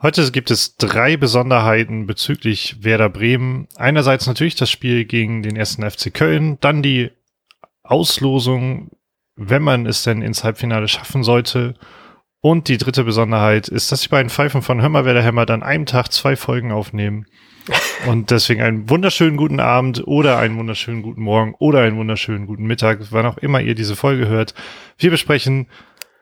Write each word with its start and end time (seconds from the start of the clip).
Heute 0.00 0.30
gibt 0.30 0.52
es 0.52 0.76
drei 0.76 1.16
Besonderheiten 1.16 2.06
bezüglich 2.06 2.84
Werder 2.84 3.08
Bremen. 3.08 3.66
Einerseits 3.74 4.28
natürlich 4.28 4.54
das 4.54 4.70
Spiel 4.70 5.04
gegen 5.04 5.42
den 5.42 5.56
ersten 5.56 5.88
FC 5.88 6.14
Köln, 6.14 6.56
dann 6.60 6.84
die 6.84 7.10
Auslosung, 7.82 8.92
wenn 9.34 9.62
man 9.62 9.86
es 9.86 10.04
denn 10.04 10.22
ins 10.22 10.44
Halbfinale 10.44 10.86
schaffen 10.86 11.24
sollte. 11.24 11.74
Und 12.40 12.68
die 12.68 12.78
dritte 12.78 13.02
Besonderheit 13.02 13.66
ist, 13.66 13.90
dass 13.90 14.02
die 14.02 14.08
beiden 14.08 14.30
Pfeifen 14.30 14.62
von 14.62 14.80
Hör 14.80 14.88
mal, 14.88 15.04
wer 15.04 15.14
der 15.14 15.24
Hämmert 15.24 15.50
an 15.50 15.64
einem 15.64 15.84
Tag 15.84 16.12
zwei 16.12 16.36
Folgen 16.36 16.70
aufnehmen. 16.70 17.26
Und 18.06 18.30
deswegen 18.30 18.62
einen 18.62 18.88
wunderschönen 18.88 19.36
guten 19.36 19.58
Abend 19.58 20.06
oder 20.06 20.38
einen 20.38 20.56
wunderschönen 20.56 21.02
guten 21.02 21.22
Morgen 21.22 21.56
oder 21.58 21.80
einen 21.80 21.96
wunderschönen 21.96 22.46
guten 22.46 22.66
Mittag, 22.66 23.00
wann 23.10 23.26
auch 23.26 23.38
immer 23.38 23.60
ihr 23.60 23.74
diese 23.74 23.96
Folge 23.96 24.28
hört. 24.28 24.54
Wir 24.96 25.10
besprechen 25.10 25.66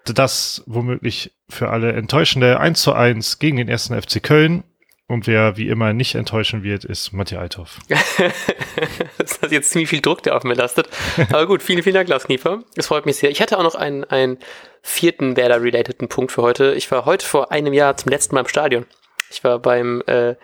das 0.07 0.65
womöglich 0.67 1.36
für 1.49 1.69
alle 1.69 1.93
enttäuschende 1.93 2.61
1 2.61 2.81
zu 2.83 2.93
1 2.93 3.39
gegen 3.39 3.57
den 3.57 3.69
ersten 3.69 4.01
FC 4.01 4.23
Köln. 4.23 4.65
Und 5.09 5.29
wer 5.29 5.57
wie 5.57 5.69
immer 5.69 5.93
nicht 5.93 6.17
enttäuschen 6.17 6.65
wird, 6.65 6.85
ist 6.85 7.13
Matthias 7.13 7.41
Althoff. 7.41 7.79
das 9.19 9.41
hat 9.41 9.53
jetzt 9.53 9.71
ziemlich 9.71 9.89
viel 9.89 10.01
Druck, 10.01 10.25
der 10.25 10.35
auf 10.35 10.43
mir 10.43 10.55
lastet. 10.55 10.89
Aber 11.31 11.47
gut, 11.47 11.63
vielen, 11.63 11.85
vielen 11.85 11.95
Dank, 11.95 12.09
Lars 12.09 12.25
Kniefer. 12.25 12.65
Es 12.75 12.89
freut 12.89 13.07
mich 13.07 13.17
sehr. 13.17 13.31
Ich 13.31 13.41
hatte 13.41 13.57
auch 13.57 13.63
noch 13.63 13.77
einen, 13.77 14.03
einen 14.05 14.39
vierten 14.83 15.37
Werder-relateden 15.37 16.09
Punkt 16.09 16.33
für 16.33 16.43
heute. 16.43 16.75
Ich 16.75 16.91
war 16.91 17.05
heute 17.05 17.25
vor 17.25 17.53
einem 17.53 17.73
Jahr 17.73 17.97
zum 17.97 18.11
letzten 18.11 18.35
Mal 18.35 18.41
im 18.41 18.49
Stadion. 18.49 18.85
Ich 19.31 19.45
war 19.45 19.61
beim, 19.61 20.03
äh, 20.07 20.35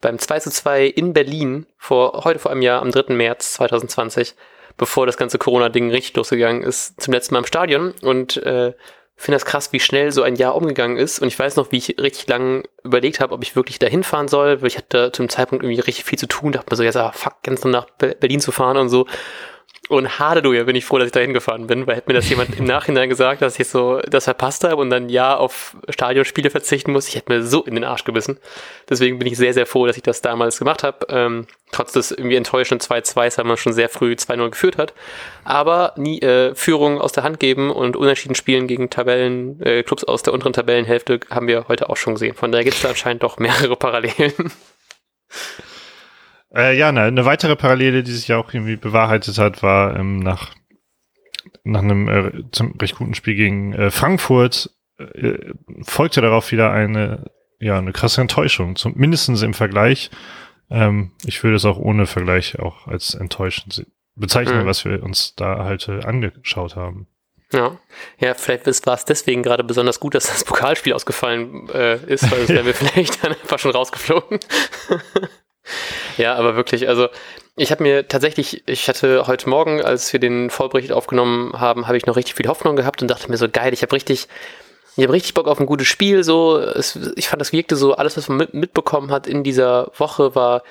beim 0.00 0.18
2 0.18 0.40
zu 0.40 0.50
2 0.50 0.86
in 0.86 1.12
Berlin 1.12 1.66
vor, 1.78 2.24
heute 2.24 2.40
vor 2.40 2.50
einem 2.50 2.62
Jahr 2.62 2.82
am 2.82 2.90
3. 2.90 3.14
März 3.14 3.52
2020, 3.52 4.34
bevor 4.76 5.06
das 5.06 5.18
ganze 5.18 5.38
Corona-Ding 5.38 5.88
richtig 5.92 6.16
losgegangen 6.16 6.64
ist, 6.64 7.00
zum 7.00 7.14
letzten 7.14 7.34
Mal 7.34 7.40
im 7.40 7.46
Stadion 7.46 7.94
und 8.02 8.38
äh, 8.38 8.72
finde 9.20 9.36
das 9.36 9.44
krass, 9.44 9.70
wie 9.72 9.80
schnell 9.80 10.12
so 10.12 10.22
ein 10.22 10.34
Jahr 10.34 10.56
umgegangen 10.56 10.96
ist. 10.96 11.18
Und 11.18 11.28
ich 11.28 11.38
weiß 11.38 11.56
noch, 11.56 11.72
wie 11.72 11.76
ich 11.76 11.96
richtig 12.00 12.26
lang 12.28 12.64
überlegt 12.82 13.20
habe, 13.20 13.34
ob 13.34 13.42
ich 13.42 13.54
wirklich 13.54 13.78
dahin 13.78 14.02
fahren 14.02 14.28
soll, 14.28 14.62
weil 14.62 14.68
ich 14.68 14.78
hatte 14.78 15.12
zum 15.12 15.28
Zeitpunkt 15.28 15.62
irgendwie 15.62 15.80
richtig 15.80 16.04
viel 16.04 16.18
zu 16.18 16.26
tun. 16.26 16.52
Dachte 16.52 16.68
mir 16.70 16.76
so, 16.76 16.82
ja, 16.82 17.12
fuck, 17.12 17.42
ganz 17.42 17.62
nach 17.64 17.86
Berlin 17.98 18.40
zu 18.40 18.50
fahren 18.50 18.78
und 18.78 18.88
so. 18.88 19.06
Und 19.90 20.20
Halleluja, 20.20 20.62
bin 20.62 20.76
ich 20.76 20.84
froh, 20.84 20.98
dass 20.98 21.06
ich 21.06 21.12
da 21.12 21.18
hingefahren 21.18 21.66
bin, 21.66 21.84
weil 21.84 21.96
hätte 21.96 22.08
mir 22.08 22.14
das 22.14 22.30
jemand 22.30 22.56
im 22.56 22.64
Nachhinein 22.64 23.08
gesagt, 23.08 23.42
dass 23.42 23.58
ich 23.58 23.66
so 23.66 23.98
das 24.02 24.22
verpasst 24.22 24.62
habe 24.62 24.76
und 24.76 24.88
dann 24.88 25.08
ja 25.08 25.36
auf 25.36 25.76
Stadionspiele 25.88 26.48
verzichten 26.48 26.92
muss, 26.92 27.08
ich 27.08 27.16
hätte 27.16 27.32
mir 27.32 27.42
so 27.42 27.64
in 27.64 27.74
den 27.74 27.82
Arsch 27.82 28.04
gebissen. 28.04 28.38
Deswegen 28.88 29.18
bin 29.18 29.26
ich 29.26 29.36
sehr, 29.36 29.52
sehr 29.52 29.66
froh, 29.66 29.88
dass 29.88 29.96
ich 29.96 30.04
das 30.04 30.22
damals 30.22 30.60
gemacht 30.60 30.84
habe. 30.84 31.06
Ähm, 31.08 31.48
trotz 31.72 31.90
des 31.90 32.12
irgendwie 32.12 32.36
enttäuschenden 32.36 32.86
2-2s, 32.86 33.38
weil 33.38 33.44
man 33.44 33.56
schon 33.56 33.72
sehr 33.72 33.88
früh 33.88 34.12
2-0 34.12 34.50
geführt 34.50 34.78
hat. 34.78 34.94
Aber 35.42 35.92
nie 35.96 36.20
äh, 36.20 36.54
Führung 36.54 37.00
aus 37.00 37.10
der 37.10 37.24
Hand 37.24 37.40
geben 37.40 37.72
und 37.72 37.96
unentschieden 37.96 38.36
spielen 38.36 38.68
gegen 38.68 38.90
Tabellen, 38.90 39.60
äh, 39.60 39.82
Clubs 39.82 40.04
aus 40.04 40.22
der 40.22 40.32
unteren 40.32 40.52
Tabellenhälfte 40.52 41.18
haben 41.30 41.48
wir 41.48 41.66
heute 41.66 41.90
auch 41.90 41.96
schon 41.96 42.14
gesehen. 42.14 42.36
Von 42.36 42.52
daher 42.52 42.62
gibt 42.62 42.76
es 42.76 42.82
da 42.82 42.90
anscheinend 42.90 43.24
doch 43.24 43.38
mehrere 43.38 43.74
Parallelen. 43.74 44.52
Äh, 46.54 46.76
ja, 46.76 46.88
eine, 46.88 47.02
eine 47.02 47.24
weitere 47.24 47.56
Parallele, 47.56 48.02
die 48.02 48.12
sich 48.12 48.28
ja 48.28 48.38
auch 48.38 48.52
irgendwie 48.52 48.76
bewahrheitet 48.76 49.38
hat, 49.38 49.62
war 49.62 49.96
ähm, 49.96 50.18
nach, 50.18 50.54
nach 51.64 51.82
einem 51.82 52.08
äh, 52.08 52.50
zum 52.50 52.76
recht 52.80 52.96
guten 52.96 53.14
Spiel 53.14 53.34
gegen 53.34 53.72
äh, 53.72 53.90
Frankfurt 53.90 54.70
äh, 54.98 55.52
folgte 55.82 56.20
darauf 56.20 56.50
wieder 56.52 56.72
eine, 56.72 57.30
ja, 57.58 57.78
eine 57.78 57.92
krasse 57.92 58.20
Enttäuschung, 58.20 58.76
zum, 58.76 58.94
mindestens 58.96 59.42
im 59.42 59.54
Vergleich. 59.54 60.10
Ähm, 60.70 61.12
ich 61.24 61.42
würde 61.42 61.56
es 61.56 61.64
auch 61.64 61.78
ohne 61.78 62.06
Vergleich 62.06 62.58
auch 62.58 62.86
als 62.86 63.14
enttäuschend 63.14 63.86
bezeichnen, 64.14 64.62
mhm. 64.62 64.66
was 64.66 64.84
wir 64.84 65.02
uns 65.02 65.34
da 65.36 65.64
halt 65.64 65.88
äh, 65.88 66.04
angeschaut 66.04 66.76
haben. 66.76 67.06
Ja, 67.52 67.78
ja, 68.18 68.34
vielleicht 68.34 68.66
war 68.86 68.94
es 68.94 69.04
deswegen 69.04 69.42
gerade 69.42 69.64
besonders 69.64 69.98
gut, 69.98 70.14
dass 70.14 70.28
das 70.28 70.44
Pokalspiel 70.44 70.92
ausgefallen 70.92 71.68
äh, 71.70 71.96
ist, 72.06 72.30
weil 72.30 72.42
es 72.42 72.48
wären 72.48 72.66
wir 72.66 72.74
vielleicht 72.76 73.24
dann 73.24 73.32
einfach 73.32 73.58
schon 73.58 73.72
rausgeflogen. 73.72 74.38
Ja, 76.16 76.34
aber 76.34 76.56
wirklich, 76.56 76.88
also 76.88 77.08
ich 77.56 77.70
habe 77.70 77.82
mir 77.82 78.08
tatsächlich, 78.08 78.62
ich 78.66 78.88
hatte 78.88 79.26
heute 79.26 79.48
Morgen, 79.48 79.82
als 79.82 80.12
wir 80.12 80.20
den 80.20 80.50
Vollbericht 80.50 80.92
aufgenommen 80.92 81.58
haben, 81.58 81.86
habe 81.86 81.96
ich 81.96 82.06
noch 82.06 82.16
richtig 82.16 82.34
viel 82.34 82.48
Hoffnung 82.48 82.76
gehabt 82.76 83.02
und 83.02 83.10
dachte 83.10 83.30
mir 83.30 83.36
so, 83.36 83.48
geil, 83.48 83.72
ich 83.72 83.82
habe 83.82 83.92
richtig, 83.92 84.28
ich 84.96 85.02
habe 85.02 85.12
richtig 85.12 85.34
Bock 85.34 85.46
auf 85.46 85.60
ein 85.60 85.66
gutes 85.66 85.86
Spiel. 85.86 86.24
So, 86.24 86.58
es, 86.58 86.98
ich 87.16 87.28
fand, 87.28 87.40
das 87.40 87.52
wirkte 87.52 87.76
so, 87.76 87.94
alles, 87.94 88.16
was 88.16 88.28
man 88.28 88.38
mit, 88.38 88.54
mitbekommen 88.54 89.10
hat 89.10 89.26
in 89.26 89.44
dieser 89.44 89.90
Woche, 89.96 90.34
war 90.34 90.62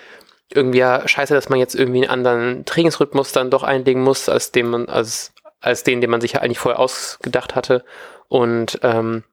irgendwie 0.51 0.79
ja 0.79 1.07
scheiße, 1.07 1.33
dass 1.33 1.49
man 1.49 1.59
jetzt 1.59 1.75
irgendwie 1.75 2.01
einen 2.01 2.09
anderen 2.09 2.65
Trainingsrhythmus 2.65 3.31
dann 3.31 3.51
doch 3.51 3.63
einlegen 3.63 4.01
muss, 4.01 4.27
als 4.29 4.51
den 4.51 4.67
man, 4.69 4.89
als, 4.89 5.33
als 5.59 5.83
den, 5.83 6.01
den 6.01 6.09
man 6.09 6.21
sich 6.21 6.33
ja 6.33 6.41
eigentlich 6.41 6.59
vorher 6.59 6.79
ausgedacht 6.79 7.55
hatte. 7.55 7.83
Und 8.27 8.79
ähm, 8.83 9.23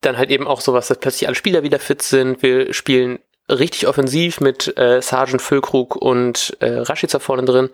dann 0.00 0.18
halt 0.18 0.30
eben 0.30 0.46
auch 0.46 0.60
sowas, 0.60 0.88
dass 0.88 0.98
plötzlich 0.98 1.28
alle 1.28 1.36
Spieler 1.36 1.62
wieder 1.62 1.78
fit 1.78 2.02
sind. 2.02 2.42
Wir 2.42 2.72
spielen 2.74 3.20
richtig 3.58 3.86
offensiv 3.86 4.40
mit 4.40 4.76
äh, 4.78 5.00
Sergeant 5.00 5.42
Füllkrug 5.42 5.96
und 5.96 6.56
äh, 6.60 6.78
Rashica 6.78 7.18
vorne 7.18 7.44
drin. 7.44 7.70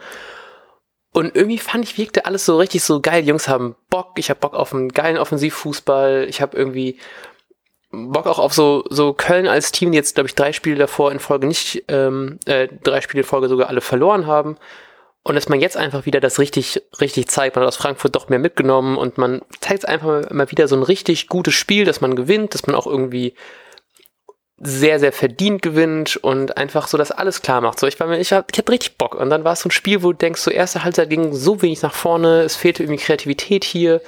Und 1.13 1.35
irgendwie 1.35 1.59
fand 1.59 1.85
ich, 1.85 1.99
wirkte 1.99 2.27
alles 2.27 2.45
so 2.45 2.59
richtig 2.59 2.83
so 2.83 3.01
geil. 3.01 3.23
Die 3.23 3.29
Jungs 3.29 3.49
haben 3.49 3.77
Bock, 3.91 4.13
ich 4.17 4.31
habe 4.31 4.41
Bock 4.41 4.55
auf 4.55 4.75
einen 4.75 4.91
geilen 4.91 5.19
Offensivfußball. 5.19 6.27
Ich 6.29 6.41
habe 6.43 6.57
irgendwie 6.57 6.99
Bock 7.91 8.27
auch 8.27 8.39
auf 8.39 8.53
so, 8.53 8.85
so 8.91 9.15
Köln 9.15 9.47
als 9.49 9.73
Team, 9.73 9.93
die 9.93 9.97
jetzt, 9.97 10.15
glaube 10.15 10.29
ich, 10.29 10.35
drei 10.35 10.53
Spiele 10.53 10.77
davor 10.77 11.11
in 11.11 11.19
Folge 11.19 11.47
nicht, 11.47 11.85
ähm, 11.89 12.39
äh, 12.45 12.69
drei 12.85 13.01
Spiele 13.01 13.23
in 13.23 13.29
Folge 13.29 13.49
sogar 13.49 13.69
alle 13.69 13.81
verloren 13.81 14.27
haben. 14.27 14.59
Und 15.25 15.35
dass 15.35 15.49
man 15.49 15.61
jetzt 15.61 15.77
einfach 15.77 16.07
wieder 16.07 16.21
das 16.21 16.39
richtig, 16.39 16.83
richtig 17.01 17.29
zeigt. 17.29 17.57
Man 17.57 17.63
hat 17.63 17.69
aus 17.69 17.77
Frankfurt 17.77 18.15
doch 18.15 18.29
mehr 18.29 18.39
mitgenommen 18.39 18.97
und 18.97 19.19
man 19.19 19.43
zeigt 19.61 19.87
einfach 19.89 20.31
mal 20.31 20.51
wieder 20.51 20.69
so 20.69 20.77
ein 20.77 20.83
richtig 20.83 21.29
gutes 21.29 21.55
Spiel, 21.55 21.85
dass 21.85 22.01
man 22.01 22.17
gewinnt, 22.17 22.55
dass 22.55 22.67
man 22.67 22.77
auch 22.77 22.87
irgendwie 22.87 23.35
sehr, 24.61 24.99
sehr 24.99 25.13
verdient 25.13 25.63
gewinnt 25.63 26.17
und 26.17 26.57
einfach 26.57 26.89
so 26.89 26.99
das 26.99 27.13
alles 27.13 27.43
klar 27.43 27.61
macht. 27.61 27.79
So, 27.79 27.87
ich 27.87 27.99
war 28.01 28.09
mir, 28.09 28.19
ich 28.19 28.33
hab, 28.33 28.51
ich 28.53 28.59
hab 28.59 28.69
richtig 28.69 28.97
Bock. 28.97 29.15
Und 29.15 29.31
dann 29.31 29.45
war 29.45 29.53
es 29.53 29.61
so 29.61 29.69
ein 29.69 29.73
Spiel, 29.73 30.03
wo 30.03 30.13
du 30.13 30.19
denkst, 30.19 30.41
so 30.41 30.51
erste 30.51 30.83
Halbzeit 30.83 31.11
ging 31.11 31.33
so 31.33 31.63
wenig 31.63 31.83
nach 31.83 31.95
vorne, 31.95 32.43
es 32.43 32.57
fehlte 32.57 32.83
irgendwie 32.83 33.03
Kreativität 33.03 33.65
hier. 33.65 34.01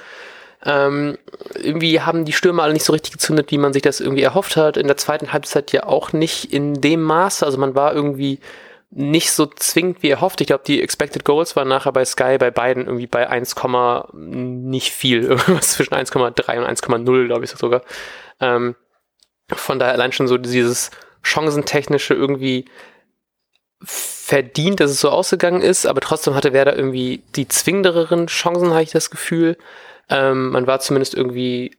Ähm, 0.63 1.17
irgendwie 1.55 2.01
haben 2.01 2.25
die 2.25 2.33
Stürmer 2.33 2.63
alle 2.63 2.73
nicht 2.73 2.85
so 2.85 2.93
richtig 2.93 3.13
gezündet, 3.13 3.49
wie 3.51 3.57
man 3.57 3.73
sich 3.73 3.81
das 3.81 4.01
irgendwie 4.01 4.23
erhofft 4.23 4.57
hat. 4.57 4.77
In 4.77 4.87
der 4.87 4.97
zweiten 4.97 5.31
Halbzeit 5.31 5.71
ja 5.71 5.85
auch 5.85 6.11
nicht 6.13 6.53
in 6.53 6.81
dem 6.81 7.01
Maße. 7.01 7.45
Also 7.45 7.57
man 7.57 7.73
war 7.73 7.95
irgendwie 7.95 8.39
nicht 8.91 9.31
so 9.31 9.45
zwingend 9.45 10.03
wie 10.03 10.09
erhofft. 10.09 10.41
Ich 10.41 10.47
glaube, 10.47 10.63
die 10.67 10.81
Expected 10.81 11.23
Goals 11.23 11.55
waren 11.55 11.69
nachher 11.69 11.93
bei 11.93 12.03
Sky 12.03 12.37
bei 12.37 12.51
beiden 12.51 12.85
irgendwie 12.85 13.07
bei 13.07 13.27
1, 13.29 13.55
nicht 14.13 14.91
viel. 14.91 15.23
Irgendwas 15.23 15.71
zwischen 15.71 15.93
1,3 15.93 16.57
und 16.59 16.65
1,0, 16.65 17.25
glaube 17.25 17.45
ich 17.45 17.51
sogar. 17.51 17.81
Ähm, 18.41 18.75
von 19.55 19.79
daher 19.79 19.93
allein 19.93 20.11
schon 20.11 20.27
so 20.27 20.37
dieses 20.37 20.91
chancentechnische 21.23 22.13
irgendwie 22.13 22.65
verdient, 23.83 24.79
dass 24.79 24.91
es 24.91 25.01
so 25.01 25.09
ausgegangen 25.09 25.61
ist, 25.61 25.85
aber 25.85 26.01
trotzdem 26.01 26.35
hatte 26.35 26.53
Werder 26.53 26.75
irgendwie 26.75 27.23
die 27.35 27.47
zwingenderen 27.47 28.27
Chancen, 28.27 28.71
habe 28.71 28.83
ich 28.83 28.91
das 28.91 29.09
Gefühl. 29.09 29.57
Ähm, 30.09 30.51
man 30.51 30.67
war 30.67 30.79
zumindest 30.79 31.15
irgendwie 31.15 31.77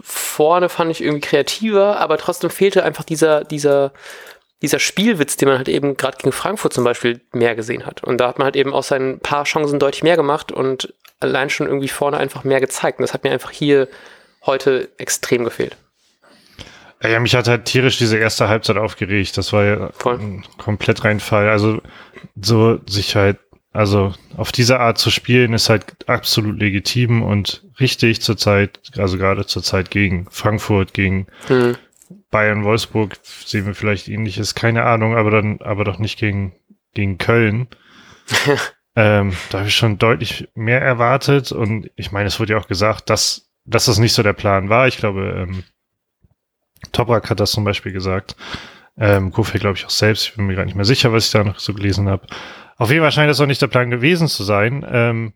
vorne, 0.00 0.68
fand 0.68 0.90
ich 0.90 1.02
irgendwie 1.02 1.26
kreativer, 1.26 1.98
aber 1.98 2.18
trotzdem 2.18 2.50
fehlte 2.50 2.84
einfach 2.84 3.04
dieser, 3.04 3.44
dieser, 3.44 3.92
dieser 4.62 4.78
Spielwitz, 4.78 5.36
den 5.36 5.48
man 5.48 5.58
halt 5.58 5.68
eben 5.68 5.96
gerade 5.96 6.18
gegen 6.18 6.32
Frankfurt 6.32 6.72
zum 6.72 6.84
Beispiel 6.84 7.20
mehr 7.32 7.54
gesehen 7.54 7.86
hat. 7.86 8.04
Und 8.04 8.18
da 8.18 8.28
hat 8.28 8.38
man 8.38 8.46
halt 8.46 8.56
eben 8.56 8.72
aus 8.72 8.88
seinen 8.88 9.20
paar 9.20 9.44
Chancen 9.44 9.78
deutlich 9.78 10.02
mehr 10.02 10.16
gemacht 10.16 10.52
und 10.52 10.92
allein 11.20 11.48
schon 11.50 11.66
irgendwie 11.66 11.88
vorne 11.88 12.18
einfach 12.18 12.44
mehr 12.44 12.60
gezeigt. 12.60 12.98
Und 12.98 13.02
das 13.02 13.14
hat 13.14 13.24
mir 13.24 13.30
einfach 13.30 13.50
hier 13.50 13.88
heute 14.44 14.90
extrem 14.98 15.44
gefehlt. 15.44 15.76
Ja, 17.06 17.20
mich 17.20 17.34
hat 17.34 17.48
halt 17.48 17.66
tierisch 17.66 17.98
diese 17.98 18.16
erste 18.16 18.48
Halbzeit 18.48 18.76
aufgeregt. 18.76 19.36
Das 19.36 19.52
war 19.52 19.64
ja 19.64 19.90
Voll. 19.92 20.18
ein 20.18 20.44
komplett 20.56 21.04
Reinfall. 21.04 21.48
Also 21.48 21.82
so 22.40 22.80
sich 22.86 23.14
halt, 23.14 23.38
also 23.72 24.14
auf 24.36 24.52
diese 24.52 24.80
Art 24.80 24.98
zu 24.98 25.10
spielen 25.10 25.52
ist 25.52 25.68
halt 25.68 26.08
absolut 26.08 26.58
legitim 26.58 27.22
und 27.22 27.64
richtig 27.78 28.22
zur 28.22 28.36
Zeit, 28.36 28.80
also 28.96 29.18
gerade 29.18 29.46
zur 29.46 29.62
Zeit 29.62 29.90
gegen 29.90 30.26
Frankfurt, 30.30 30.94
gegen 30.94 31.26
hm. 31.48 31.76
Bayern, 32.30 32.64
Wolfsburg 32.64 33.16
sehen 33.22 33.66
wir 33.66 33.74
vielleicht 33.74 34.08
ähnliches, 34.08 34.54
keine 34.54 34.84
Ahnung, 34.84 35.16
aber 35.16 35.30
dann, 35.30 35.60
aber 35.60 35.84
doch 35.84 35.98
nicht 35.98 36.18
gegen, 36.18 36.54
gegen 36.94 37.18
Köln. 37.18 37.68
ähm, 38.96 39.32
da 39.50 39.58
habe 39.58 39.68
ich 39.68 39.76
schon 39.76 39.98
deutlich 39.98 40.48
mehr 40.54 40.80
erwartet 40.80 41.52
und 41.52 41.90
ich 41.96 42.12
meine, 42.12 42.28
es 42.28 42.40
wurde 42.40 42.52
ja 42.54 42.58
auch 42.58 42.68
gesagt, 42.68 43.10
dass, 43.10 43.50
dass 43.64 43.86
das 43.86 43.98
nicht 43.98 44.14
so 44.14 44.22
der 44.22 44.32
Plan 44.32 44.68
war. 44.68 44.88
Ich 44.88 44.96
glaube, 44.96 45.46
ähm, 45.48 45.64
Toprak 46.94 47.28
hat 47.30 47.40
das 47.40 47.52
zum 47.52 47.64
Beispiel 47.64 47.92
gesagt. 47.92 48.36
Ähm, 48.96 49.32
Kofeld 49.32 49.60
glaube 49.60 49.76
ich 49.76 49.84
auch 49.84 49.90
selbst. 49.90 50.28
Ich 50.28 50.36
bin 50.36 50.46
mir 50.46 50.54
gar 50.54 50.64
nicht 50.64 50.76
mehr 50.76 50.84
sicher, 50.84 51.12
was 51.12 51.26
ich 51.26 51.32
da 51.32 51.44
noch 51.44 51.58
so 51.58 51.74
gelesen 51.74 52.08
habe. 52.08 52.26
Auf 52.76 52.90
jeden 52.90 53.02
Fall 53.02 53.12
scheint 53.12 53.30
das 53.30 53.40
auch 53.40 53.46
nicht 53.46 53.62
der 53.62 53.68
Plan 53.68 53.90
gewesen 53.90 54.28
zu 54.28 54.42
sein. 54.44 54.84
Ähm, 54.88 55.32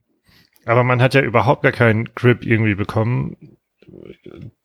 aber 0.65 0.85
man 0.85 1.01
hat 1.01 1.15
ja 1.15 1.23
überhaupt 1.23 1.63
gar 1.63 1.73
keinen 1.73 2.15
Grip 2.15 2.45
irgendwie 2.45 2.75
bekommen. 2.75 3.57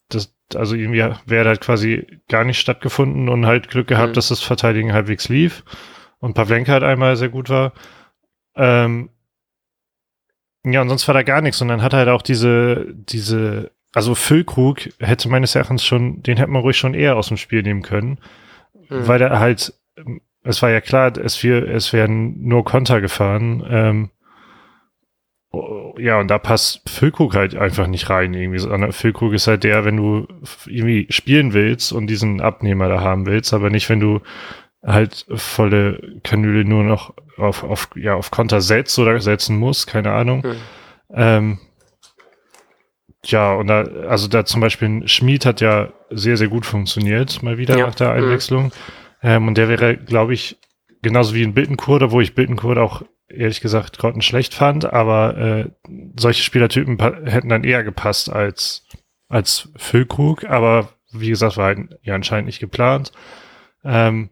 Das, 0.10 0.36
also 0.54 0.76
irgendwie 0.76 1.04
wäre 1.26 1.48
halt 1.48 1.62
quasi 1.62 2.06
gar 2.28 2.44
nicht 2.44 2.60
stattgefunden 2.60 3.30
und 3.30 3.46
halt 3.46 3.70
Glück 3.70 3.88
gehabt, 3.88 4.10
mhm. 4.10 4.14
dass 4.14 4.28
das 4.28 4.42
Verteidigen 4.42 4.94
halbwegs 4.94 5.30
lief 5.30 5.64
und 6.20 6.34
Pavlenka 6.34 6.74
halt 6.74 6.84
einmal 6.84 7.16
sehr 7.16 7.30
gut 7.30 7.50
war. 7.50 7.74
Ähm, 8.56 9.10
ja, 10.66 10.82
und 10.82 10.90
sonst 10.90 11.08
war 11.08 11.14
da 11.14 11.24
gar 11.24 11.42
nichts. 11.42 11.62
Und 11.62 11.68
dann 11.68 11.82
hat 11.82 11.94
halt 11.94 12.10
auch 12.10 12.22
diese, 12.22 12.86
diese 12.94 13.72
also 13.94 14.16
Füllkrug 14.16 14.90
hätte 15.00 15.30
meines 15.30 15.56
Erachtens 15.56 15.84
schon, 15.84 16.24
den 16.24 16.38
hätte 16.38 16.52
man 16.52 16.62
ruhig 16.62 16.78
schon 16.78 16.94
eher 16.94 17.16
aus 17.16 17.28
dem 17.28 17.38
Spiel 17.38 17.62
nehmen 17.62 17.84
können, 17.84 18.18
mhm. 18.90 19.08
weil 19.08 19.22
er 19.22 19.40
halt, 19.40 19.74
es 20.44 20.62
war 20.62 20.72
ja 20.72 20.82
klar, 20.82 21.16
es, 21.18 21.42
wir, 21.44 21.68
es 21.68 21.94
werden 21.94 22.48
nur 22.48 22.66
Konter 22.66 23.02
gefahren. 23.02 23.64
Ähm, 23.70 24.10
ja, 25.98 26.20
und 26.20 26.30
da 26.30 26.40
passt 26.40 26.90
Füllkrug 26.90 27.36
halt 27.36 27.56
einfach 27.56 27.86
nicht 27.86 28.10
rein 28.10 28.34
irgendwie. 28.34 28.58
Sondern 28.58 28.92
Füllkrug 28.92 29.34
ist 29.34 29.46
halt 29.46 29.64
der, 29.64 29.86
wenn 29.86 29.98
du 29.98 30.28
irgendwie 30.66 31.06
spielen 31.12 31.54
willst 31.54 31.94
und 31.94 32.08
diesen 32.08 32.42
Abnehmer 32.42 32.90
da 32.90 33.02
haben 33.02 33.28
willst, 33.28 33.54
aber 33.54 33.70
nicht, 33.70 33.88
wenn 33.90 34.00
du 34.00 34.22
halt 34.84 35.26
volle 35.36 36.20
Kanüle 36.24 36.66
nur 36.66 36.84
noch 36.84 37.14
auf, 37.38 37.64
auf, 37.64 37.90
ja, 37.96 38.16
auf 38.16 38.32
Konter 38.32 38.62
setzt 38.62 38.98
oder 39.00 39.20
setzen 39.22 39.58
musst, 39.58 39.88
keine 39.88 40.12
Ahnung. 40.12 40.42
Mhm. 40.44 40.56
Ähm, 41.14 41.60
ja, 43.26 43.54
und 43.54 43.68
da, 43.68 43.84
also 44.08 44.28
da 44.28 44.46
zum 44.46 44.62
Beispiel 44.62 45.08
Schmied 45.08 45.46
hat 45.46 45.62
ja 45.62 45.94
sehr, 46.10 46.38
sehr 46.38 46.50
gut 46.50 46.66
funktioniert, 46.66 47.42
mal 47.42 47.58
wieder 47.58 47.78
ja. 47.78 47.88
nach 47.88 47.96
der 47.96 48.10
mhm. 48.10 48.24
Einwechslung. 48.24 48.66
Mhm. 48.66 48.72
Ähm, 49.22 49.48
und 49.48 49.58
der 49.58 49.70
wäre, 49.70 49.98
glaube 49.98 50.34
ich, 50.34 50.58
genauso 51.02 51.34
wie 51.34 51.44
in 51.44 51.54
Bittenkurd, 51.54 52.12
wo 52.12 52.22
ich 52.22 52.36
Bittenkurd 52.36 52.78
auch 52.78 53.04
ehrlich 53.30 53.62
gesagt 53.62 53.98
grottenschlecht 53.98 54.54
fand, 54.54 54.92
aber 54.92 55.38
äh, 55.38 55.70
solche 56.18 56.44
Spielertypen 56.44 57.00
hätten 57.26 57.50
dann 57.50 57.64
eher 57.64 57.84
gepasst 57.84 58.32
als, 58.32 58.86
als 59.28 59.70
Füllkrug, 59.76 60.46
aber 60.46 60.90
wie 61.12 61.30
gesagt, 61.30 61.58
war 61.58 61.68
halt 61.68 61.80
ja 62.02 62.16
anscheinend 62.16 62.48
nicht 62.48 62.60
geplant. 62.60 63.12
Ähm, 63.84 64.30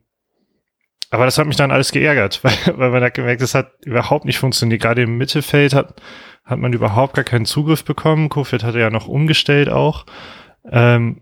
aber 1.09 1.25
das 1.25 1.37
hat 1.37 1.45
mich 1.45 1.57
dann 1.57 1.71
alles 1.71 1.91
geärgert, 1.91 2.39
weil, 2.43 2.77
weil 2.77 2.91
man 2.91 3.03
hat 3.03 3.13
gemerkt, 3.13 3.41
es 3.41 3.55
hat 3.55 3.73
überhaupt 3.85 4.25
nicht 4.25 4.39
funktioniert. 4.39 4.81
Gerade 4.81 5.03
im 5.03 5.17
Mittelfeld 5.17 5.73
hat, 5.73 6.01
hat 6.51 6.59
man 6.59 6.73
überhaupt 6.73 7.15
gar 7.15 7.23
keinen 7.23 7.45
Zugriff 7.45 7.83
bekommen. 7.83 8.29
Kofeld 8.29 8.63
hatte 8.63 8.79
ja 8.79 8.89
noch 8.89 9.07
umgestellt 9.07 9.69
auch. 9.69 10.05
Ähm, 10.69 11.21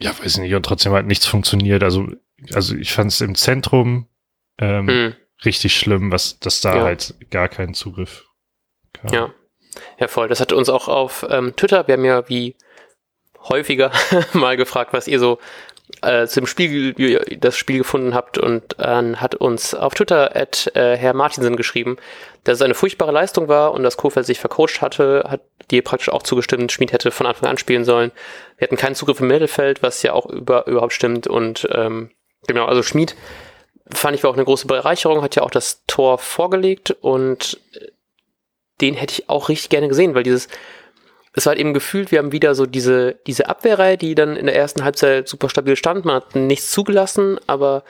ja, 0.00 0.12
weiß 0.18 0.38
nicht, 0.38 0.54
und 0.54 0.64
trotzdem 0.64 0.92
hat 0.92 1.06
nichts 1.06 1.26
funktioniert. 1.26 1.82
Also, 1.82 2.08
also 2.54 2.76
ich 2.76 2.92
fand 2.92 3.12
es 3.12 3.20
im 3.20 3.34
Zentrum 3.34 4.06
ähm, 4.58 4.88
hm. 4.88 5.14
richtig 5.44 5.76
schlimm, 5.76 6.12
was, 6.12 6.38
dass 6.38 6.60
da 6.60 6.76
ja. 6.76 6.82
halt 6.84 7.14
gar 7.30 7.48
keinen 7.48 7.74
Zugriff 7.74 8.26
kam. 8.92 9.12
Ja. 9.12 9.34
Ja, 9.98 10.08
voll. 10.08 10.28
Das 10.28 10.40
hat 10.40 10.52
uns 10.52 10.68
auch 10.68 10.88
auf 10.88 11.24
ähm, 11.30 11.54
Twitter, 11.56 11.86
wir 11.86 11.94
haben 11.94 12.04
ja 12.04 12.28
wie 12.28 12.56
häufiger 13.48 13.92
mal 14.32 14.56
gefragt, 14.56 14.92
was 14.92 15.06
ihr 15.06 15.18
so 15.18 15.38
äh, 16.02 16.26
zum 16.26 16.46
Spiel 16.46 16.94
das 17.38 17.56
Spiel 17.56 17.78
gefunden 17.78 18.14
habt 18.14 18.38
und 18.38 18.78
äh, 18.78 19.14
hat 19.16 19.34
uns 19.34 19.74
auf 19.74 19.94
Twitter 19.94 20.34
at 20.36 20.70
äh, 20.74 20.96
Herr 20.96 21.14
Martinsen 21.14 21.56
geschrieben, 21.56 21.96
dass 22.44 22.56
es 22.56 22.62
eine 22.62 22.74
furchtbare 22.74 23.12
Leistung 23.12 23.48
war 23.48 23.72
und 23.72 23.82
dass 23.82 23.96
Kofeld 23.96 24.26
sich 24.26 24.40
vercoacht 24.40 24.80
hatte, 24.80 25.24
hat 25.28 25.42
dir 25.70 25.82
praktisch 25.82 26.08
auch 26.08 26.22
zugestimmt, 26.22 26.72
Schmid 26.72 26.92
hätte 26.92 27.10
von 27.10 27.26
Anfang 27.26 27.48
an 27.48 27.58
spielen 27.58 27.84
sollen. 27.84 28.12
Wir 28.58 28.66
hatten 28.66 28.76
keinen 28.76 28.94
Zugriff 28.94 29.20
im 29.20 29.28
Mittelfeld, 29.28 29.82
was 29.82 30.02
ja 30.02 30.12
auch 30.12 30.26
über, 30.26 30.66
überhaupt 30.66 30.92
stimmt 30.92 31.26
und 31.26 31.68
ähm, 31.72 32.10
genau, 32.46 32.66
also 32.66 32.82
Schmid 32.82 33.14
fand 33.92 34.16
ich 34.16 34.22
war 34.22 34.30
auch 34.30 34.34
eine 34.36 34.44
große 34.44 34.66
Bereicherung, 34.66 35.22
hat 35.22 35.36
ja 35.36 35.42
auch 35.42 35.50
das 35.50 35.82
Tor 35.86 36.18
vorgelegt 36.18 36.92
und 37.00 37.60
den 38.80 38.94
hätte 38.94 39.14
ich 39.14 39.28
auch 39.28 39.48
richtig 39.48 39.68
gerne 39.68 39.88
gesehen, 39.88 40.14
weil 40.14 40.22
dieses 40.22 40.48
es 41.40 41.46
war 41.46 41.52
halt 41.52 41.60
eben 41.60 41.72
gefühlt, 41.72 42.12
wir 42.12 42.18
haben 42.18 42.32
wieder 42.32 42.54
so 42.54 42.66
diese, 42.66 43.16
diese 43.26 43.48
Abwehrreihe, 43.48 43.96
die 43.96 44.14
dann 44.14 44.36
in 44.36 44.44
der 44.44 44.54
ersten 44.54 44.84
Halbzeit 44.84 45.26
super 45.26 45.48
stabil 45.48 45.74
stand. 45.74 46.04
Man 46.04 46.16
hat 46.16 46.36
nichts 46.36 46.70
zugelassen, 46.70 47.38
aber 47.46 47.82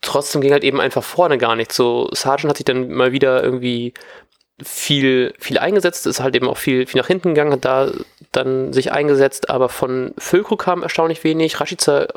trotzdem 0.00 0.40
ging 0.40 0.50
halt 0.50 0.64
eben 0.64 0.80
einfach 0.80 1.04
vorne 1.04 1.38
gar 1.38 1.54
nichts. 1.54 1.76
So, 1.76 2.08
Sargent 2.12 2.50
hat 2.50 2.56
sich 2.56 2.64
dann 2.64 2.90
mal 2.90 3.12
wieder 3.12 3.44
irgendwie 3.44 3.94
viel, 4.60 5.32
viel 5.38 5.58
eingesetzt, 5.58 6.08
ist 6.08 6.18
halt 6.18 6.34
eben 6.34 6.48
auch 6.48 6.56
viel, 6.56 6.88
viel 6.88 7.00
nach 7.00 7.06
hinten 7.06 7.34
gegangen, 7.34 7.52
hat 7.52 7.64
da 7.64 7.92
dann 8.32 8.72
sich 8.72 8.90
eingesetzt, 8.90 9.48
aber 9.48 9.68
von 9.68 10.12
Füllkrug 10.18 10.60
kam 10.60 10.82
erstaunlich 10.82 11.22
wenig. 11.22 11.60
Rashica 11.60 12.08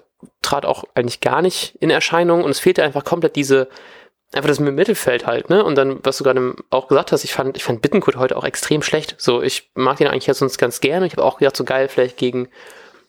trat 0.41 0.65
auch 0.65 0.83
eigentlich 0.95 1.21
gar 1.21 1.44
nicht 1.44 1.75
in 1.80 1.91
Erscheinung 1.91 2.44
und 2.44 2.50
es 2.50 2.59
fehlte 2.59 2.83
einfach 2.83 3.06
komplett 3.06 3.35
diese, 3.35 3.69
einfach 4.35 4.50
das 4.50 4.59
mit 4.59 4.74
Mittelfeld 4.74 5.25
halt, 5.25 5.50
ne? 5.50 5.63
Und 5.63 5.75
dann, 5.75 6.00
was 6.03 6.18
du 6.18 6.24
gerade 6.24 6.56
auch 6.69 6.88
gesagt 6.88 7.12
hast, 7.12 7.24
ich 7.24 7.33
fand, 7.33 7.57
ich 7.57 7.63
fand 7.63 7.81
Bittenkurt 7.81 8.15
heute 8.15 8.38
auch 8.38 8.44
extrem 8.44 8.81
schlecht. 8.81 9.15
So, 9.18 9.41
ich 9.41 9.71
mag 9.75 9.97
den 9.97 10.07
eigentlich 10.07 10.27
jetzt 10.27 10.39
sonst 10.39 10.57
ganz 10.57 10.81
gerne. 10.81 11.06
Ich 11.06 11.13
habe 11.13 11.24
auch 11.24 11.38
gedacht, 11.38 11.56
so 11.56 11.63
geil, 11.63 11.88
vielleicht 11.88 12.18
gegen, 12.18 12.50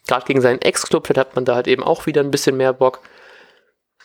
gerade 0.06 0.26
gegen 0.26 0.40
seinen 0.40 0.60
Ex-Club, 0.60 1.06
vielleicht 1.06 1.28
hat 1.28 1.36
man 1.36 1.44
da 1.44 1.54
halt 1.54 1.68
eben 1.68 1.82
auch 1.82 2.06
wieder 2.06 2.20
ein 2.20 2.30
bisschen 2.30 2.56
mehr 2.56 2.72
Bock. 2.72 3.00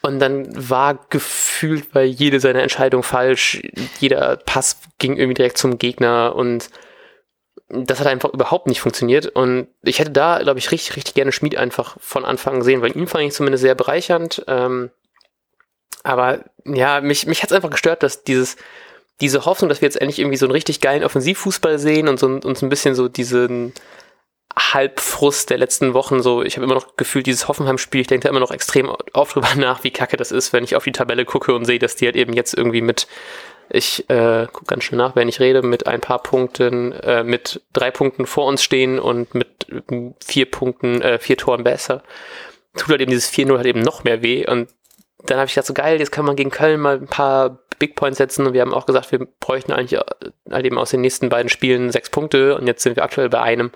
Und 0.02 0.20
dann 0.20 0.48
war 0.70 1.06
gefühlt 1.10 1.92
bei 1.92 2.04
jede 2.04 2.40
seiner 2.40 2.62
Entscheidung 2.62 3.04
falsch. 3.04 3.62
Jeder 4.00 4.38
Pass 4.38 4.80
ging 4.98 5.18
irgendwie 5.18 5.34
direkt 5.34 5.58
zum 5.58 5.78
Gegner 5.78 6.36
und 6.36 6.70
das 7.68 8.00
hat 8.00 8.08
einfach 8.08 8.34
überhaupt 8.34 8.68
nicht 8.68 8.82
funktioniert. 8.82 9.28
Und 9.28 9.68
ich 9.84 10.00
hätte 10.00 10.12
da, 10.12 10.40
glaube 10.40 10.60
ich, 10.60 10.72
richtig, 10.72 10.96
richtig 10.96 11.16
gerne 11.16 11.32
Schmied 11.32 11.58
einfach 11.58 11.98
von 12.00 12.26
Anfang 12.26 12.54
an 12.54 12.60
gesehen, 12.60 12.82
weil 12.82 12.96
ihn 12.96 13.08
fand 13.08 13.26
ich 13.26 13.34
zumindest 13.34 13.62
sehr 13.62 13.76
bereichernd. 13.76 14.44
Ähm, 14.48 14.90
aber 16.04 16.46
ja, 16.76 17.02
mich, 17.02 17.26
mich 17.26 17.42
hat 17.42 17.52
es 17.52 17.56
einfach 17.56 17.70
gestört, 17.70 18.04
dass 18.04 18.24
dieses, 18.24 18.58
diese 19.22 19.46
Hoffnung, 19.46 19.70
dass 19.70 19.82
wir 19.82 19.88
jetzt 19.88 20.00
endlich 20.00 20.20
irgendwie 20.20 20.38
so 20.38 20.46
einen 20.46 20.54
richtig 20.54 20.82
geilen 20.82 21.04
Offensivfußball 21.04 21.80
sehen 21.80 22.08
und 22.08 22.20
so, 22.20 22.28
uns 22.28 22.62
ein 22.62 22.70
bisschen 22.70 22.96
so 22.96 23.08
diesen 23.08 23.74
Halbfrust 24.58 25.50
der 25.50 25.58
letzten 25.58 25.94
Wochen 25.94 26.22
so, 26.22 26.44
ich 26.44 26.56
habe 26.56 26.66
immer 26.66 26.76
noch 26.76 26.96
gefühlt, 26.96 27.28
dieses 27.28 27.48
Hoffenheim-Spiel, 27.48 28.02
ich 28.02 28.08
denke 28.08 28.24
da 28.24 28.30
immer 28.30 28.40
noch 28.40 28.52
extrem 28.52 28.90
oft 29.14 29.36
drüber 29.36 29.50
nach, 29.56 29.84
wie 29.84 29.92
kacke 29.92 30.18
das 30.18 30.32
ist, 30.32 30.54
wenn 30.54 30.64
ich 30.64 30.76
auf 30.76 30.84
die 30.84 30.92
Tabelle 30.92 31.26
gucke 31.26 31.54
und 31.54 31.66
sehe, 31.66 31.80
dass 31.80 31.96
die 31.96 32.06
halt 32.06 32.16
eben 32.16 32.34
jetzt 32.34 32.54
irgendwie 32.54 32.82
mit, 32.82 33.08
ich 33.70 34.10
äh, 34.10 34.48
gucke 34.52 34.66
ganz 34.66 34.84
schnell 34.84 34.98
nach, 34.98 35.16
wenn 35.16 35.30
ich 35.30 35.40
rede, 35.40 35.62
mit 35.62 35.88
ein 35.88 36.02
paar 36.02 36.22
Punkten, 36.22 36.92
äh, 36.94 37.24
mit 37.24 37.62
drei 37.74 37.92
Punkten 37.92 38.26
vor 38.26 38.46
uns 38.46 38.64
stehen 38.64 39.00
und 39.00 39.34
mit 39.34 39.68
vier 40.24 40.50
Punkten, 40.50 41.02
äh, 41.02 41.20
vier 41.20 41.38
Toren 41.38 41.64
besser. 41.64 42.04
Tut 42.76 42.90
halt 42.90 43.02
eben 43.02 43.12
dieses 43.12 43.32
4-0 43.32 43.58
halt 43.58 43.66
eben 43.66 43.82
noch 43.82 44.04
mehr 44.04 44.22
weh 44.22 44.48
und 44.48 44.70
dann 45.26 45.38
habe 45.38 45.48
ich 45.48 45.54
gedacht, 45.54 45.68
so 45.68 45.74
geil, 45.74 46.00
jetzt 46.00 46.12
kann 46.12 46.26
man 46.26 46.36
gegen 46.36 46.50
Köln 46.50 46.80
mal 46.80 46.98
ein 46.98 47.08
paar 47.08 47.60
Big 47.78 47.96
Points 47.96 48.18
setzen 48.18 48.46
und 48.46 48.54
wir 48.54 48.62
haben 48.62 48.74
auch 48.74 48.86
gesagt, 48.86 49.12
wir 49.12 49.20
bräuchten 49.40 49.72
eigentlich 49.72 50.00
halt 50.50 50.66
eben 50.66 50.78
aus 50.78 50.92
den 50.92 51.02
nächsten 51.02 51.30
beiden 51.30 51.50
Spielen 51.50 51.92
sechs 51.92 52.10
Punkte 52.10 52.56
und 52.56 52.68
jetzt 52.68 52.84
sind 52.84 52.96
wir 52.96 53.04
aktuell 53.04 53.30
bei 53.30 53.42
einem. 53.42 53.72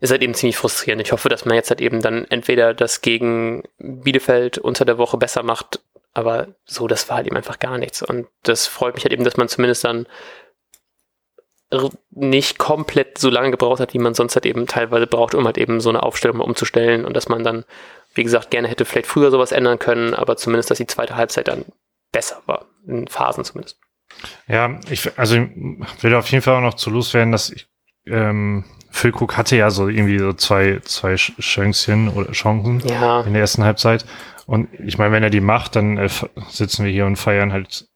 Ist 0.00 0.12
halt 0.12 0.22
eben 0.22 0.34
ziemlich 0.34 0.56
frustrierend. 0.56 1.02
Ich 1.02 1.10
hoffe, 1.10 1.28
dass 1.28 1.44
man 1.44 1.56
jetzt 1.56 1.70
halt 1.70 1.80
eben 1.80 2.00
dann 2.00 2.24
entweder 2.26 2.72
das 2.72 3.00
gegen 3.00 3.64
Bielefeld 3.78 4.58
unter 4.58 4.84
der 4.84 4.98
Woche 4.98 5.16
besser 5.16 5.42
macht, 5.42 5.80
aber 6.14 6.48
so, 6.64 6.86
das 6.86 7.08
war 7.08 7.16
halt 7.16 7.26
eben 7.26 7.36
einfach 7.36 7.58
gar 7.58 7.78
nichts. 7.78 8.02
Und 8.02 8.28
das 8.44 8.68
freut 8.68 8.94
mich 8.94 9.04
halt 9.04 9.12
eben, 9.12 9.24
dass 9.24 9.36
man 9.36 9.48
zumindest 9.48 9.84
dann 9.84 10.06
nicht 12.10 12.58
komplett 12.58 13.18
so 13.18 13.28
lange 13.28 13.50
gebraucht 13.50 13.80
hat, 13.80 13.92
wie 13.92 13.98
man 13.98 14.14
sonst 14.14 14.34
halt 14.36 14.46
eben 14.46 14.66
teilweise 14.66 15.06
braucht, 15.06 15.34
um 15.34 15.44
halt 15.44 15.58
eben 15.58 15.80
so 15.80 15.90
eine 15.90 16.02
Aufstellung 16.02 16.40
umzustellen 16.40 17.04
und 17.04 17.14
dass 17.14 17.28
man 17.28 17.44
dann 17.44 17.64
wie 18.18 18.24
gesagt, 18.24 18.50
gerne 18.50 18.68
hätte 18.68 18.84
vielleicht 18.84 19.06
früher 19.06 19.30
sowas 19.30 19.52
ändern 19.52 19.78
können, 19.78 20.12
aber 20.12 20.36
zumindest, 20.36 20.70
dass 20.70 20.78
die 20.78 20.86
zweite 20.86 21.14
Halbzeit 21.14 21.46
dann 21.46 21.64
besser 22.12 22.42
war, 22.46 22.66
in 22.86 23.06
Phasen 23.06 23.44
zumindest. 23.44 23.78
Ja, 24.48 24.80
ich, 24.90 25.16
also 25.16 25.36
ich 25.36 26.02
will 26.02 26.14
auf 26.14 26.28
jeden 26.30 26.42
Fall 26.42 26.56
auch 26.56 26.60
noch 26.60 26.74
zu 26.74 26.90
loswerden, 26.90 27.30
dass 27.30 27.50
ich, 27.50 27.68
ähm, 28.06 28.64
Füllkrug 28.90 29.36
hatte 29.36 29.54
ja 29.54 29.70
so 29.70 29.86
irgendwie 29.86 30.18
so 30.18 30.32
zwei, 30.32 30.80
zwei 30.82 31.14
Chancen 31.14 32.08
oder 32.08 32.32
Chancen 32.32 32.80
ja. 32.88 33.20
in 33.20 33.34
der 33.34 33.42
ersten 33.42 33.62
Halbzeit. 33.62 34.04
Und 34.46 34.68
ich 34.80 34.98
meine, 34.98 35.12
wenn 35.12 35.22
er 35.22 35.30
die 35.30 35.42
macht, 35.42 35.76
dann 35.76 35.98
äh, 35.98 36.08
sitzen 36.48 36.84
wir 36.84 36.90
hier 36.90 37.06
und 37.06 37.16
feiern 37.16 37.52
halt 37.52 37.86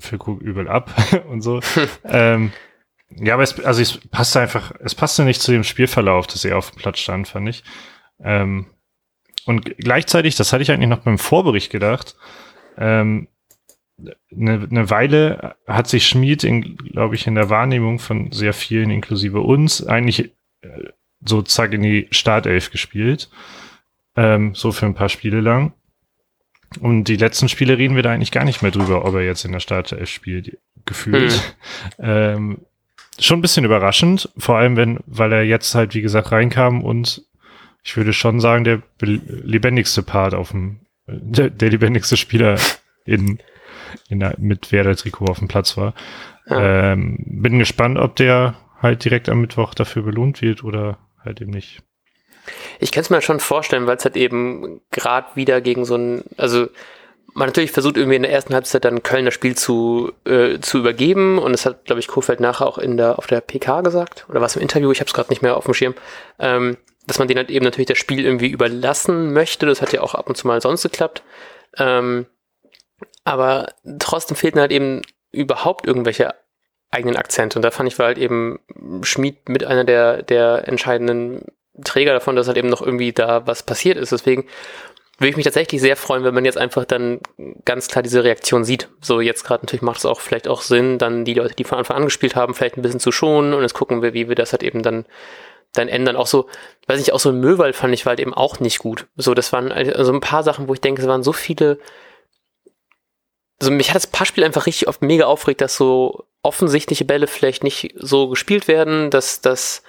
Füllkrug 0.00 0.40
übel 0.40 0.68
ab 0.68 0.90
und 1.28 1.42
so. 1.42 1.60
ähm, 2.04 2.52
ja, 3.10 3.34
aber 3.34 3.44
es, 3.44 3.62
also 3.64 3.80
es 3.80 4.00
passte 4.08 4.40
einfach, 4.40 4.72
es 4.80 4.96
passte 4.96 5.22
nicht 5.22 5.40
zu 5.40 5.52
dem 5.52 5.62
Spielverlauf, 5.62 6.26
dass 6.26 6.44
er 6.44 6.58
auf 6.58 6.72
dem 6.72 6.78
Platz 6.78 6.98
stand, 6.98 7.28
fand 7.28 7.48
ich. 7.48 7.62
Ähm, 8.20 8.66
und 9.48 9.64
gleichzeitig, 9.78 10.36
das 10.36 10.52
hatte 10.52 10.62
ich 10.62 10.70
eigentlich 10.70 10.90
noch 10.90 10.98
beim 10.98 11.16
Vorbericht 11.16 11.72
gedacht, 11.72 12.16
ähm, 12.76 13.28
eine, 14.30 14.68
eine 14.70 14.90
Weile 14.90 15.56
hat 15.66 15.88
sich 15.88 16.06
Schmid, 16.06 16.46
glaube 16.92 17.14
ich, 17.14 17.26
in 17.26 17.34
der 17.34 17.48
Wahrnehmung 17.48 17.98
von 17.98 18.30
sehr 18.30 18.52
vielen, 18.52 18.90
inklusive 18.90 19.40
uns, 19.40 19.86
eigentlich 19.86 20.32
äh, 20.60 20.90
sozusagen 21.24 21.72
in 21.72 21.82
die 21.82 22.08
Startelf 22.10 22.70
gespielt. 22.70 23.30
Ähm, 24.16 24.54
so 24.54 24.70
für 24.70 24.84
ein 24.84 24.94
paar 24.94 25.08
Spiele 25.08 25.40
lang. 25.40 25.72
Und 26.80 27.04
die 27.04 27.16
letzten 27.16 27.48
Spiele 27.48 27.78
reden 27.78 27.96
wir 27.96 28.02
da 28.02 28.12
eigentlich 28.12 28.32
gar 28.32 28.44
nicht 28.44 28.60
mehr 28.60 28.70
drüber, 28.70 29.06
ob 29.06 29.14
er 29.14 29.24
jetzt 29.24 29.46
in 29.46 29.52
der 29.52 29.60
Startelf 29.60 30.10
spielt, 30.10 30.58
gefühlt. 30.84 31.32
Hm. 31.32 31.40
Ähm, 32.00 32.58
schon 33.18 33.38
ein 33.38 33.42
bisschen 33.42 33.64
überraschend, 33.64 34.28
vor 34.36 34.58
allem 34.58 34.76
wenn, 34.76 34.98
weil 35.06 35.32
er 35.32 35.42
jetzt 35.42 35.74
halt, 35.74 35.94
wie 35.94 36.02
gesagt, 36.02 36.32
reinkam 36.32 36.84
und 36.84 37.24
ich 37.88 37.96
würde 37.96 38.12
schon 38.12 38.38
sagen, 38.38 38.64
der 38.64 38.82
lebendigste 39.00 40.02
Part 40.02 40.34
auf 40.34 40.50
dem, 40.50 40.80
der, 41.06 41.48
der 41.48 41.70
lebendigste 41.70 42.18
Spieler 42.18 42.58
in, 43.06 43.38
in 44.10 44.20
der, 44.20 44.34
mit 44.36 44.72
Werder-Trikot 44.72 45.24
auf 45.24 45.38
dem 45.38 45.48
Platz 45.48 45.74
war. 45.78 45.94
Ja. 46.50 46.92
Ähm, 46.92 47.16
bin 47.26 47.58
gespannt, 47.58 47.96
ob 47.96 48.14
der 48.16 48.56
halt 48.82 49.06
direkt 49.06 49.30
am 49.30 49.40
Mittwoch 49.40 49.72
dafür 49.72 50.02
belohnt 50.02 50.42
wird 50.42 50.64
oder 50.64 50.98
halt 51.24 51.40
eben 51.40 51.50
nicht. 51.50 51.80
Ich 52.78 52.92
kann 52.92 53.00
es 53.00 53.08
mir 53.08 53.22
schon 53.22 53.40
vorstellen, 53.40 53.86
weil 53.86 53.96
es 53.96 54.04
halt 54.04 54.18
eben 54.18 54.82
gerade 54.90 55.28
wieder 55.34 55.62
gegen 55.62 55.86
so 55.86 55.96
ein, 55.96 56.24
also 56.36 56.66
man 57.32 57.48
natürlich 57.48 57.72
versucht 57.72 57.96
irgendwie 57.96 58.16
in 58.16 58.22
der 58.22 58.32
ersten 58.32 58.52
Halbzeit 58.52 58.84
dann 58.84 59.02
Köln 59.02 59.24
das 59.24 59.32
Spiel 59.32 59.56
zu, 59.56 60.12
äh, 60.26 60.58
zu 60.60 60.76
übergeben 60.76 61.38
und 61.38 61.52
das 61.52 61.64
hat, 61.64 61.86
glaube 61.86 62.00
ich, 62.00 62.08
Kofeld 62.08 62.40
nachher 62.40 62.66
auch 62.66 62.76
in 62.76 62.98
der, 62.98 63.18
auf 63.18 63.26
der 63.26 63.40
PK 63.40 63.80
gesagt 63.80 64.26
oder 64.28 64.42
was 64.42 64.56
im 64.56 64.62
Interview, 64.62 64.92
ich 64.92 65.00
habe 65.00 65.08
es 65.08 65.14
gerade 65.14 65.30
nicht 65.30 65.40
mehr 65.40 65.56
auf 65.56 65.64
dem 65.64 65.72
Schirm, 65.72 65.94
ähm, 66.38 66.76
dass 67.08 67.18
man 67.18 67.26
denen 67.26 67.38
halt 67.38 67.50
eben 67.50 67.64
natürlich 67.64 67.88
das 67.88 67.98
Spiel 67.98 68.24
irgendwie 68.24 68.48
überlassen 68.48 69.32
möchte. 69.32 69.66
Das 69.66 69.82
hat 69.82 69.92
ja 69.92 70.02
auch 70.02 70.14
ab 70.14 70.28
und 70.28 70.36
zu 70.36 70.46
mal 70.46 70.60
sonst 70.60 70.82
geklappt. 70.82 71.22
Ähm, 71.76 72.26
aber 73.24 73.72
trotzdem 73.98 74.36
fehlten 74.36 74.60
halt 74.60 74.70
eben 74.70 75.02
überhaupt 75.32 75.86
irgendwelche 75.86 76.34
eigenen 76.90 77.16
Akzente. 77.16 77.58
Und 77.58 77.62
da 77.62 77.70
fand 77.70 77.90
ich 77.90 77.98
war 77.98 78.06
halt 78.06 78.18
eben 78.18 78.60
Schmied 79.02 79.48
mit 79.48 79.64
einer 79.64 79.84
der, 79.84 80.22
der 80.22 80.68
entscheidenden 80.68 81.46
Träger 81.82 82.12
davon, 82.12 82.36
dass 82.36 82.46
halt 82.46 82.58
eben 82.58 82.68
noch 82.68 82.82
irgendwie 82.82 83.12
da 83.12 83.46
was 83.46 83.62
passiert 83.62 83.96
ist. 83.96 84.12
Deswegen 84.12 84.46
würde 85.18 85.30
ich 85.30 85.36
mich 85.36 85.44
tatsächlich 85.44 85.80
sehr 85.80 85.96
freuen, 85.96 86.24
wenn 86.24 86.34
man 86.34 86.44
jetzt 86.44 86.58
einfach 86.58 86.84
dann 86.84 87.20
ganz 87.64 87.88
klar 87.88 88.02
diese 88.02 88.22
Reaktion 88.22 88.64
sieht. 88.64 88.88
So 89.00 89.20
jetzt 89.20 89.44
gerade 89.44 89.64
natürlich 89.64 89.82
macht 89.82 89.98
es 89.98 90.06
auch 90.06 90.20
vielleicht 90.20 90.46
auch 90.46 90.62
Sinn, 90.62 90.98
dann 90.98 91.24
die 91.24 91.34
Leute, 91.34 91.54
die 91.54 91.64
von 91.64 91.78
Anfang 91.78 91.96
an 91.96 92.04
gespielt 92.04 92.36
haben, 92.36 92.54
vielleicht 92.54 92.76
ein 92.76 92.82
bisschen 92.82 93.00
zu 93.00 93.12
schonen 93.12 93.54
und 93.54 93.62
jetzt 93.62 93.74
gucken 93.74 94.02
wir, 94.02 94.14
wie 94.14 94.28
wir 94.28 94.36
das 94.36 94.52
halt 94.52 94.62
eben 94.62 94.82
dann 94.82 95.06
dann 95.78 95.88
ändern. 95.88 96.16
Auch 96.16 96.26
so, 96.26 96.48
weiß 96.86 96.98
nicht, 96.98 97.12
auch 97.12 97.20
so 97.20 97.32
Möwald 97.32 97.76
fand 97.76 97.94
ich 97.94 98.06
halt 98.06 98.20
eben 98.20 98.34
auch 98.34 98.60
nicht 98.60 98.78
gut. 98.78 99.06
So, 99.16 99.34
das 99.34 99.52
waren 99.52 99.72
also 99.72 100.12
ein 100.12 100.20
paar 100.20 100.42
Sachen, 100.42 100.68
wo 100.68 100.74
ich 100.74 100.80
denke, 100.80 101.02
es 101.02 101.08
waren 101.08 101.22
so 101.22 101.32
viele. 101.32 101.78
Also 103.60 103.72
mich 103.72 103.88
hat 103.88 103.96
das 103.96 104.06
Passspiel 104.06 104.44
einfach 104.44 104.66
richtig 104.66 104.88
oft 104.88 105.02
mega 105.02 105.26
aufgeregt, 105.26 105.60
dass 105.60 105.76
so 105.76 106.26
offensichtliche 106.42 107.04
Bälle 107.04 107.26
vielleicht 107.26 107.64
nicht 107.64 107.94
so 107.96 108.28
gespielt 108.28 108.68
werden, 108.68 109.10
dass 109.10 109.40
das 109.40 109.82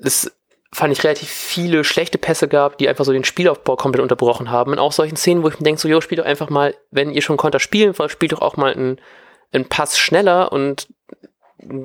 es 0.00 0.32
fand 0.72 0.92
ich 0.92 1.02
relativ 1.02 1.28
viele 1.28 1.82
schlechte 1.82 2.18
Pässe 2.18 2.46
gab, 2.46 2.78
die 2.78 2.88
einfach 2.88 3.04
so 3.04 3.12
den 3.12 3.24
Spielaufbau 3.24 3.76
komplett 3.76 4.02
unterbrochen 4.02 4.50
haben. 4.50 4.72
Und 4.72 4.78
auch 4.78 4.92
solchen 4.92 5.16
Szenen, 5.16 5.42
wo 5.42 5.48
ich 5.48 5.58
mir 5.58 5.64
denke, 5.64 5.80
so, 5.80 5.88
jo, 5.88 6.00
spielt 6.00 6.20
doch 6.20 6.26
einfach 6.26 6.50
mal, 6.50 6.74
wenn 6.90 7.10
ihr 7.10 7.22
schon 7.22 7.38
Konter 7.38 7.58
spielen 7.58 7.98
wollt, 7.98 8.10
spielt 8.10 8.32
doch 8.32 8.42
auch 8.42 8.56
mal 8.56 8.72
einen, 8.72 9.00
einen 9.52 9.68
Pass 9.68 9.98
schneller 9.98 10.52
und 10.52 10.88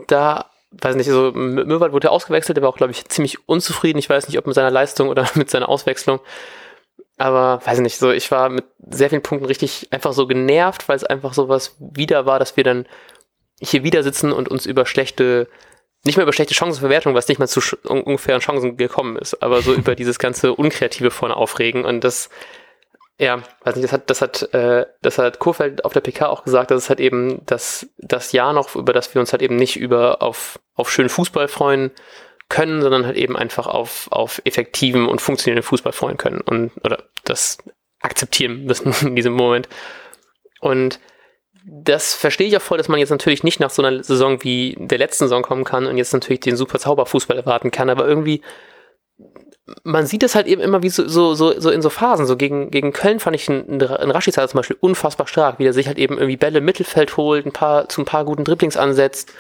da 0.08 0.50
weiß 0.82 0.96
nicht, 0.96 1.08
so 1.08 1.32
Möwald 1.34 1.94
wurde 1.94 2.12
ausgewechselt, 2.12 2.58
der 2.58 2.64
war 2.64 2.70
auch, 2.70 2.78
glaube 2.78 2.92
ich, 2.92 3.06
ziemlich 3.06 3.48
unzufrieden. 3.48 4.00
Ich 4.00 4.10
weiß 4.10 4.28
nicht, 4.28 4.38
ob 4.38 4.46
mit 4.46 4.56
seiner 4.56 4.72
Leistung 4.72 5.10
oder 5.10 5.28
mit 5.36 5.50
seiner 5.50 5.70
Auswechslung. 5.70 6.20
Aber 7.18 7.62
weiß 7.66 7.80
nicht, 7.80 7.98
so 7.98 8.12
ich 8.12 8.32
war 8.32 8.50
mit 8.50 8.66
sehr 8.90 9.10
vielen 9.10 9.22
Punkten 9.22 9.46
richtig 9.46 9.88
einfach 9.92 10.14
so 10.14 10.28
genervt, 10.28 10.90
weil 10.90 10.96
es 10.96 11.04
einfach 11.04 11.34
so 11.34 11.48
was 11.48 11.76
wieder 11.80 12.26
war, 12.26 12.40
dass 12.40 12.58
wir 12.58 12.64
dann 12.64 12.88
hier 13.60 13.84
wieder 13.84 14.04
sitzen 14.04 14.32
und 14.32 14.50
uns 14.50 14.66
über 14.66 14.86
schlechte, 14.86 15.48
nicht 16.06 16.18
mehr 16.18 16.24
über 16.24 16.34
schlechte 16.34 16.56
Chancenverwertung, 16.56 17.14
was 17.14 17.28
nicht 17.28 17.40
mal 17.40 17.48
zu 17.48 17.62
ungefähren 17.84 18.42
Chancen 18.42 18.78
gekommen 18.78 19.16
ist, 19.18 19.42
aber 19.44 19.62
so 19.62 19.74
über 19.74 19.96
dieses 19.96 20.18
ganze 20.20 20.54
Unkreative 20.54 21.12
vorne 21.12 21.38
aufregen 21.38 21.86
und 21.86 22.04
das 22.04 22.30
ja, 23.20 23.44
weiß 23.64 23.76
nicht, 23.76 23.86
das 23.86 23.94
hat, 23.94 24.10
das 24.10 24.22
hat, 24.22 24.54
äh, 24.54 24.86
das 25.02 25.18
hat 25.18 25.40
Kurfeld 25.40 25.86
auf 25.86 25.94
der 25.94 26.02
PK 26.02 26.28
auch 26.28 26.44
gesagt, 26.44 26.72
dass 26.72 26.84
es 26.84 26.90
halt 26.90 27.00
eben 27.00 27.46
das, 27.46 27.88
das 27.98 28.32
Jahr 28.32 28.54
noch, 28.54 28.76
über 28.76 28.94
das 28.94 29.14
wir 29.14 29.20
uns 29.20 29.32
halt 29.32 29.42
eben 29.42 29.56
nicht 29.56 29.76
über 29.78 30.22
auf, 30.22 30.60
auf 30.74 30.92
schönen 30.92 31.10
Fußball 31.10 31.48
freuen 31.48 31.92
können, 32.50 32.82
sondern 32.82 33.06
halt 33.06 33.18
eben 33.18 33.38
einfach 33.38 33.68
auf, 33.68 34.08
auf 34.12 34.42
effektiven 34.46 35.08
und 35.08 35.22
funktionierenden 35.22 35.68
Fußball 35.68 35.94
freuen 35.94 36.18
können 36.18 36.42
und 36.42 36.72
oder 36.84 37.04
das 37.24 37.60
akzeptieren 38.02 38.66
müssen 38.66 38.94
in 39.08 39.16
diesem 39.16 39.34
Moment. 39.34 39.70
Und 40.60 41.00
das 41.66 42.14
verstehe 42.14 42.48
ich 42.48 42.58
auch 42.58 42.62
voll, 42.62 42.78
dass 42.78 42.90
man 42.90 43.00
jetzt 43.00 43.10
natürlich 43.10 43.44
nicht 43.44 43.60
nach 43.60 43.70
so 43.70 43.82
einer 43.82 44.04
Saison 44.04 44.44
wie 44.44 44.76
der 44.78 44.98
letzten 44.98 45.26
Saison 45.26 45.44
kommen 45.44 45.64
kann 45.64 45.86
und 45.86 45.98
jetzt 45.98 46.14
natürlich 46.14 46.42
den 46.42 46.58
super 46.58 46.80
Zauberfußball 46.80 47.38
erwarten 47.38 47.72
kann, 47.72 47.90
aber 47.90 48.08
irgendwie 48.08 48.42
man 49.84 50.06
sieht 50.06 50.24
es 50.24 50.36
halt 50.36 50.48
eben 50.48 50.62
immer 50.62 50.84
wie 50.84 50.90
so, 50.90 51.08
so, 51.08 51.36
so, 51.36 51.60
so 51.60 51.70
in 51.70 51.82
so 51.82 51.90
Phasen. 51.90 52.26
So 52.26 52.36
gegen, 52.36 52.70
gegen 52.70 52.92
Köln 52.92 53.20
fand 53.20 53.36
ich 53.36 53.50
einen, 53.50 53.82
einen 53.82 54.12
Rashica 54.12 54.46
zum 54.48 54.58
Beispiel 54.58 54.78
unfassbar 54.80 55.28
stark, 55.28 55.60
wie 55.60 55.66
er 55.66 55.74
sich 55.74 55.88
halt 55.88 55.98
eben 55.98 56.16
irgendwie 56.16 56.38
Bälle 56.38 56.60
im 56.60 56.66
Mittelfeld 56.66 57.16
holt, 57.16 57.46
ein 57.46 57.54
paar, 57.54 57.88
zu 57.90 58.02
ein 58.02 58.06
paar 58.06 58.26
guten 58.26 58.44
Dribblings 58.44 58.76
ansetzt, 58.76 59.32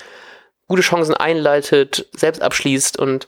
gute 0.67 0.81
Chancen 0.81 1.13
einleitet, 1.13 2.07
selbst 2.13 2.41
abschließt 2.41 2.97
und 2.97 3.27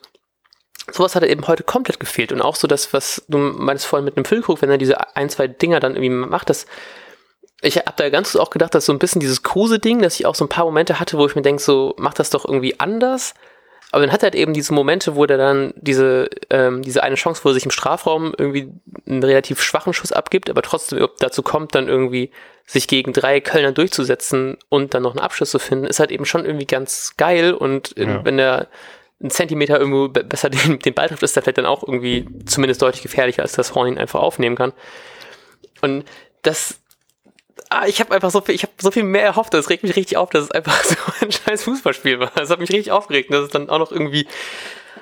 sowas 0.92 1.16
hat 1.16 1.24
er 1.24 1.30
eben 1.30 1.48
heute 1.48 1.64
komplett 1.64 2.00
gefehlt. 2.00 2.32
Und 2.32 2.42
auch 2.42 2.56
so 2.56 2.68
das, 2.68 2.94
was 2.94 3.24
du 3.28 3.38
meinst 3.38 3.86
vorhin 3.86 4.06
mit 4.06 4.16
einem 4.16 4.26
Füllkrug, 4.26 4.62
wenn 4.62 4.70
er 4.70 4.78
diese 4.78 5.16
ein, 5.16 5.30
zwei 5.30 5.48
Dinger 5.48 5.80
dann 5.80 5.96
irgendwie 5.96 6.10
macht, 6.10 6.50
das, 6.50 6.66
ich 7.62 7.78
habe 7.78 7.94
da 7.98 8.10
ganz 8.10 8.36
auch 8.36 8.52
gedacht, 8.52 8.74
dass 8.74 8.86
so 8.86 8.94
ein 8.94 9.00
bisschen 9.00 9.20
dieses 9.20 9.44
Kruse-Ding, 9.44 10.02
dass 10.02 10.20
ich 10.20 10.26
auch 10.26 10.36
so 10.36 10.46
ein 10.46 10.50
paar 10.50 10.66
Momente 10.66 11.00
hatte, 11.00 11.18
wo 11.18 11.26
ich 11.26 11.36
mir 11.36 11.42
denke, 11.42 11.62
so, 11.62 11.94
mach 11.98 12.14
das 12.14 12.30
doch 12.30 12.46
irgendwie 12.46 12.80
anders 12.80 13.34
aber 13.96 14.06
dann 14.06 14.12
hat 14.12 14.24
er 14.24 14.26
halt 14.26 14.36
eben 14.36 14.54
diese 14.54 14.74
Momente, 14.74 15.16
wo 15.16 15.24
er 15.24 15.38
dann 15.38 15.74
diese, 15.78 16.30
ähm, 16.50 16.82
diese 16.82 17.02
eine 17.02 17.16
Chance, 17.16 17.46
wo 17.46 17.50
er 17.50 17.54
sich 17.54 17.64
im 17.64 17.72
Strafraum 17.72 18.34
irgendwie 18.38 18.70
einen 19.08 19.24
relativ 19.24 19.62
schwachen 19.62 19.94
Schuss 19.94 20.12
abgibt, 20.12 20.50
aber 20.50 20.62
trotzdem 20.64 21.08
dazu 21.20 21.42
kommt, 21.42 21.76
dann 21.76 21.88
irgendwie 21.88 22.30
sich 22.66 22.90
gegen 22.90 23.14
drei 23.14 23.40
Kölner 23.40 23.72
durchzusetzen 23.72 24.58
und 24.68 24.94
dann 24.94 25.04
noch 25.04 25.12
einen 25.12 25.22
Abschluss 25.22 25.52
zu 25.52 25.60
finden, 25.60 25.86
ist 25.86 26.02
halt 26.02 26.12
eben 26.12 26.26
schon 26.26 26.44
irgendwie 26.44 26.66
ganz 26.66 27.14
geil 27.16 27.54
und 27.54 27.94
in, 27.94 28.10
ja. 28.10 28.26
wenn 28.26 28.38
er 28.38 28.68
einen 29.22 29.30
Zentimeter 29.30 29.80
irgendwo 29.80 30.10
besser 30.10 30.50
den, 30.50 30.78
den 30.80 30.94
Ball 30.94 31.08
trifft, 31.08 31.24
ist 31.24 31.38
er 31.38 31.44
vielleicht 31.44 31.60
dann 31.60 31.66
auch 31.66 31.82
irgendwie 31.82 32.28
zumindest 32.46 32.82
deutlich 32.82 33.02
gefährlicher, 33.02 33.44
als 33.44 33.54
das 33.54 33.76
Horn 33.76 33.88
ihn 33.88 33.98
einfach 33.98 34.20
aufnehmen 34.20 34.58
kann. 34.58 34.74
Und 35.80 36.04
das, 36.42 36.82
ah, 37.70 37.86
ich 37.88 38.00
habe 38.00 38.14
einfach 38.14 38.32
so 38.32 38.42
viel, 38.42 38.56
ich 38.56 38.64
habe 38.64 38.74
so 38.80 38.92
viel 38.92 39.04
mehr 39.04 39.24
erhofft, 39.24 39.54
das 39.54 39.70
regt 39.70 39.84
mich 39.84 39.96
richtig 39.96 40.18
auf, 40.18 40.30
dass 40.30 40.46
es 40.46 40.52
einfach 40.52 40.84
so 40.84 40.96
ein 41.22 41.32
scheiß 41.32 41.64
Fußballspiel 41.64 42.20
war. 42.20 42.32
Das 42.36 42.50
hat 42.50 42.60
mich 42.60 42.72
richtig 42.72 42.92
aufgeregt, 42.92 43.32
dass 43.34 43.46
es 43.46 43.50
dann 43.50 43.70
auch 43.70 43.80
noch 43.80 43.92
irgendwie 43.92 44.28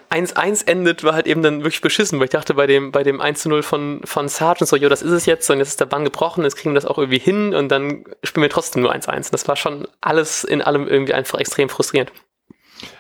1-1 0.10 0.68
endet, 0.68 1.04
war 1.04 1.14
halt 1.14 1.26
eben 1.26 1.42
dann 1.42 1.64
wirklich 1.64 1.82
beschissen, 1.82 2.20
weil 2.20 2.26
ich 2.26 2.32
dachte 2.32 2.54
bei 2.54 2.68
dem, 2.68 2.92
bei 2.92 3.04
dem 3.04 3.20
1-0 3.20 3.64
von, 3.64 4.02
von 4.04 4.28
Sargent 4.28 4.70
so, 4.70 4.76
jo, 4.76 4.88
das 4.88 5.02
ist 5.02 5.12
es 5.12 5.26
jetzt, 5.26 5.50
und 5.50 5.58
jetzt 5.58 5.70
ist 5.70 5.80
der 5.80 5.86
Bann 5.86 6.04
gebrochen, 6.04 6.44
jetzt 6.44 6.56
kriegen 6.56 6.74
wir 6.74 6.80
das 6.80 6.86
auch 6.86 7.00
irgendwie 7.00 7.20
hin 7.20 7.56
und 7.56 7.70
dann 7.70 8.04
spielen 8.24 8.44
wir 8.44 8.50
trotzdem 8.50 8.84
nur 8.84 8.94
1-1. 8.94 9.32
Das 9.32 9.48
war 9.48 9.56
schon 9.56 9.88
alles 10.02 10.44
in 10.44 10.62
allem 10.62 10.88
irgendwie 10.88 11.14
einfach 11.14 11.40
extrem 11.40 11.70
frustrierend. 11.70 12.12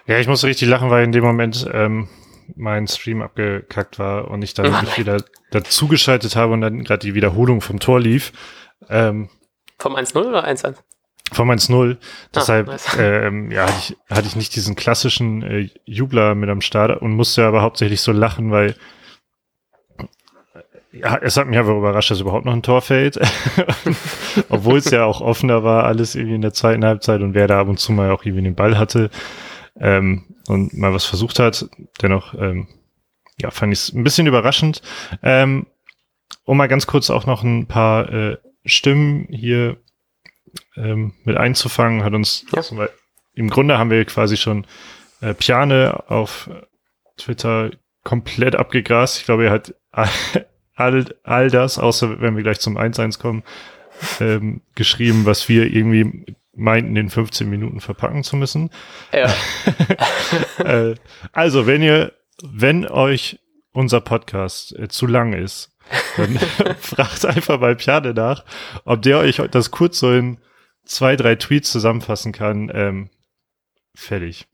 Ja, 0.07 0.17
ich 0.17 0.27
musste 0.27 0.47
richtig 0.47 0.67
lachen, 0.67 0.89
weil 0.89 1.03
in 1.03 1.11
dem 1.11 1.23
Moment 1.23 1.67
ähm, 1.71 2.09
mein 2.55 2.87
Stream 2.87 3.21
abgekackt 3.21 3.99
war 3.99 4.29
und 4.29 4.41
ich 4.41 4.53
dann 4.53 4.73
oh 4.73 4.97
wieder 4.97 5.23
dazugeschaltet 5.51 6.35
habe 6.35 6.53
und 6.53 6.61
dann 6.61 6.83
gerade 6.83 7.05
die 7.05 7.13
Wiederholung 7.13 7.61
vom 7.61 7.79
Tor 7.79 7.99
lief. 7.99 8.31
Ähm, 8.89 9.29
vom 9.83 9.95
1-0 9.95 10.17
oder 10.27 10.47
1-1? 10.47 10.77
Vom 11.31 11.51
1-0. 11.51 11.97
Deshalb 12.33 12.67
ah, 12.67 12.71
nice. 12.71 12.95
ähm, 12.99 13.51
ja, 13.51 13.63
hatte, 13.63 13.73
ich, 13.77 13.97
hatte 14.09 14.27
ich 14.27 14.35
nicht 14.35 14.55
diesen 14.55 14.75
klassischen 14.75 15.43
äh, 15.43 15.69
Jubler 15.85 16.35
mit 16.35 16.49
am 16.49 16.61
Start 16.61 17.01
und 17.01 17.11
musste 17.11 17.45
aber 17.45 17.61
hauptsächlich 17.61 18.01
so 18.01 18.11
lachen, 18.11 18.51
weil 18.51 18.75
ja, 20.91 21.17
es 21.17 21.37
hat 21.37 21.47
mich 21.47 21.57
einfach 21.57 21.75
überrascht, 21.75 22.11
dass 22.11 22.19
überhaupt 22.19 22.45
noch 22.45 22.53
ein 22.53 22.61
Tor 22.61 22.81
fällt. 22.81 23.19
Obwohl 24.49 24.77
es 24.77 24.91
ja 24.91 25.05
auch 25.05 25.21
offener 25.21 25.63
war, 25.63 25.85
alles 25.85 26.13
irgendwie 26.13 26.35
in 26.35 26.41
der 26.41 26.53
zweiten 26.53 26.85
Halbzeit 26.85 27.21
und 27.21 27.33
wer 27.33 27.47
da 27.47 27.59
ab 27.59 27.67
und 27.67 27.79
zu 27.79 27.91
mal 27.91 28.11
auch 28.11 28.23
irgendwie 28.23 28.43
den 28.43 28.55
Ball 28.55 28.77
hatte 28.77 29.09
ähm, 29.79 30.23
und 30.47 30.77
mal 30.77 30.93
was 30.93 31.05
versucht 31.05 31.39
hat. 31.39 31.67
Dennoch, 32.01 32.35
ähm, 32.35 32.67
ja, 33.41 33.49
fand 33.49 33.73
ich 33.73 33.79
es 33.79 33.93
ein 33.93 34.03
bisschen 34.03 34.27
überraschend. 34.27 34.83
Ähm, 35.23 35.65
um 36.45 36.57
mal 36.57 36.67
ganz 36.67 36.85
kurz 36.85 37.09
auch 37.09 37.25
noch 37.25 37.43
ein 37.43 37.65
paar 37.65 38.13
äh, 38.13 38.37
Stimmen 38.65 39.27
hier 39.29 39.77
ähm, 40.75 41.13
mit 41.23 41.37
einzufangen, 41.37 42.03
hat 42.03 42.13
uns 42.13 42.45
ja. 42.53 42.61
zum 42.61 42.77
Beispiel, 42.77 42.97
im 43.35 43.49
Grunde 43.49 43.77
haben 43.77 43.89
wir 43.89 44.05
quasi 44.05 44.37
schon 44.37 44.65
äh, 45.21 45.33
Piane 45.33 46.03
auf 46.07 46.49
Twitter 47.17 47.71
komplett 48.03 48.55
abgegrast. 48.55 49.19
Ich 49.19 49.25
glaube, 49.25 49.45
er 49.45 49.51
hat 49.51 49.75
all, 50.75 51.05
all 51.23 51.49
das, 51.49 51.79
außer 51.79 52.21
wenn 52.21 52.35
wir 52.35 52.43
gleich 52.43 52.59
zum 52.59 52.77
1-1 52.77 53.19
kommen, 53.19 53.43
ähm, 54.19 54.61
geschrieben, 54.75 55.25
was 55.25 55.49
wir 55.49 55.71
irgendwie 55.73 56.25
meinten, 56.55 56.95
in 56.95 57.09
15 57.09 57.49
Minuten 57.49 57.79
verpacken 57.79 58.23
zu 58.23 58.35
müssen. 58.35 58.69
Ja. 59.11 59.33
äh, 60.63 60.95
also, 61.31 61.65
wenn 61.67 61.81
ihr, 61.81 62.13
wenn 62.43 62.87
euch 62.87 63.39
unser 63.71 64.01
Podcast 64.01 64.77
äh, 64.77 64.87
zu 64.87 65.07
lang 65.07 65.33
ist, 65.33 65.72
dann 66.17 66.37
fragt 66.79 67.25
einfach 67.25 67.59
mal 67.59 67.75
Piane 67.75 68.13
nach, 68.13 68.43
ob 68.85 69.01
der 69.01 69.19
euch 69.19 69.41
das 69.51 69.71
kurz 69.71 69.99
so 69.99 70.11
in 70.11 70.37
zwei, 70.85 71.15
drei 71.15 71.35
Tweets 71.35 71.71
zusammenfassen 71.71 72.31
kann. 72.31 72.71
Ähm, 72.73 73.09
fertig. 73.95 74.47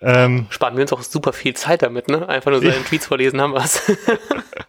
Ähm, 0.00 0.46
Sparen 0.50 0.76
wir 0.76 0.82
uns 0.82 0.92
auch 0.92 1.02
super 1.02 1.32
viel 1.32 1.54
Zeit 1.54 1.82
damit, 1.82 2.08
ne? 2.08 2.28
Einfach 2.28 2.50
nur 2.50 2.60
seine. 2.60 2.74
Tweets 2.84 3.06
vorlesen 3.06 3.40
haben 3.40 3.54
was. 3.54 3.90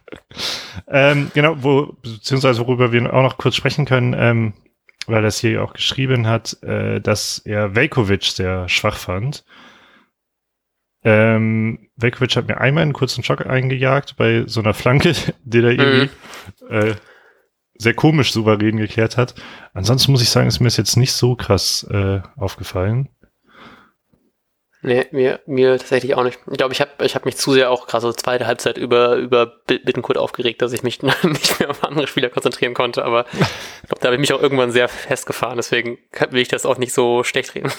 ähm, 0.88 1.30
genau, 1.34 1.56
wo, 1.58 1.94
beziehungsweise 2.02 2.60
worüber 2.60 2.92
wir 2.92 3.12
auch 3.12 3.22
noch 3.22 3.36
kurz 3.36 3.56
sprechen 3.56 3.84
können, 3.84 4.14
ähm, 4.16 4.54
weil 5.06 5.22
das 5.22 5.38
hier 5.38 5.62
auch 5.62 5.74
geschrieben 5.74 6.26
hat, 6.26 6.62
äh, 6.62 7.00
dass 7.00 7.38
er 7.38 7.74
Velkovic 7.74 8.24
sehr 8.24 8.68
schwach 8.68 8.96
fand. 8.96 9.44
Ähm, 11.08 11.88
Velkovic 11.94 12.34
hat 12.34 12.48
mir 12.48 12.60
einmal 12.60 12.82
einen 12.82 12.92
kurzen 12.92 13.22
Schock 13.22 13.46
eingejagt 13.46 14.16
bei 14.16 14.42
so 14.48 14.58
einer 14.58 14.74
Flanke, 14.74 15.12
die 15.44 15.58
er 15.60 15.70
irgendwie 15.70 16.10
mhm. 16.68 16.68
äh, 16.68 16.94
sehr 17.78 17.94
komisch 17.94 18.32
souverän 18.32 18.76
geklärt 18.76 19.16
hat. 19.16 19.36
Ansonsten 19.72 20.10
muss 20.10 20.22
ich 20.22 20.30
sagen, 20.30 20.48
ist 20.48 20.58
mir 20.58 20.66
das 20.66 20.76
jetzt 20.76 20.96
nicht 20.96 21.12
so 21.12 21.36
krass 21.36 21.86
äh, 21.92 22.22
aufgefallen. 22.36 23.08
Nee, 24.82 25.06
mir, 25.12 25.38
mir 25.46 25.78
tatsächlich 25.78 26.16
auch 26.16 26.24
nicht. 26.24 26.40
Ich 26.50 26.58
glaube, 26.58 26.72
ich 26.72 26.80
habe 26.80 26.90
ich 27.04 27.14
hab 27.14 27.24
mich 27.24 27.36
zu 27.36 27.52
sehr 27.52 27.70
auch 27.70 27.86
gerade 27.86 28.02
so 28.02 28.12
zweite 28.12 28.48
Halbzeit 28.48 28.76
über, 28.76 29.14
über 29.14 29.46
Bittenkurt 29.46 30.18
aufgeregt, 30.18 30.60
dass 30.60 30.72
ich 30.72 30.82
mich 30.82 31.02
nicht 31.22 31.60
mehr 31.60 31.70
auf 31.70 31.84
andere 31.84 32.08
Spieler 32.08 32.30
konzentrieren 32.30 32.74
konnte. 32.74 33.04
Aber 33.04 33.26
ich 33.32 33.88
glaube, 33.88 34.00
da 34.00 34.06
habe 34.06 34.16
ich 34.16 34.20
mich 34.20 34.32
auch 34.32 34.42
irgendwann 34.42 34.72
sehr 34.72 34.88
festgefahren. 34.88 35.56
Deswegen 35.56 35.98
will 36.30 36.42
ich 36.42 36.48
das 36.48 36.66
auch 36.66 36.78
nicht 36.78 36.92
so 36.92 37.22
schlecht 37.22 37.54
reden. 37.54 37.70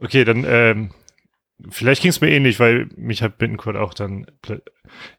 okay, 0.00 0.24
dann 0.24 0.44
ähm, 0.44 0.90
vielleicht 1.70 2.02
ging 2.02 2.10
es 2.10 2.20
mir 2.20 2.30
ähnlich, 2.30 2.60
weil 2.60 2.88
mich 2.96 3.22
hat 3.22 3.38
Bittenkurt 3.38 3.76
auch 3.76 3.94
dann. 3.94 4.26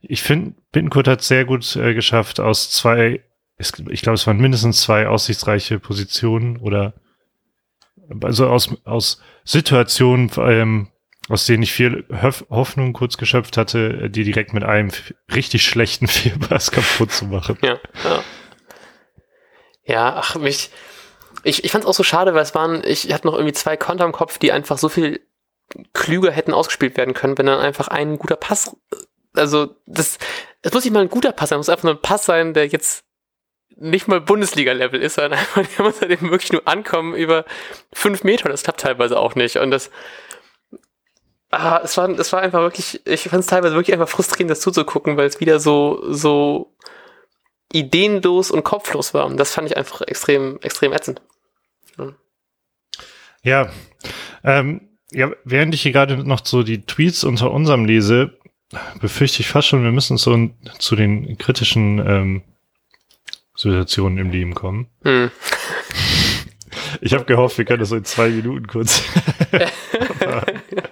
Ich 0.02 0.22
finde, 0.22 0.56
Bittenkurt 0.72 1.08
hat 1.08 1.22
sehr 1.22 1.46
gut 1.46 1.76
äh, 1.76 1.94
geschafft, 1.94 2.40
aus 2.40 2.72
zwei, 2.72 3.24
ich 3.58 4.02
glaube, 4.02 4.16
es 4.16 4.28
waren 4.28 4.38
mindestens 4.38 4.82
zwei 4.82 5.08
aussichtsreiche 5.08 5.80
Positionen 5.80 6.58
oder 6.58 6.94
also 8.22 8.48
aus, 8.48 8.70
aus 8.84 9.22
Situationen, 9.46 10.30
ähm, 10.38 10.90
aus 11.30 11.46
denen 11.46 11.64
ich 11.64 11.72
viel 11.72 12.06
Hoffnung 12.50 12.94
kurz 12.94 13.18
geschöpft 13.18 13.56
hatte, 13.56 14.10
die 14.10 14.24
direkt 14.24 14.54
mit 14.54 14.64
einem 14.64 14.92
richtig 15.34 15.66
schlechten 15.66 16.08
Vierpass 16.10 16.72
kaputt 16.72 17.12
zu 17.12 17.26
machen. 17.26 17.58
Ja, 17.62 17.80
ja. 18.04 18.24
Ja, 19.86 20.16
ach, 20.16 20.36
mich, 20.36 20.70
ich, 21.44 21.66
ich 21.66 21.72
fand 21.72 21.84
es 21.84 21.90
auch 21.90 21.94
so 21.94 22.04
schade, 22.04 22.34
weil 22.34 22.44
es 22.44 22.56
waren, 22.56 22.84
ich 22.86 23.12
hatte 23.14 23.28
noch 23.28 23.34
irgendwie 23.34 23.54
zwei 23.54 23.76
Konter 23.76 24.06
im 24.06 24.14
Kopf, 24.14 24.38
die 24.38 24.54
einfach 24.54 24.78
so 24.78 24.88
viel 24.88 25.20
klüger 25.94 26.32
hätten 26.32 26.54
ausgespielt 26.54 26.98
werden 26.98 27.14
können, 27.14 27.38
wenn 27.38 27.46
dann 27.46 27.60
einfach 27.60 27.88
ein 27.88 28.18
guter 28.18 28.36
Pass, 28.36 28.76
also 29.36 29.76
das, 29.86 30.18
es 30.62 30.74
muss 30.74 30.84
nicht 30.84 30.94
mal 30.94 31.02
ein 31.02 31.10
guter 31.10 31.32
Pass 31.32 31.50
sein, 31.50 31.60
es 31.60 31.68
muss 31.68 31.74
einfach 31.74 31.84
nur 31.84 31.96
ein 31.96 32.02
Pass 32.02 32.26
sein, 32.26 32.54
der 32.54 32.68
jetzt 32.68 33.04
nicht 33.76 34.08
mal 34.08 34.22
Bundesliga-Level 34.22 35.02
ist, 35.02 35.16
sondern 35.16 35.34
einfach, 35.40 35.66
der 35.66 35.86
muss 35.86 36.02
halt 36.02 36.12
eben 36.12 36.30
wirklich 36.30 36.52
nur 36.52 36.68
ankommen 36.68 37.16
über 37.16 37.46
fünf 37.94 38.24
Meter. 38.24 38.50
Das 38.50 38.64
klappt 38.64 38.82
teilweise 38.82 39.20
auch 39.20 39.36
nicht. 39.36 39.58
Und 39.58 39.72
das, 39.72 39.90
ah, 41.52 41.82
es 41.84 41.98
war, 41.98 42.10
es 42.10 42.32
war 42.32 42.42
einfach 42.42 42.62
wirklich, 42.62 43.06
ich 43.08 43.24
fand 43.24 43.42
es 43.42 43.48
teilweise 43.48 43.76
wirklich 43.76 43.94
einfach 43.94 44.10
frustrierend, 44.10 44.52
das 44.52 44.62
zuzugucken, 44.62 45.18
weil 45.18 45.28
es 45.28 45.40
wieder 45.40 45.60
so, 45.60 46.04
so 46.12 46.76
ideenlos 47.72 48.52
und 48.52 48.64
kopflos 48.64 49.14
war. 49.14 49.26
Und 49.26 49.38
das 49.38 49.52
fand 49.52 49.70
ich 49.70 49.78
einfach 49.78 50.02
extrem, 50.02 50.60
extrem 50.62 50.94
ätzend. 50.94 51.22
Ja, 51.98 52.14
ja, 53.44 53.70
ähm, 54.44 54.93
ja 55.14 55.32
während 55.44 55.74
ich 55.74 55.82
hier 55.82 55.92
gerade 55.92 56.18
noch 56.18 56.46
so 56.46 56.64
die 56.64 56.82
Tweets 56.82 57.24
unter 57.24 57.52
unserem 57.52 57.86
lese, 57.86 58.38
befürchte 59.00 59.42
ich 59.42 59.48
fast 59.48 59.68
schon, 59.68 59.84
wir 59.84 59.92
müssen 59.92 60.18
so 60.18 60.50
zu 60.80 60.96
den 60.96 61.38
kritischen 61.38 62.00
ähm, 62.06 62.42
Situationen 63.56 64.18
im 64.18 64.32
Leben 64.32 64.56
kommen. 64.56 64.88
Hm. 65.04 65.32
Ich 67.02 67.14
habe 67.14 67.26
gehofft, 67.26 67.58
wir 67.58 67.66
können 67.66 67.80
das 67.80 67.90
so 67.90 67.96
in 67.96 68.06
zwei 68.06 68.30
Minuten 68.30 68.68
kurz. 68.68 69.04
aber, 70.20 70.46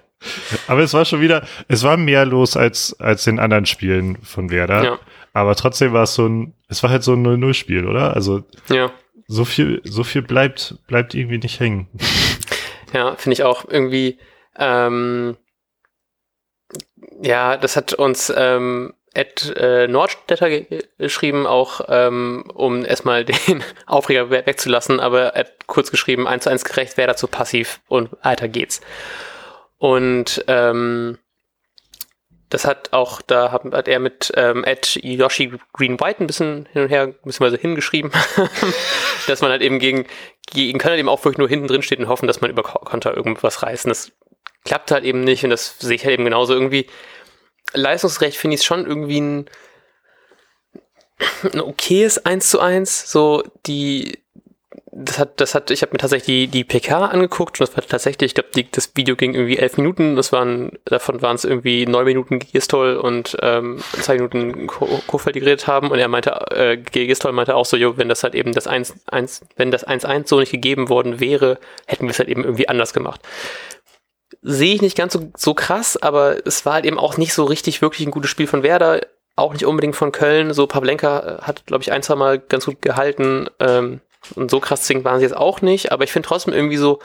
aber, 0.68 0.82
es 0.82 0.94
war 0.94 1.06
schon 1.06 1.22
wieder, 1.22 1.46
es 1.68 1.84
war 1.84 1.98
mehr 1.98 2.26
los 2.26 2.56
als, 2.56 3.00
als 3.00 3.26
in 3.28 3.40
anderen 3.40 3.66
Spielen 3.66 4.18
von 4.18 4.52
Werder. 4.52 4.84
Ja. 4.84 5.00
Aber 5.34 5.56
trotzdem 5.56 5.94
war 5.94 6.04
es 6.04 6.14
so 6.14 6.28
ein, 6.28 6.54
es 6.68 6.84
war 6.84 6.90
halt 6.90 7.04
so 7.04 7.14
ein 7.14 7.26
0-0-Spiel, 7.26 7.88
oder? 7.88 8.16
Also 8.16 8.44
ja. 8.70 8.92
so 9.28 9.46
viel, 9.46 9.82
so 9.84 10.04
viel 10.04 10.22
bleibt, 10.22 10.76
bleibt 10.88 11.16
irgendwie 11.16 11.40
nicht 11.40 11.60
hängen. 11.60 11.88
Ja, 12.94 13.16
finde 13.16 13.34
ich 13.34 13.44
auch 13.44 13.66
irgendwie, 13.68 14.20
ähm, 14.58 15.38
ja, 17.22 17.58
das 17.58 17.76
hat 17.76 17.94
uns 17.94 18.32
ähm, 18.36 18.94
Ed 19.14 19.54
äh, 19.58 19.88
Nordstädter 19.88 20.50
geschrieben, 20.98 21.46
auch 21.46 21.82
ähm, 21.90 22.46
um 22.54 22.86
erstmal 22.86 23.26
den 23.48 23.64
Aufreger 23.86 24.30
wegzulassen, 24.30 25.00
aber 25.00 25.34
er 25.34 25.42
hat 25.42 25.68
kurz 25.68 25.92
geschrieben, 25.92 26.28
1 26.28 26.44
zu 26.44 26.50
1 26.50 26.64
gerecht, 26.64 26.98
wäre 26.98 27.08
dazu 27.08 27.28
passiv 27.28 27.82
und 27.88 28.10
weiter 28.24 28.48
geht's. 28.48 28.82
Und 29.78 30.44
ähm, 30.48 31.18
das 32.52 32.66
hat 32.66 32.92
auch, 32.94 33.22
da 33.22 33.52
hat, 33.52 33.64
hat 33.72 33.88
er 33.88 34.00
mit 34.00 34.32
ähm, 34.36 34.64
Ed 34.64 35.00
Yoshi 35.02 35.54
Green 35.74 36.00
White 36.00 36.24
ein 36.24 36.28
bisschen 36.28 36.68
hin 36.72 36.84
und 36.84 36.90
her, 36.90 37.14
so 37.26 37.48
hingeschrieben, 37.48 38.12
dass 39.28 39.42
man 39.42 39.52
halt 39.52 39.62
eben 39.62 39.80
gegen, 39.80 40.06
gegen 40.48 40.78
Köln 40.78 40.92
halt 40.92 41.00
eben 41.00 41.10
auch 41.10 41.24
wirklich 41.24 41.40
nur 41.40 41.50
hinten 41.50 41.68
drin 41.68 41.82
steht 41.82 42.00
und 42.00 42.10
hoffen, 42.10 42.28
dass 42.28 42.42
man 42.42 42.52
über 42.52 42.62
Konter 42.62 43.16
irgendwas 43.16 43.64
reißen. 43.64 43.90
Das 43.90 44.12
klappt 44.66 44.92
halt 44.92 45.06
eben 45.06 45.24
nicht 45.24 45.44
und 45.46 45.50
das 45.50 45.80
sehe 45.80 45.96
ich 45.96 46.04
halt 46.04 46.14
eben 46.14 46.26
genauso 46.26 46.54
irgendwie 46.54 46.88
Leistungsrecht 47.74 48.38
finde 48.38 48.56
ich 48.56 48.64
schon 48.64 48.86
irgendwie 48.86 49.22
ein, 49.22 49.50
ein 51.54 51.62
okayes 51.62 52.26
1 52.26 52.50
zu 52.50 52.60
1. 52.60 53.10
So, 53.10 53.44
die, 53.66 54.21
das 54.94 55.20
hat, 55.20 55.40
das 55.40 55.56
hat, 55.56 55.72
ich 55.72 55.82
habe 55.82 55.94
mir 55.94 56.00
tatsächlich 56.00 56.26
die, 56.26 56.48
die 56.48 56.64
PK 56.66 57.06
angeguckt 57.06 57.60
und 57.60 57.68
das 57.68 57.76
war 57.78 57.84
tatsächlich, 57.84 58.32
ich 58.32 58.36
glaube, 58.36 58.50
das 58.72 58.92
Video 58.96 59.16
ging 59.16 59.34
irgendwie 59.34 59.58
elf 59.58 59.78
Minuten, 59.78 60.18
das 60.18 60.34
waren, 60.34 60.72
davon 60.86 61.22
waren 61.22 61.36
es 61.36 61.46
irgendwie 61.46 61.86
neun 61.86 62.06
Minuten 62.06 62.40
Gistol 62.40 62.98
und 62.98 63.38
ähm, 63.42 63.80
zwei 64.02 64.16
Minuten 64.16 64.68
Kofeld, 64.68 65.36
die 65.36 65.40
geredet 65.40 65.68
haben 65.68 65.92
und 65.92 66.00
er 66.00 66.10
meinte, 66.10 66.32
äh, 66.52 66.78
Gistol 66.78 67.32
meinte 67.32 67.56
auch 67.56 67.66
so, 67.66 67.78
jo, 67.78 67.98
wenn 67.98 68.10
das 68.10 68.24
halt 68.24 68.36
eben 68.36 68.52
das 68.52 68.68
1, 68.68 68.96
1 69.08 69.42
wenn 69.56 69.72
das 69.72 69.88
1-1 69.88 70.28
so 70.28 70.40
nicht 70.40 70.52
gegeben 70.52 70.90
worden 70.90 71.22
wäre, 71.22 71.58
hätten 71.86 72.06
wir 72.06 72.12
es 72.12 72.20
halt 72.20 72.30
eben 72.30 72.44
irgendwie 72.44 72.68
anders 72.68 72.94
gemacht 72.94 73.22
sehe 74.44 74.74
ich 74.74 74.82
nicht 74.82 74.98
ganz 74.98 75.14
so, 75.14 75.32
so 75.38 75.54
krass, 75.54 75.98
aber 75.98 76.48
es 76.48 76.66
war 76.66 76.74
halt 76.74 76.86
eben 76.86 76.98
auch 76.98 77.18
nicht 77.18 77.34
so 77.34 77.44
richtig 77.44 77.84
wirklich 77.84 78.08
ein 78.08 78.12
gutes 78.12 78.32
Spiel 78.32 78.48
von 78.48 78.64
Werder, 78.64 79.02
auch 79.36 79.54
nicht 79.54 79.66
unbedingt 79.66 79.96
von 79.96 80.12
Köln. 80.12 80.54
So 80.54 80.68
Pavlenka 80.68 81.20
äh, 81.20 81.42
hat, 81.44 81.66
glaube 81.68 81.84
ich, 81.84 81.92
ein, 81.92 82.02
zwei 82.02 82.16
Mal 82.16 82.40
ganz 82.40 82.66
gut 82.66 82.82
gehalten. 82.82 83.50
Ähm, 83.60 84.02
und 84.36 84.52
so 84.52 84.60
krass 84.60 84.84
zwingend 84.84 85.06
waren 85.06 85.20
sie 85.20 85.26
jetzt 85.26 85.36
auch 85.36 85.62
nicht, 85.62 85.92
aber 85.92 86.04
ich 86.04 86.12
finde 86.12 86.28
trotzdem 86.28 86.54
irgendwie 86.54 86.78
so, 86.78 87.00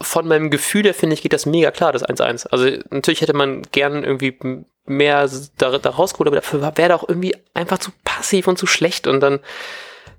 von 0.00 0.28
meinem 0.28 0.50
Gefühl 0.50 0.84
her 0.84 0.94
finde 0.94 1.14
ich, 1.14 1.22
geht 1.22 1.32
das 1.32 1.46
mega 1.46 1.70
klar, 1.70 1.92
das 1.92 2.06
1-1. 2.06 2.48
Also 2.48 2.66
natürlich 2.90 3.22
hätte 3.22 3.32
man 3.32 3.62
gern 3.72 4.04
irgendwie 4.04 4.36
mehr 4.84 5.28
da, 5.56 5.78
da 5.78 5.90
rausgeholt, 5.90 6.28
aber 6.28 6.36
dafür 6.36 6.60
wäre 6.76 6.90
da 6.90 6.94
auch 6.96 7.08
irgendwie 7.08 7.34
einfach 7.54 7.78
zu 7.78 7.90
passiv 8.04 8.46
und 8.46 8.58
zu 8.58 8.66
schlecht 8.66 9.06
und 9.06 9.20
dann 9.20 9.40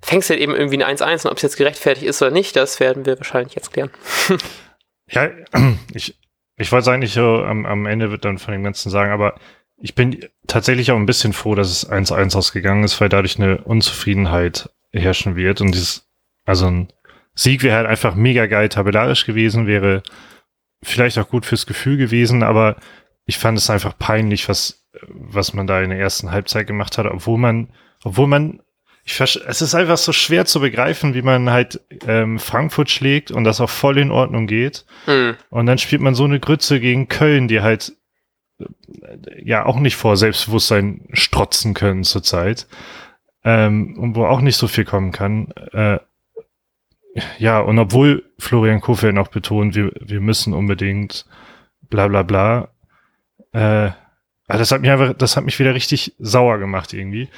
fängst 0.01 0.29
du 0.29 0.33
halt 0.33 0.41
eben 0.41 0.55
irgendwie 0.55 0.83
ein 0.83 0.97
1-1 0.97 1.25
und 1.25 1.31
ob 1.31 1.37
es 1.37 1.43
jetzt 1.43 1.57
gerechtfertigt 1.57 2.07
ist 2.07 2.21
oder 2.21 2.31
nicht, 2.31 2.55
das 2.55 2.79
werden 2.79 3.05
wir 3.05 3.17
wahrscheinlich 3.17 3.55
jetzt 3.55 3.73
klären. 3.73 3.91
Ja, 5.09 5.29
ich, 5.93 6.19
ich 6.57 6.71
wollte 6.73 6.91
eigentlich 6.91 7.13
so 7.13 7.21
am, 7.21 7.65
am 7.65 7.85
Ende 7.85 8.11
wird 8.11 8.25
dann 8.25 8.39
von 8.39 8.51
dem 8.51 8.63
Ganzen 8.63 8.89
sagen, 8.89 9.13
aber 9.13 9.35
ich 9.77 9.95
bin 9.95 10.19
tatsächlich 10.47 10.91
auch 10.91 10.97
ein 10.97 11.05
bisschen 11.05 11.33
froh, 11.33 11.55
dass 11.55 11.69
es 11.69 11.89
1-1 11.89 12.35
ausgegangen 12.35 12.83
ist, 12.83 12.99
weil 12.99 13.07
dadurch 13.07 13.39
eine 13.39 13.59
Unzufriedenheit 13.63 14.69
herrschen 14.99 15.35
wird 15.35 15.61
und 15.61 15.71
dieses, 15.71 16.07
also 16.45 16.67
ein 16.67 16.87
Sieg 17.33 17.63
wäre 17.63 17.77
halt 17.77 17.87
einfach 17.87 18.15
mega 18.15 18.47
geil 18.47 18.69
tabellarisch 18.69 19.25
gewesen, 19.25 19.67
wäre 19.67 20.03
vielleicht 20.81 21.17
auch 21.19 21.29
gut 21.29 21.45
fürs 21.45 21.65
Gefühl 21.65 21.97
gewesen, 21.97 22.43
aber 22.43 22.77
ich 23.25 23.37
fand 23.37 23.57
es 23.57 23.69
einfach 23.69 23.97
peinlich, 23.97 24.49
was, 24.49 24.87
was 25.07 25.53
man 25.53 25.67
da 25.67 25.81
in 25.81 25.89
der 25.89 25.99
ersten 25.99 26.31
Halbzeit 26.31 26.67
gemacht 26.67 26.97
hat, 26.97 27.05
obwohl 27.05 27.37
man, 27.37 27.69
obwohl 28.03 28.27
man 28.27 28.61
ich 29.07 29.21
es 29.21 29.61
ist 29.61 29.73
einfach 29.73 29.97
so 29.97 30.11
schwer 30.11 30.45
zu 30.45 30.59
begreifen, 30.59 31.13
wie 31.13 31.21
man 31.21 31.49
halt 31.49 31.79
ähm, 32.05 32.39
Frankfurt 32.39 32.89
schlägt 32.89 33.31
und 33.31 33.45
das 33.45 33.61
auch 33.61 33.69
voll 33.69 33.97
in 33.97 34.11
Ordnung 34.11 34.47
geht. 34.47 34.85
Mhm. 35.05 35.37
Und 35.49 35.65
dann 35.65 35.77
spielt 35.77 36.01
man 36.01 36.13
so 36.13 36.25
eine 36.25 36.41
Grütze 36.41 36.81
gegen 36.81 37.07
Köln, 37.07 37.47
die 37.47 37.61
halt 37.61 37.93
äh, 38.59 38.65
ja 39.41 39.65
auch 39.65 39.79
nicht 39.79 39.95
vor 39.95 40.17
Selbstbewusstsein 40.17 41.07
strotzen 41.13 41.73
können 41.73 42.03
zurzeit. 42.03 42.67
Ähm, 43.47 43.97
und 43.97 44.15
wo 44.17 44.25
auch 44.25 44.41
nicht 44.41 44.57
so 44.57 44.67
viel 44.67 44.83
kommen 44.83 45.13
kann. 45.13 45.53
Äh, 45.71 45.99
ja, 47.39 47.61
und 47.61 47.79
obwohl 47.79 48.25
Florian 48.37 48.81
Kofeld 48.81 49.15
noch 49.15 49.29
betont, 49.29 49.73
wir, 49.73 49.93
wir 50.01 50.19
müssen 50.19 50.53
unbedingt 50.53 51.25
bla 51.89 52.09
bla 52.09 52.23
bla. 52.23 52.67
Äh, 53.53 53.91
das 54.49 54.71
hat 54.73 54.81
mich 54.81 54.91
einfach, 54.91 55.13
das 55.13 55.37
hat 55.37 55.45
mich 55.45 55.59
wieder 55.59 55.73
richtig 55.73 56.13
sauer 56.19 56.57
gemacht 56.57 56.91
irgendwie. 56.91 57.29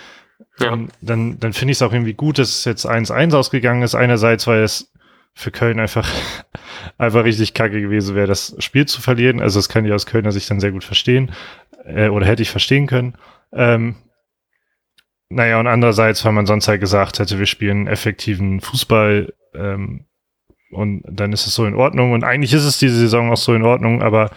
Ja. 0.58 0.72
Und 0.72 0.92
dann, 1.02 1.40
dann 1.40 1.54
finde 1.54 1.74
ich 1.74 1.78
es 1.78 1.84
auch 1.84 1.94
irgendwie 1.94 2.16
gut, 2.16 2.40
dass 2.40 2.50
es 2.50 2.66
jetzt 2.66 2.90
1-1 2.90 3.36
ausgegangen 3.36 3.84
ist. 3.84 3.94
Einerseits, 3.94 4.48
weil 4.48 4.64
es 4.64 4.92
für 5.36 5.52
Köln 5.52 5.80
einfach, 5.80 6.12
einfach 6.98 7.24
richtig 7.24 7.54
kacke 7.54 7.82
gewesen 7.82 8.16
wäre, 8.16 8.26
das 8.26 8.56
Spiel 8.58 8.88
zu 8.88 9.00
verlieren. 9.00 9.42
Also 9.42 9.60
das 9.60 9.70
kann 9.70 9.86
ich 9.86 9.94
aus 9.94 10.08
Kölner 10.08 10.32
Sicht 10.32 10.50
dann 10.50 10.60
sehr 10.60 10.72
gut 10.72 10.84
verstehen. 10.84 11.34
Äh, 11.86 12.10
oder 12.10 12.26
hätte 12.26 12.42
ich 12.42 12.50
verstehen 12.50 12.88
können. 12.88 13.14
Ähm, 13.52 13.96
naja, 15.30 15.60
und 15.60 15.68
andererseits, 15.68 16.26
weil 16.26 16.32
man 16.32 16.46
sonst 16.46 16.68
halt 16.68 16.82
gesagt 16.82 17.20
hätte, 17.20 17.38
wir 17.38 17.46
spielen 17.46 17.88
effektiven 17.88 18.62
Fußball 18.62 19.34
ähm, 19.54 20.06
und 20.72 21.04
dann 21.08 21.34
ist 21.34 21.48
es 21.48 21.56
so 21.56 21.66
in 21.66 21.76
Ordnung. 21.76 22.14
Und 22.14 22.24
eigentlich 22.24 22.54
ist 22.54 22.66
es 22.66 22.80
diese 22.80 22.96
Saison 22.96 23.32
auch 23.32 23.38
so 23.38 23.54
in 23.54 23.64
Ordnung, 23.64 24.02
aber 24.02 24.32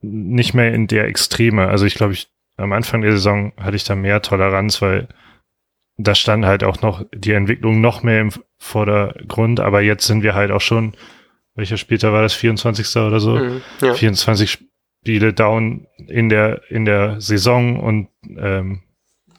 nicht 0.00 0.54
mehr 0.54 0.72
in 0.74 0.86
der 0.86 1.06
Extreme. 1.06 1.68
Also 1.68 1.84
ich 1.86 1.94
glaube, 1.94 2.14
ich 2.14 2.28
am 2.56 2.72
Anfang 2.72 3.02
der 3.02 3.12
Saison 3.12 3.52
hatte 3.58 3.76
ich 3.76 3.84
da 3.84 3.94
mehr 3.94 4.22
Toleranz, 4.22 4.80
weil 4.82 5.08
da 5.96 6.14
stand 6.14 6.44
halt 6.44 6.64
auch 6.64 6.80
noch 6.82 7.04
die 7.14 7.32
Entwicklung 7.32 7.80
noch 7.80 8.02
mehr 8.02 8.20
im 8.20 8.30
Vordergrund, 8.58 9.60
aber 9.60 9.82
jetzt 9.82 10.06
sind 10.06 10.22
wir 10.22 10.34
halt 10.34 10.50
auch 10.50 10.60
schon, 10.60 10.94
welcher 11.54 11.76
später 11.76 12.12
war 12.12 12.22
das, 12.22 12.34
24. 12.34 12.96
oder 12.96 13.20
so? 13.20 13.36
Mhm, 13.36 13.62
ja. 13.80 13.94
24 13.94 14.58
Spiele 15.02 15.32
down 15.32 15.86
in 16.08 16.28
der, 16.28 16.62
in 16.70 16.84
der 16.84 17.20
Saison 17.20 17.78
und 17.78 18.08
ähm, 18.38 18.82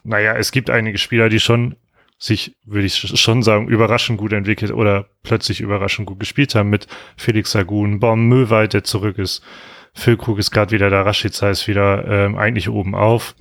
naja, 0.04 0.36
es 0.36 0.52
gibt 0.52 0.70
einige 0.70 0.98
Spieler, 0.98 1.28
die 1.28 1.40
schon 1.40 1.76
sich, 2.18 2.56
würde 2.64 2.86
ich 2.86 2.96
schon 2.96 3.42
sagen, 3.42 3.68
überraschend 3.68 4.18
gut 4.18 4.32
entwickelt 4.32 4.72
oder 4.72 5.08
plötzlich 5.22 5.60
überraschend 5.60 6.06
gut 6.06 6.20
gespielt 6.20 6.54
haben 6.54 6.70
mit 6.70 6.86
Felix 7.16 7.50
Sagun, 7.50 8.00
Baum 8.00 8.28
Möwald, 8.28 8.72
der 8.72 8.84
zurück 8.84 9.18
ist, 9.18 9.42
Füllkrug 9.94 10.38
ist 10.38 10.50
gerade 10.50 10.70
wieder 10.70 10.90
da, 10.90 11.02
Rashica 11.02 11.50
ist 11.50 11.68
wieder 11.68 12.06
ähm, 12.06 12.36
eigentlich 12.36 12.68
oben 12.68 12.94
auf. 12.94 13.34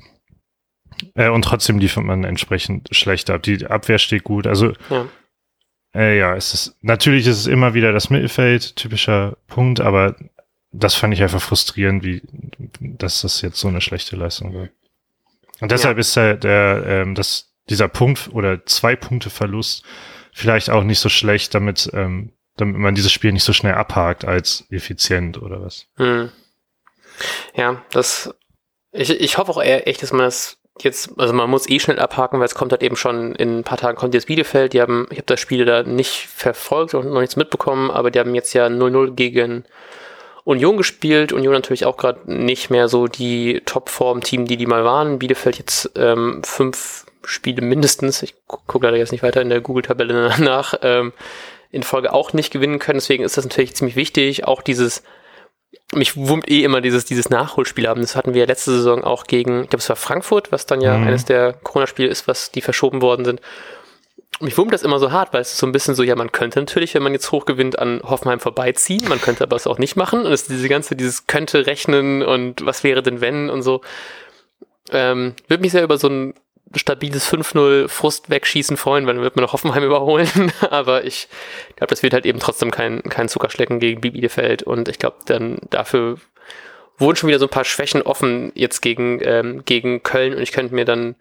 Äh, 1.16 1.30
und 1.30 1.44
trotzdem 1.44 1.80
liefert 1.80 2.04
man 2.04 2.24
entsprechend 2.24 2.96
schlecht 2.96 3.30
ab. 3.30 3.44
Die 3.44 3.66
Abwehr 3.66 3.98
steht 3.98 4.24
gut. 4.24 4.48
Also 4.48 4.74
ja. 4.90 5.08
Äh, 5.96 6.18
ja, 6.18 6.36
es 6.36 6.54
ist 6.54 6.78
natürlich 6.82 7.28
ist 7.28 7.40
es 7.40 7.48
immer 7.48 7.74
wieder 7.74 7.92
das 7.92 8.10
Mittelfeld, 8.10 8.76
typischer 8.76 9.38
Punkt, 9.48 9.80
aber 9.80 10.16
das 10.72 10.96
fand 10.96 11.14
ich 11.14 11.22
einfach 11.22 11.42
frustrierend, 11.42 12.04
wie 12.04 12.22
dass 12.80 13.22
das 13.22 13.42
jetzt 13.42 13.60
so 13.60 13.68
eine 13.68 13.82
schlechte 13.82 14.16
Leistung 14.16 14.54
war. 14.54 14.70
Und 15.64 15.72
deshalb 15.72 15.96
ja. 15.96 16.02
ist 16.02 16.14
der, 16.18 16.36
der 16.36 16.84
ähm, 16.86 17.16
das, 17.16 17.54
dieser 17.70 17.88
Punkt 17.88 18.30
oder 18.34 18.66
zwei 18.66 18.98
Punkte 18.98 19.30
Verlust 19.30 19.86
vielleicht 20.34 20.70
auch 20.70 20.84
nicht 20.84 21.00
so 21.00 21.08
schlecht, 21.08 21.56
damit, 21.56 21.90
ähm, 21.94 22.34
damit 22.58 22.76
man 22.76 22.96
dieses 22.96 23.14
Spiel 23.14 23.32
nicht 23.32 23.46
so 23.46 23.54
schnell 23.54 23.76
abhakt 23.76 24.26
als 24.26 24.66
effizient 24.70 25.42
oder 25.42 25.62
was. 25.62 25.88
Hm. 25.96 26.30
Ja, 27.56 27.82
das 27.92 28.34
ich, 28.92 29.10
ich 29.10 29.38
hoffe 29.38 29.52
auch 29.52 29.64
eher 29.64 29.88
echt, 29.88 30.04
dass 30.04 30.12
man 30.12 30.26
das 30.26 30.58
jetzt, 30.82 31.12
also 31.18 31.34
man 31.34 31.50
muss 31.50 31.70
eh 31.70 31.80
schnell 31.80 31.98
abhaken, 31.98 32.40
weil 32.40 32.46
es 32.46 32.56
kommt 32.56 32.74
halt 32.74 32.84
eben 32.84 32.98
schon 32.98 33.34
in 33.36 33.60
ein 33.60 33.64
paar 33.64 33.78
Tagen 33.78 33.98
kommt 33.98 34.14
jetzt 34.14 34.28
Bielefeld. 34.28 34.74
Die 34.74 34.82
haben, 34.82 35.08
ich 35.12 35.18
habe 35.18 35.28
das 35.28 35.40
Spiel 35.40 35.64
da 35.64 35.84
nicht 35.84 36.28
verfolgt 36.28 36.94
und 36.94 37.08
noch 37.10 37.22
nichts 37.22 37.38
mitbekommen, 37.38 37.90
aber 37.90 38.12
die 38.12 38.20
haben 38.20 38.36
jetzt 38.36 38.52
ja 38.52 38.68
0-0 38.68 39.12
gegen 39.12 39.64
Union 40.44 40.78
gespielt. 40.78 41.32
Union 41.32 41.54
natürlich 41.54 41.86
auch 41.86 41.98
gerade 41.98 42.32
nicht 42.32 42.70
mehr 42.70 42.88
so 42.88 43.08
die 43.08 43.62
Topform-Team, 43.66 44.46
die 44.46 44.58
die 44.58 44.66
mal 44.66 44.84
waren. 44.84 45.20
Bielefeld 45.20 45.58
jetzt 45.58 45.92
ähm, 45.96 46.42
fünf 46.44 47.06
Spiele 47.24 47.62
mindestens. 47.62 48.22
Ich 48.24 48.36
gucke 48.48 48.86
leider 48.86 48.98
jetzt 48.98 49.12
nicht 49.12 49.24
weiter 49.24 49.42
in 49.42 49.50
der 49.50 49.62
Google-Tabelle 49.62 50.34
nach. 50.40 50.76
Ähm, 50.82 51.14
in 51.72 51.84
Folge 51.84 52.14
auch 52.14 52.34
nicht 52.34 52.52
gewinnen 52.52 52.78
können. 52.78 53.00
Deswegen 53.00 53.24
ist 53.24 53.36
das 53.36 53.46
natürlich 53.46 53.76
ziemlich 53.76 53.96
wichtig. 53.96 54.46
Auch 54.46 54.62
dieses 54.62 55.02
mich 55.96 56.16
wummt 56.16 56.50
eh 56.50 56.64
immer 56.64 56.82
dieses, 56.82 57.06
dieses 57.06 57.30
Nachholspiel 57.30 57.88
haben. 57.88 58.02
Das 58.02 58.16
hatten 58.16 58.34
wir 58.34 58.46
letzte 58.46 58.72
Saison 58.72 59.04
auch 59.04 59.26
gegen, 59.26 59.64
ich 59.64 59.70
glaube, 59.70 59.82
es 59.82 59.90
war 59.90 59.96
Frankfurt, 59.96 60.52
was 60.52 60.66
dann 60.66 60.82
ja 60.82 60.98
mhm. 60.98 61.08
eines 61.08 61.26
der 61.26 61.54
Corona-Spiele 61.54 62.08
ist, 62.08 62.28
was 62.28 62.52
die 62.52 62.62
verschoben 62.62 63.02
worden 63.02 63.26
sind. 63.26 63.42
Mich 64.40 64.58
wummt 64.58 64.74
das 64.74 64.84
immer 64.84 65.00
so 65.00 65.12
hart, 65.12 65.32
weil 65.34 65.42
es 65.42 65.54
ist 65.54 65.60
so 65.60 65.68
ein 65.68 65.72
bisschen 65.72 65.96
so, 65.96 66.04
ja, 66.04 66.16
man 66.16 66.32
könnte 66.32 66.60
natürlich, 66.60 66.96
wenn 66.96 67.04
man 67.04 67.14
jetzt 67.14 67.32
hoch 67.32 67.46
gewinnt, 67.46 67.80
an 67.80 68.02
Hoffenheim 68.04 68.40
vorbeiziehen, 68.40 69.08
man 69.08 69.22
könnte 69.22 69.44
aber 69.44 69.56
es 69.56 69.68
auch 69.68 69.78
nicht 69.78 69.96
machen. 69.96 70.26
Und 70.26 70.32
es 70.32 70.44
ist 70.44 70.50
diese 70.50 70.70
ganze, 70.70 70.96
dieses 70.96 71.28
könnte 71.28 71.66
rechnen 71.66 72.24
und 72.24 72.66
was 72.66 72.84
wäre 72.84 73.04
denn 73.04 73.22
wenn 73.22 73.50
und 73.50 73.62
so. 73.62 73.82
Ähm, 74.92 75.36
würde 75.48 75.62
mich 75.62 75.72
sehr 75.72 75.84
über 75.84 75.98
so 75.98 76.10
ein 76.10 76.34
stabiles 76.76 77.32
5-0 77.32 77.88
Frust 77.88 78.30
wegschießen 78.30 78.78
freuen, 78.78 79.06
weil 79.06 79.16
dann 79.16 79.24
wird 79.24 79.36
man 79.36 79.44
noch 79.44 79.54
Hoffenheim 79.54 79.84
überholen. 79.86 80.52
Aber 80.70 81.04
ich 81.06 81.28
glaube, 81.76 81.90
das 81.90 82.04
wird 82.04 82.14
halt 82.14 82.26
eben 82.26 82.40
trotzdem 82.40 82.72
kein, 82.72 83.04
kein 83.04 83.30
Zuckerschlecken 83.30 83.80
gegen 83.80 84.02
Bielefeld. 84.02 84.64
Und 84.64 84.90
ich 84.90 85.00
glaube, 85.00 85.18
dann 85.26 85.60
dafür 85.70 86.18
wurden 86.98 87.16
schon 87.16 87.28
wieder 87.30 87.40
so 87.40 87.46
ein 87.46 87.52
paar 87.52 87.66
Schwächen 87.66 88.02
offen 88.02 88.52
jetzt 88.56 88.82
gegen, 88.82 89.20
ähm, 89.24 89.64
gegen 89.66 90.04
Köln. 90.04 90.34
Und 90.34 90.42
ich 90.42 90.52
könnte 90.52 90.76
mir 90.76 90.86
dann 90.86 91.16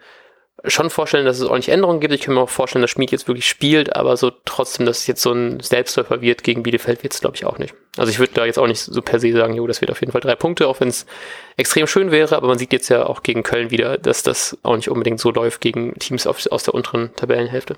schon 0.65 0.91
vorstellen, 0.91 1.25
dass 1.25 1.39
es 1.39 1.45
ordentlich 1.45 1.71
Änderungen 1.71 2.01
gibt. 2.01 2.15
Ich 2.15 2.21
kann 2.21 2.35
mir 2.35 2.41
auch 2.41 2.49
vorstellen, 2.49 2.83
dass 2.83 2.91
Schmied 2.91 3.11
jetzt 3.11 3.29
wirklich 3.29 3.49
spielt, 3.49 3.97
aber 3.97 4.17
so 4.17 4.31
trotzdem, 4.45 4.87
dass 4.87 4.99
es 4.99 5.07
jetzt 5.07 5.23
so 5.23 5.33
ein 5.33 5.61
Selbstläufer 5.61 6.21
wird 6.21 6.45
gegen 6.45 6.63
Bielefeld, 6.63 7.03
wird 7.03 7.15
es 7.15 7.21
glaube 7.21 7.37
ich 7.37 7.45
auch 7.45 7.59
nicht. 7.59 7.75
Also 7.97 8.11
ich 8.11 8.19
würde 8.19 8.33
da 8.35 8.45
jetzt 8.45 8.59
auch 8.59 8.67
nicht 8.67 8.81
so 8.81 9.03
per 9.03 9.19
se 9.19 9.33
sagen, 9.33 9.55
jo, 9.55 9.67
das 9.67 9.81
wird 9.81 9.91
auf 9.91 10.01
jeden 10.01 10.13
Fall 10.13 10.21
drei 10.21 10.35
Punkte, 10.35 10.69
auch 10.69 10.81
wenn 10.81 10.89
es 10.89 11.07
extrem 11.57 11.87
schön 11.87 12.11
wäre, 12.11 12.37
aber 12.37 12.49
man 12.49 12.59
sieht 12.59 12.73
jetzt 12.73 12.89
ja 12.89 13.07
auch 13.07 13.23
gegen 13.23 13.43
Köln 13.43 13.71
wieder, 13.71 13.99
dass 13.99 14.23
das 14.23 14.57
auch 14.63 14.77
nicht 14.77 14.89
unbedingt 14.89 15.21
so 15.21 15.31
läuft 15.31 15.61
gegen 15.61 15.95
Teams 15.99 16.27
auf, 16.27 16.47
aus 16.51 16.63
der 16.63 16.75
unteren 16.75 17.15
Tabellenhälfte. 17.17 17.77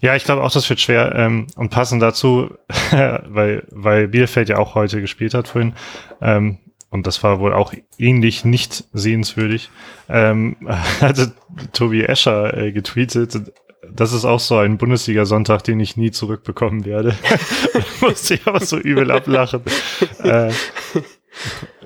Ja, 0.00 0.14
ich 0.16 0.24
glaube 0.24 0.42
auch, 0.42 0.52
das 0.52 0.68
wird 0.68 0.80
schwer. 0.80 1.14
Ähm, 1.16 1.46
und 1.56 1.70
passend 1.70 2.02
dazu, 2.02 2.50
weil, 2.90 3.66
weil 3.70 4.08
Bielefeld 4.08 4.48
ja 4.48 4.58
auch 4.58 4.74
heute 4.74 5.00
gespielt 5.00 5.34
hat 5.34 5.48
vorhin, 5.48 5.74
ähm, 6.20 6.58
und 6.92 7.06
das 7.06 7.22
war 7.24 7.40
wohl 7.40 7.52
auch 7.52 7.74
ähnlich 7.98 8.44
nicht 8.44 8.84
sehenswürdig, 8.92 9.70
ähm, 10.08 10.56
hatte 11.00 11.32
Tobi 11.72 12.04
Escher 12.04 12.56
äh, 12.56 12.70
getweetet, 12.70 13.52
das 13.94 14.12
ist 14.12 14.24
auch 14.24 14.40
so 14.40 14.56
ein 14.56 14.78
Bundesliga-Sonntag, 14.78 15.64
den 15.64 15.80
ich 15.80 15.96
nie 15.96 16.10
zurückbekommen 16.10 16.84
werde. 16.84 17.16
musste 18.00 18.34
ich 18.34 18.46
aber 18.46 18.60
so 18.60 18.78
übel 18.78 19.10
ablachen. 19.10 19.62
äh, 20.22 20.50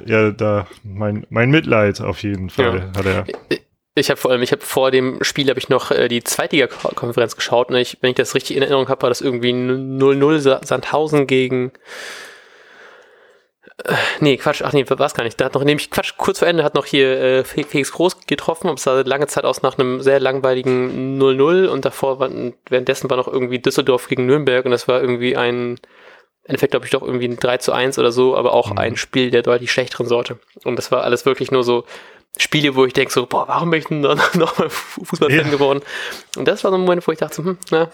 ja, 0.04 0.30
da 0.30 0.66
mein, 0.82 1.26
mein 1.30 1.50
Mitleid 1.50 2.00
auf 2.00 2.22
jeden 2.22 2.50
Fall 2.50 2.90
ja. 2.94 2.98
hat 2.98 3.06
er. 3.06 3.24
Ich 3.94 4.10
habe 4.10 4.20
vor 4.20 4.30
allem, 4.30 4.42
ich 4.42 4.52
habe 4.52 4.62
vor 4.62 4.90
dem 4.90 5.22
Spiel 5.22 5.48
habe 5.48 5.58
ich 5.58 5.70
noch 5.70 5.90
äh, 5.90 6.08
die 6.08 6.22
Zweitliga-Konferenz 6.22 7.34
geschaut 7.34 7.70
und 7.70 7.76
ich, 7.76 7.96
wenn 8.02 8.10
ich 8.10 8.16
das 8.16 8.34
richtig 8.34 8.56
in 8.56 8.62
Erinnerung 8.62 8.88
habe, 8.88 9.02
war 9.02 9.08
das 9.08 9.22
irgendwie 9.22 9.52
0-0 9.52 10.66
Sandhausen 10.66 11.26
gegen 11.26 11.72
nee, 14.20 14.36
Quatsch, 14.36 14.62
ach 14.62 14.72
nee, 14.72 14.84
war 14.88 15.06
es 15.06 15.14
gar 15.14 15.24
nicht. 15.24 15.40
Da 15.40 15.46
hat 15.46 15.54
noch, 15.54 15.64
nämlich 15.64 15.90
Quatsch, 15.90 16.14
kurz 16.16 16.38
vor 16.38 16.48
Ende 16.48 16.64
hat 16.64 16.74
noch 16.74 16.86
hier 16.86 17.20
äh, 17.20 17.44
Felix 17.44 17.92
Groß 17.92 18.26
getroffen, 18.26 18.68
und 18.68 18.78
es 18.78 18.84
sah 18.84 19.00
lange 19.02 19.26
Zeit 19.26 19.44
aus 19.44 19.62
nach 19.62 19.78
einem 19.78 20.00
sehr 20.00 20.20
langweiligen 20.20 21.20
0-0 21.20 21.66
und 21.66 21.84
davor 21.84 22.18
war, 22.18 22.30
währenddessen 22.68 23.10
war 23.10 23.16
noch 23.16 23.28
irgendwie 23.28 23.58
Düsseldorf 23.58 24.08
gegen 24.08 24.26
Nürnberg 24.26 24.64
und 24.64 24.70
das 24.70 24.88
war 24.88 25.00
irgendwie 25.00 25.36
ein, 25.36 25.72
im 25.72 25.78
Endeffekt 26.44 26.72
glaube 26.72 26.86
ich 26.86 26.92
doch 26.92 27.02
irgendwie 27.02 27.28
ein 27.28 27.36
3 27.36 27.58
zu 27.58 27.72
1 27.72 27.98
oder 27.98 28.12
so, 28.12 28.36
aber 28.36 28.52
auch 28.52 28.70
mhm. 28.70 28.78
ein 28.78 28.96
Spiel 28.96 29.30
der 29.30 29.42
deutlich 29.42 29.72
schlechteren 29.72 30.06
Sorte. 30.06 30.38
Und 30.64 30.76
das 30.76 30.90
war 30.90 31.02
alles 31.02 31.26
wirklich 31.26 31.50
nur 31.50 31.64
so 31.64 31.84
Spiele, 32.38 32.74
wo 32.74 32.84
ich 32.84 32.92
denke 32.92 33.12
so, 33.12 33.26
boah, 33.26 33.48
warum 33.48 33.70
bin 33.70 33.80
ich 33.80 33.86
denn 33.86 34.00
noch, 34.00 34.34
noch 34.34 34.58
mal 34.58 34.68
Fußballfan 34.68 35.46
ja. 35.46 35.50
geworden? 35.50 35.80
Und 36.36 36.46
das 36.46 36.64
war 36.64 36.70
so 36.70 36.76
ein 36.76 36.82
Moment, 36.82 37.06
wo 37.06 37.12
ich 37.12 37.18
dachte, 37.18 37.42
hm, 37.42 37.58
na, 37.70 37.90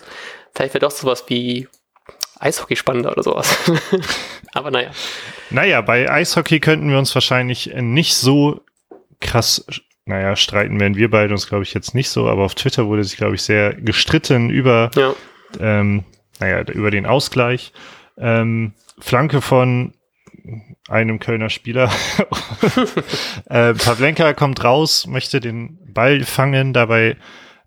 vielleicht 0.54 0.74
wäre 0.74 0.80
doch 0.80 0.90
sowas 0.90 1.24
wie 1.28 1.68
Eishockey 2.42 2.76
spannender 2.76 3.12
oder 3.12 3.22
sowas. 3.22 3.56
Aber 4.52 4.70
naja. 4.70 4.90
Naja, 5.50 5.80
bei 5.80 6.10
Eishockey 6.10 6.60
könnten 6.60 6.90
wir 6.90 6.98
uns 6.98 7.14
wahrscheinlich 7.14 7.72
nicht 7.74 8.14
so 8.14 8.60
krass, 9.20 9.64
naja, 10.04 10.34
streiten 10.36 10.80
werden 10.80 10.96
wir 10.96 11.10
beide 11.10 11.32
uns, 11.32 11.46
glaube 11.46 11.62
ich, 11.62 11.72
jetzt 11.72 11.94
nicht 11.94 12.10
so, 12.10 12.28
aber 12.28 12.42
auf 12.42 12.56
Twitter 12.56 12.86
wurde 12.86 13.04
sich, 13.04 13.16
glaube 13.16 13.36
ich, 13.36 13.42
sehr 13.42 13.72
gestritten 13.74 14.50
über, 14.50 14.90
ja. 14.96 15.14
ähm, 15.60 16.04
naja, 16.40 16.62
über 16.72 16.90
den 16.90 17.06
Ausgleich. 17.06 17.72
Ähm, 18.18 18.74
Flanke 18.98 19.40
von 19.40 19.94
einem 20.88 21.20
Kölner 21.20 21.50
Spieler. 21.50 21.90
äh, 23.48 23.74
Pavlenka 23.74 24.34
kommt 24.34 24.64
raus, 24.64 25.06
möchte 25.06 25.40
den 25.40 25.78
Ball 25.86 26.24
fangen, 26.24 26.72
dabei 26.72 27.16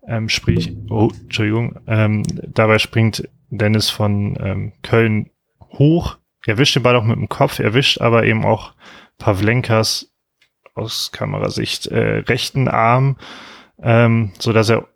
ähm, 0.06 0.28
sprich, 0.28 0.72
oh, 0.88 1.10
Entschuldigung, 1.22 1.80
ähm, 1.86 2.22
dabei 2.46 2.78
springt 2.78 3.28
Dennis 3.58 3.90
von 3.90 4.36
ähm, 4.40 4.72
Köln 4.82 5.30
hoch, 5.60 6.18
erwischt 6.46 6.76
den 6.76 6.82
Ball 6.82 6.96
auch 6.96 7.04
mit 7.04 7.16
dem 7.16 7.28
Kopf, 7.28 7.58
erwischt 7.58 8.00
aber 8.00 8.24
eben 8.24 8.44
auch 8.44 8.74
Pavlenkas 9.18 10.12
aus 10.74 11.10
Kamerasicht 11.12 11.86
äh, 11.86 12.18
rechten 12.18 12.68
Arm, 12.68 13.16
ähm, 13.82 14.32
so 14.38 14.52
dass 14.52 14.68
er 14.68 14.86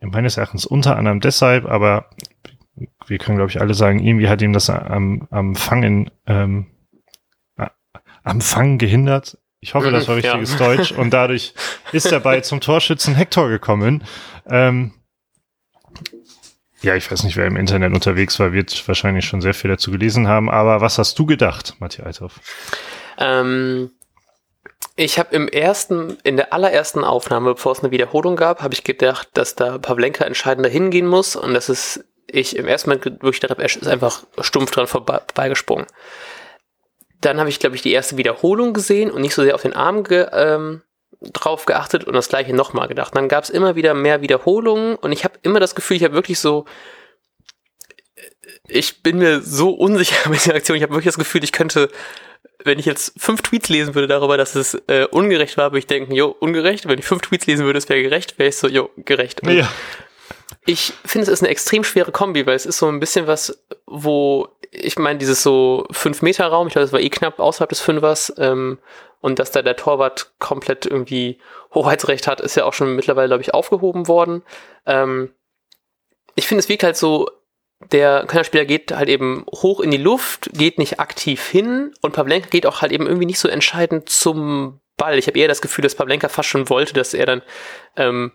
meines 0.00 0.36
Erachtens 0.36 0.64
unter 0.64 0.96
anderem 0.96 1.20
deshalb, 1.20 1.66
aber 1.66 2.06
wir 3.06 3.18
können 3.18 3.36
glaube 3.36 3.50
ich 3.50 3.60
alle 3.60 3.74
sagen, 3.74 3.98
irgendwie 4.00 4.28
hat 4.28 4.40
ihm 4.40 4.52
das 4.52 4.70
am, 4.70 5.28
am 5.30 5.54
Fangen 5.54 6.10
ähm, 6.26 6.66
am 8.22 8.40
Fangen 8.40 8.78
gehindert. 8.78 9.38
Ich 9.60 9.74
hoffe, 9.74 9.90
das 9.90 10.08
war 10.08 10.16
richtiges 10.16 10.58
ja. 10.58 10.58
Deutsch. 10.58 10.92
Und 10.92 11.10
dadurch 11.10 11.54
ist 11.92 12.10
der 12.10 12.20
Ball 12.20 12.42
zum 12.44 12.60
Torschützen 12.60 13.14
Hector 13.14 13.48
gekommen. 13.48 14.04
Ähm, 14.48 14.92
ja, 16.82 16.94
ich 16.96 17.10
weiß 17.10 17.24
nicht, 17.24 17.36
wer 17.36 17.46
im 17.46 17.56
Internet 17.56 17.92
unterwegs 17.92 18.38
war, 18.40 18.52
wird 18.52 18.86
wahrscheinlich 18.88 19.26
schon 19.26 19.40
sehr 19.40 19.54
viel 19.54 19.70
dazu 19.70 19.90
gelesen 19.90 20.28
haben. 20.28 20.50
Aber 20.50 20.80
was 20.80 20.98
hast 20.98 21.18
du 21.18 21.26
gedacht, 21.26 21.74
Matthias 21.78 22.06
Althoff? 22.06 22.40
Ähm, 23.18 23.90
ich 24.96 25.18
habe 25.18 25.34
im 25.34 25.48
ersten, 25.48 26.18
in 26.24 26.36
der 26.36 26.52
allerersten 26.52 27.04
Aufnahme, 27.04 27.54
bevor 27.54 27.72
es 27.72 27.80
eine 27.80 27.90
Wiederholung 27.90 28.36
gab, 28.36 28.62
habe 28.62 28.74
ich 28.74 28.84
gedacht, 28.84 29.28
dass 29.34 29.54
da 29.54 29.78
Pavlenka 29.78 30.24
entscheidender 30.24 30.70
hingehen 30.70 31.06
muss 31.06 31.36
und 31.36 31.54
dass 31.54 31.68
es 31.68 32.04
ich 32.26 32.56
im 32.56 32.66
ersten 32.66 32.90
Moment 32.90 33.04
wirklich 33.22 33.40
gedacht 33.40 33.58
habe, 33.58 33.62
er 33.62 33.66
ist 33.66 33.86
einfach 33.86 34.24
stumpf 34.40 34.70
dran 34.70 34.86
vorbeigesprungen. 34.86 35.86
Dann 37.20 37.38
habe 37.38 37.50
ich, 37.50 37.58
glaube 37.58 37.76
ich, 37.76 37.82
die 37.82 37.92
erste 37.92 38.16
Wiederholung 38.16 38.72
gesehen 38.72 39.10
und 39.10 39.20
nicht 39.20 39.34
so 39.34 39.42
sehr 39.42 39.54
auf 39.54 39.62
den 39.62 39.74
Arm 39.74 40.04
ge, 40.04 40.26
ähm, 40.32 40.82
drauf 41.20 41.66
geachtet 41.66 42.04
und 42.04 42.14
das 42.14 42.28
gleiche 42.28 42.54
nochmal 42.54 42.88
gedacht. 42.88 43.14
Dann 43.14 43.28
gab 43.28 43.44
es 43.44 43.50
immer 43.50 43.76
wieder 43.76 43.94
mehr 43.94 44.22
Wiederholungen 44.22 44.96
und 44.96 45.12
ich 45.12 45.24
habe 45.24 45.38
immer 45.42 45.60
das 45.60 45.74
Gefühl, 45.74 45.96
ich 45.96 46.04
habe 46.04 46.14
wirklich 46.14 46.38
so, 46.38 46.64
ich 48.68 49.02
bin 49.02 49.18
mir 49.18 49.42
so 49.42 49.70
unsicher 49.70 50.28
mit 50.30 50.46
der 50.46 50.54
Aktion. 50.54 50.76
Ich 50.76 50.82
habe 50.82 50.92
wirklich 50.92 51.06
das 51.06 51.18
Gefühl, 51.18 51.44
ich 51.44 51.52
könnte, 51.52 51.90
wenn 52.64 52.78
ich 52.78 52.86
jetzt 52.86 53.12
fünf 53.18 53.42
Tweets 53.42 53.68
lesen 53.68 53.94
würde 53.94 54.08
darüber, 54.08 54.36
dass 54.36 54.54
es 54.54 54.74
äh, 54.86 55.06
ungerecht 55.10 55.56
war, 55.56 55.70
würde 55.70 55.80
ich 55.80 55.86
denken, 55.86 56.14
jo, 56.14 56.28
ungerecht. 56.28 56.88
Wenn 56.88 56.98
ich 56.98 57.04
fünf 57.04 57.22
Tweets 57.22 57.46
lesen 57.46 57.66
würde, 57.66 57.78
es 57.78 57.88
wäre 57.88 58.02
gerecht, 58.02 58.38
wäre 58.38 58.48
ich 58.48 58.56
so, 58.56 58.68
jo, 58.68 58.90
gerecht. 58.96 59.42
Und 59.42 59.50
ja. 59.50 59.70
Ich 60.66 60.92
finde, 61.04 61.24
es 61.24 61.28
ist 61.28 61.42
eine 61.42 61.50
extrem 61.50 61.84
schwere 61.84 62.12
Kombi, 62.12 62.46
weil 62.46 62.54
es 62.54 62.66
ist 62.66 62.78
so 62.78 62.86
ein 62.86 63.00
bisschen 63.00 63.26
was, 63.26 63.58
wo 63.86 64.48
ich 64.72 64.98
meine, 64.98 65.18
dieses 65.18 65.42
so 65.42 65.86
5 65.90 66.22
Meter 66.22 66.46
Raum, 66.46 66.68
ich 66.68 66.74
glaube, 66.74 66.84
das 66.84 66.92
war 66.92 67.00
eh 67.00 67.10
knapp 67.10 67.40
außerhalb 67.40 67.68
des 67.68 67.80
Fünfers, 67.80 68.32
ähm, 68.38 68.78
und 69.20 69.38
dass 69.38 69.50
da 69.50 69.62
der 69.62 69.76
Torwart 69.76 70.32
komplett 70.38 70.86
irgendwie 70.86 71.38
Hoheitsrecht 71.74 72.26
hat, 72.26 72.40
ist 72.40 72.56
ja 72.56 72.64
auch 72.64 72.72
schon 72.72 72.96
mittlerweile, 72.96 73.28
glaube 73.28 73.42
ich, 73.42 73.54
aufgehoben 73.54 74.08
worden. 74.08 74.42
Ähm, 74.86 75.32
ich 76.34 76.46
finde, 76.46 76.60
es 76.60 76.68
wirkt 76.68 76.84
halt 76.84 76.96
so, 76.96 77.28
der 77.92 78.26
Kölner 78.26 78.64
geht 78.66 78.92
halt 78.92 79.08
eben 79.08 79.44
hoch 79.52 79.80
in 79.80 79.90
die 79.90 79.96
Luft, 79.96 80.50
geht 80.52 80.78
nicht 80.78 81.00
aktiv 81.00 81.46
hin 81.48 81.94
und 82.02 82.12
Pavlenka 82.12 82.48
geht 82.48 82.66
auch 82.66 82.82
halt 82.82 82.92
eben 82.92 83.06
irgendwie 83.06 83.26
nicht 83.26 83.38
so 83.38 83.48
entscheidend 83.48 84.08
zum 84.08 84.80
Ball. 84.96 85.18
Ich 85.18 85.26
habe 85.26 85.38
eher 85.38 85.48
das 85.48 85.62
Gefühl, 85.62 85.82
dass 85.82 85.94
Pavlenka 85.94 86.28
fast 86.28 86.48
schon 86.48 86.68
wollte, 86.68 86.92
dass 86.92 87.14
er 87.14 87.26
dann 87.26 87.42
ähm, 87.96 88.32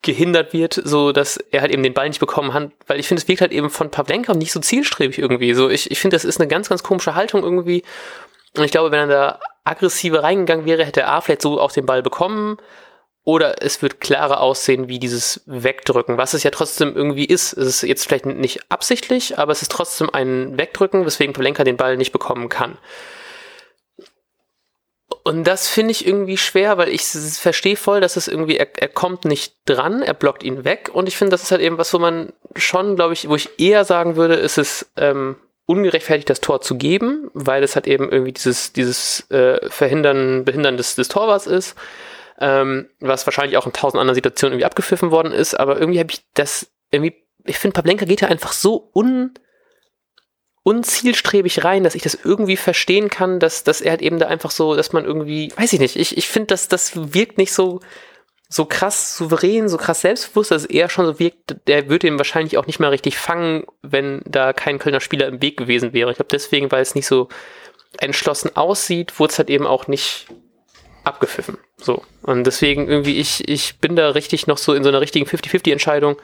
gehindert 0.00 0.52
wird, 0.52 0.80
so 0.84 1.12
dass 1.12 1.36
er 1.36 1.60
halt 1.60 1.70
eben 1.70 1.82
den 1.82 1.94
Ball 1.94 2.08
nicht 2.08 2.18
bekommen 2.18 2.54
hat, 2.54 2.72
weil 2.86 2.98
ich 2.98 3.06
finde, 3.06 3.22
es 3.22 3.28
wirkt 3.28 3.42
halt 3.42 3.52
eben 3.52 3.70
von 3.70 3.90
Pavlenka 3.90 4.34
nicht 4.34 4.52
so 4.52 4.60
zielstrebig 4.60 5.18
irgendwie. 5.18 5.54
So, 5.54 5.70
ich, 5.70 5.90
ich 5.90 6.00
finde, 6.00 6.16
das 6.16 6.24
ist 6.24 6.40
eine 6.40 6.48
ganz, 6.48 6.68
ganz 6.68 6.82
komische 6.82 7.14
Haltung 7.14 7.42
irgendwie. 7.42 7.84
Und 8.56 8.64
ich 8.64 8.70
glaube, 8.70 8.90
wenn 8.90 9.08
er 9.10 9.14
da 9.14 9.40
aggressiver 9.64 10.22
reingegangen 10.22 10.66
wäre, 10.66 10.84
hätte 10.84 11.02
er 11.02 11.12
A 11.12 11.20
vielleicht 11.20 11.42
so 11.42 11.60
auch 11.60 11.72
den 11.72 11.86
Ball 11.86 12.02
bekommen 12.02 12.58
oder 13.24 13.62
es 13.62 13.82
wird 13.82 14.00
klarer 14.00 14.40
aussehen 14.40 14.88
wie 14.88 14.98
dieses 14.98 15.42
Wegdrücken, 15.46 16.18
was 16.18 16.34
es 16.34 16.42
ja 16.42 16.50
trotzdem 16.50 16.96
irgendwie 16.96 17.24
ist. 17.24 17.52
Es 17.52 17.68
ist 17.68 17.82
jetzt 17.82 18.06
vielleicht 18.06 18.26
nicht 18.26 18.70
absichtlich, 18.70 19.38
aber 19.38 19.52
es 19.52 19.62
ist 19.62 19.70
trotzdem 19.70 20.10
ein 20.10 20.58
Wegdrücken, 20.58 21.06
weswegen 21.06 21.32
Polenka 21.32 21.62
den 21.62 21.76
Ball 21.76 21.96
nicht 21.96 22.12
bekommen 22.12 22.48
kann. 22.48 22.78
Und 25.24 25.44
das 25.44 25.68
finde 25.68 25.92
ich 25.92 26.04
irgendwie 26.04 26.36
schwer, 26.36 26.78
weil 26.78 26.88
ich 26.88 27.04
verstehe 27.04 27.76
voll, 27.76 28.00
dass 28.00 28.16
es 28.16 28.26
irgendwie, 28.26 28.56
er, 28.56 28.66
er 28.76 28.88
kommt 28.88 29.24
nicht 29.24 29.54
dran, 29.66 30.02
er 30.02 30.14
blockt 30.14 30.42
ihn 30.42 30.64
weg. 30.64 30.90
Und 30.92 31.06
ich 31.06 31.16
finde, 31.16 31.30
das 31.30 31.44
ist 31.44 31.52
halt 31.52 31.60
eben 31.60 31.78
was, 31.78 31.94
wo 31.94 32.00
man 32.00 32.32
schon, 32.56 32.96
glaube 32.96 33.12
ich, 33.12 33.28
wo 33.28 33.36
ich 33.36 33.60
eher 33.60 33.84
sagen 33.84 34.16
würde, 34.16 34.34
ist 34.34 34.58
es 34.58 34.90
ähm, 34.96 35.36
ungerechtfertigt, 35.72 36.30
das 36.30 36.40
Tor 36.40 36.60
zu 36.60 36.76
geben, 36.76 37.30
weil 37.34 37.62
es 37.62 37.74
halt 37.74 37.86
eben 37.86 38.10
irgendwie 38.10 38.32
dieses, 38.32 38.72
dieses 38.72 39.28
äh, 39.30 39.68
Verhindern, 39.68 40.44
Behindern 40.44 40.76
des, 40.76 40.94
des 40.94 41.08
Torwarts 41.08 41.46
ist 41.46 41.76
ähm, 42.42 42.88
was 42.98 43.24
wahrscheinlich 43.26 43.56
auch 43.56 43.66
in 43.66 43.72
tausend 43.72 44.00
anderen 44.00 44.16
Situationen 44.16 44.54
irgendwie 44.54 44.66
abgepfiffen 44.66 45.12
worden 45.12 45.32
ist, 45.32 45.54
aber 45.54 45.78
irgendwie 45.78 46.00
habe 46.00 46.10
ich 46.10 46.24
das 46.34 46.72
irgendwie, 46.90 47.14
ich 47.44 47.58
finde, 47.58 47.74
Pablenka 47.74 48.04
geht 48.04 48.20
ja 48.20 48.28
einfach 48.28 48.52
so 48.52 48.90
un, 48.94 49.32
unzielstrebig 50.64 51.64
rein, 51.64 51.84
dass 51.84 51.94
ich 51.94 52.02
das 52.02 52.18
irgendwie 52.22 52.56
verstehen 52.56 53.10
kann, 53.10 53.38
dass, 53.38 53.62
dass 53.62 53.80
er 53.80 53.92
halt 53.92 54.02
eben 54.02 54.18
da 54.18 54.26
einfach 54.26 54.50
so, 54.50 54.74
dass 54.74 54.92
man 54.92 55.04
irgendwie, 55.04 55.52
weiß 55.56 55.72
ich 55.72 55.80
nicht, 55.80 55.96
ich, 55.96 56.16
ich 56.16 56.28
finde, 56.28 56.48
dass 56.48 56.66
das 56.66 57.14
wirkt 57.14 57.38
nicht 57.38 57.52
so, 57.52 57.80
so 58.52 58.66
krass 58.66 59.16
souverän, 59.16 59.70
so 59.70 59.78
krass 59.78 60.02
selbstbewusst, 60.02 60.50
dass 60.50 60.66
er 60.66 60.90
schon 60.90 61.06
so 61.06 61.18
wirkt, 61.18 61.56
der 61.66 61.88
würde 61.88 62.06
ihn 62.06 62.18
wahrscheinlich 62.18 62.58
auch 62.58 62.66
nicht 62.66 62.80
mehr 62.80 62.90
richtig 62.90 63.16
fangen, 63.16 63.64
wenn 63.80 64.20
da 64.26 64.52
kein 64.52 64.78
Kölner 64.78 65.00
Spieler 65.00 65.26
im 65.26 65.40
Weg 65.40 65.56
gewesen 65.56 65.94
wäre. 65.94 66.10
Ich 66.10 66.16
glaube 66.16 66.28
deswegen, 66.30 66.70
weil 66.70 66.82
es 66.82 66.94
nicht 66.94 67.06
so 67.06 67.30
entschlossen 67.98 68.54
aussieht, 68.54 69.18
wurde 69.18 69.32
es 69.32 69.38
halt 69.38 69.48
eben 69.48 69.66
auch 69.66 69.86
nicht 69.86 70.26
abgepfiffen. 71.02 71.56
So. 71.78 72.04
Und 72.20 72.44
deswegen 72.44 72.88
irgendwie, 72.88 73.18
ich, 73.18 73.48
ich 73.48 73.78
bin 73.78 73.96
da 73.96 74.10
richtig 74.10 74.46
noch 74.46 74.58
so 74.58 74.74
in 74.74 74.82
so 74.82 74.90
einer 74.90 75.00
richtigen 75.00 75.26
50-50-Entscheidung. 75.26 76.20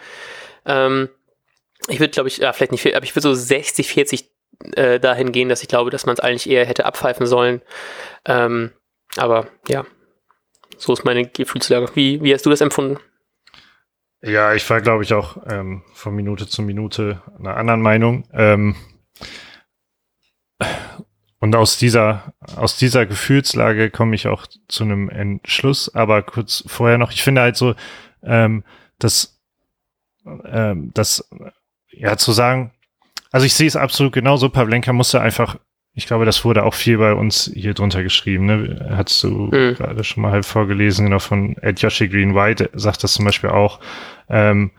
Ähm, 0.66 1.08
ich 1.88 1.98
würde, 1.98 2.10
glaube 2.10 2.28
ich, 2.28 2.36
ja, 2.36 2.52
vielleicht 2.52 2.72
nicht 2.72 2.82
viel, 2.82 2.94
aber 2.94 3.04
ich 3.04 3.16
würde 3.16 3.22
so 3.22 3.32
60, 3.32 3.88
40 3.88 4.30
äh, 4.74 5.00
dahin 5.00 5.32
gehen, 5.32 5.48
dass 5.48 5.62
ich 5.62 5.68
glaube, 5.68 5.90
dass 5.90 6.04
man 6.04 6.12
es 6.12 6.20
eigentlich 6.20 6.50
eher 6.50 6.66
hätte 6.66 6.84
abpfeifen 6.84 7.26
sollen. 7.26 7.62
Ähm, 8.26 8.72
aber 9.16 9.48
ja, 9.66 9.86
so 10.78 10.92
ist 10.92 11.04
meine 11.04 11.26
Gefühlslage. 11.26 11.90
Wie, 11.94 12.22
wie 12.22 12.32
hast 12.32 12.46
du 12.46 12.50
das 12.50 12.60
empfunden? 12.60 12.98
Ja, 14.22 14.54
ich 14.54 14.68
war, 14.68 14.80
glaube 14.80 15.04
ich, 15.04 15.12
auch 15.14 15.36
ähm, 15.48 15.82
von 15.92 16.14
Minute 16.14 16.46
zu 16.48 16.62
Minute 16.62 17.22
einer 17.38 17.56
anderen 17.56 17.82
Meinung. 17.82 18.26
Ähm, 18.32 18.74
und 21.40 21.54
aus 21.54 21.78
dieser, 21.78 22.32
aus 22.56 22.76
dieser 22.76 23.06
Gefühlslage 23.06 23.90
komme 23.90 24.16
ich 24.16 24.26
auch 24.26 24.46
zu 24.66 24.82
einem 24.82 25.08
Entschluss, 25.08 25.94
aber 25.94 26.22
kurz 26.22 26.64
vorher 26.66 26.98
noch, 26.98 27.12
ich 27.12 27.22
finde 27.22 27.42
halt 27.42 27.56
so, 27.56 27.74
ähm, 28.24 28.64
dass, 28.98 29.40
ähm, 30.44 30.90
das, 30.94 31.28
ja, 31.90 32.16
zu 32.16 32.32
sagen, 32.32 32.72
also 33.30 33.46
ich 33.46 33.54
sehe 33.54 33.68
es 33.68 33.76
absolut 33.76 34.12
genauso, 34.12 34.48
Pavlenka 34.48 34.92
musste 34.92 35.20
einfach, 35.20 35.58
ich 35.98 36.06
glaube, 36.06 36.24
das 36.24 36.44
wurde 36.44 36.62
auch 36.62 36.74
viel 36.74 36.98
bei 36.98 37.12
uns 37.12 37.50
hier 37.52 37.74
drunter 37.74 38.04
geschrieben, 38.04 38.46
ne? 38.46 38.86
Hast 38.96 39.24
du 39.24 39.50
mhm. 39.50 39.74
gerade 39.74 40.04
schon 40.04 40.22
mal 40.22 40.30
halb 40.30 40.44
vorgelesen, 40.44 41.06
genau, 41.06 41.18
von 41.18 41.56
Ed 41.56 41.80
Yoshi 41.80 42.08
Green 42.08 42.36
White 42.36 42.70
sagt 42.74 43.02
das 43.02 43.14
zum 43.14 43.24
Beispiel 43.24 43.50
auch, 43.50 43.80
ähm, 44.28 44.70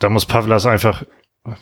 da 0.00 0.08
muss 0.08 0.26
Pavlas 0.26 0.66
einfach 0.66 1.04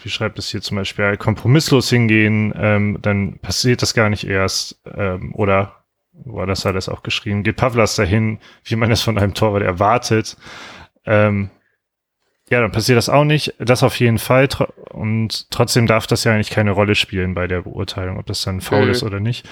wie 0.03 0.09
schreibt 0.09 0.39
es 0.39 0.49
hier 0.49 0.63
zum 0.63 0.77
Beispiel, 0.77 1.17
kompromisslos 1.17 1.91
hingehen, 1.91 2.55
ähm, 2.57 2.99
dann 3.03 3.39
passiert 3.41 3.83
das 3.83 3.95
gar 3.95 4.09
nicht 4.09 4.25
erst. 4.25 4.81
Ähm, 4.97 5.35
oder, 5.35 5.85
wo 6.13 6.45
das 6.47 6.65
hat 6.65 6.77
es 6.77 6.89
auch 6.89 7.03
geschrieben, 7.03 7.43
geht 7.43 7.57
Pavlas 7.57 7.97
dahin, 7.97 8.39
wie 8.65 8.77
man 8.77 8.91
es 8.91 9.03
von 9.03 9.19
einem 9.19 9.35
Torwart 9.35 9.65
erwartet. 9.65 10.37
Ähm, 11.05 11.51
ja, 12.53 12.61
dann 12.61 12.71
passiert 12.71 12.99
das 12.99 13.09
auch 13.09 13.25
nicht. 13.25 13.55
Das 13.59 13.83
auf 13.83 13.99
jeden 13.99 14.19
Fall. 14.19 14.47
Und 14.91 15.51
trotzdem 15.51 15.87
darf 15.87 16.07
das 16.07 16.25
ja 16.25 16.35
eigentlich 16.35 16.51
keine 16.51 16.73
Rolle 16.73 16.95
spielen 16.95 17.33
bei 17.33 17.47
der 17.47 17.63
Beurteilung, 17.63 18.19
ob 18.19 18.27
das 18.27 18.43
dann 18.43 18.61
faul 18.61 18.85
mhm. 18.85 18.91
ist 18.91 19.03
oder 19.03 19.21
nicht. 19.21 19.49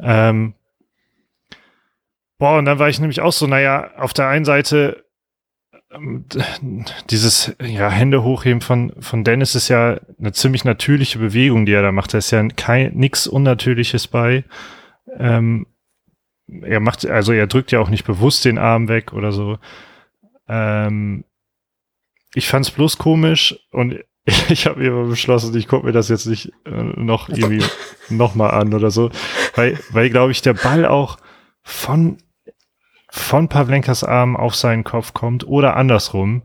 Ähm, 0.00 0.54
boah, 2.38 2.58
und 2.58 2.64
dann 2.64 2.80
war 2.80 2.88
ich 2.88 2.98
nämlich 2.98 3.20
auch 3.20 3.32
so, 3.32 3.46
naja, 3.46 3.92
auf 3.96 4.12
der 4.14 4.26
einen 4.26 4.44
Seite 4.44 5.04
ähm, 5.92 6.24
dieses 7.08 7.54
ja, 7.62 7.88
Hände 7.88 8.24
hochheben 8.24 8.60
von, 8.60 8.94
von 8.98 9.22
Dennis 9.22 9.54
ist 9.54 9.68
ja 9.68 10.00
eine 10.18 10.32
ziemlich 10.32 10.64
natürliche 10.64 11.20
Bewegung, 11.20 11.66
die 11.66 11.72
er 11.72 11.82
da 11.82 11.92
macht. 11.92 12.14
Da 12.14 12.18
ist 12.18 12.32
ja 12.32 12.44
kein 12.48 12.94
nichts 12.94 13.28
Unnatürliches 13.28 14.08
bei. 14.08 14.42
Ähm, 15.16 15.68
er 16.62 16.80
macht, 16.80 17.06
also 17.06 17.32
er 17.32 17.46
drückt 17.46 17.70
ja 17.70 17.78
auch 17.78 17.90
nicht 17.90 18.04
bewusst 18.04 18.44
den 18.44 18.58
Arm 18.58 18.88
weg 18.88 19.12
oder 19.12 19.30
so. 19.30 19.58
Ähm, 20.48 21.22
ich 22.34 22.48
fand's 22.48 22.70
bloß 22.70 22.98
komisch 22.98 23.58
und 23.70 24.00
ich 24.48 24.66
habe 24.66 24.80
mir 24.80 25.08
beschlossen, 25.08 25.56
ich 25.56 25.68
gucke 25.68 25.86
mir 25.86 25.92
das 25.92 26.08
jetzt 26.08 26.26
nicht 26.26 26.52
äh, 26.64 26.70
noch 26.70 27.28
irgendwie 27.28 27.64
nochmal 28.08 28.52
an 28.52 28.74
oder 28.74 28.90
so, 28.90 29.10
weil, 29.54 29.78
weil 29.90 30.10
glaube 30.10 30.32
ich, 30.32 30.42
der 30.42 30.54
Ball 30.54 30.86
auch 30.86 31.18
von 31.62 32.18
von 33.12 33.48
Pavlenkas 33.48 34.04
Arm 34.04 34.36
auf 34.36 34.54
seinen 34.54 34.84
Kopf 34.84 35.14
kommt 35.14 35.44
oder 35.44 35.76
andersrum. 35.76 36.42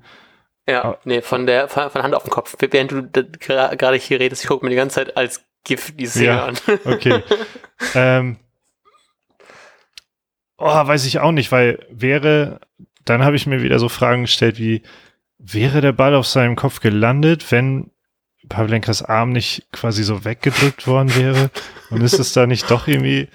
Ja, 0.67 0.97
nee, 1.03 1.21
von 1.21 1.45
der 1.45 1.67
von 1.67 1.93
Hand 1.93 2.15
auf 2.15 2.23
den 2.23 2.31
Kopf. 2.31 2.55
Während 2.59 2.91
du 2.91 3.07
gerade 3.37 3.97
hier 3.97 4.19
redest, 4.19 4.41
ich 4.41 4.47
gucke 4.47 4.65
mir 4.65 4.71
die 4.71 4.75
ganze 4.75 4.95
Zeit 4.95 5.15
als 5.15 5.45
Gift 5.63 5.99
die 5.99 6.07
Szene 6.07 6.25
ja, 6.25 6.45
an. 6.45 6.57
Okay. 6.85 7.21
ähm, 7.93 8.37
oh, 10.57 10.65
weiß 10.65 11.05
ich 11.05 11.19
auch 11.19 11.31
nicht, 11.31 11.51
weil 11.51 11.85
wäre, 11.91 12.61
dann 13.03 13.23
habe 13.23 13.35
ich 13.35 13.45
mir 13.45 13.61
wieder 13.61 13.77
so 13.77 13.89
Fragen 13.89 14.23
gestellt 14.23 14.57
wie, 14.57 14.81
wäre 15.53 15.81
der 15.81 15.93
Ball 15.93 16.15
auf 16.15 16.27
seinem 16.27 16.55
Kopf 16.55 16.79
gelandet, 16.79 17.51
wenn 17.51 17.91
Pavlenkas 18.49 19.01
Arm 19.01 19.31
nicht 19.31 19.67
quasi 19.71 20.03
so 20.03 20.25
weggedrückt 20.25 20.87
worden 20.87 21.15
wäre? 21.15 21.51
Und 21.89 22.01
ist 22.01 22.19
es 22.19 22.33
da 22.33 22.47
nicht 22.47 22.69
doch 22.71 22.87
irgendwie 22.87 23.27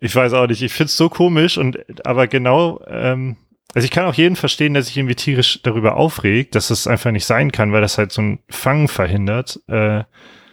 ich 0.00 0.14
weiß 0.14 0.32
auch 0.34 0.46
nicht. 0.46 0.62
Ich 0.62 0.72
find's 0.72 0.96
so 0.96 1.08
komisch 1.08 1.58
und 1.58 1.78
aber 2.06 2.26
genau, 2.26 2.80
ähm, 2.86 3.36
also 3.74 3.84
ich 3.84 3.90
kann 3.90 4.06
auch 4.06 4.14
jeden 4.14 4.36
verstehen, 4.36 4.74
der 4.74 4.82
sich 4.82 4.96
irgendwie 4.96 5.14
tierisch 5.14 5.60
darüber 5.62 5.96
aufregt, 5.96 6.54
dass 6.54 6.68
das 6.68 6.86
einfach 6.86 7.10
nicht 7.10 7.26
sein 7.26 7.52
kann, 7.52 7.72
weil 7.72 7.80
das 7.80 7.98
halt 7.98 8.12
so 8.12 8.22
ein 8.22 8.38
Fang 8.48 8.88
verhindert. 8.88 9.60
Äh, 9.68 10.04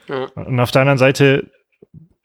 ja. 0.08 0.26
Und 0.36 0.60
auf 0.60 0.72
der 0.72 0.82
anderen 0.82 0.98
Seite, 0.98 1.50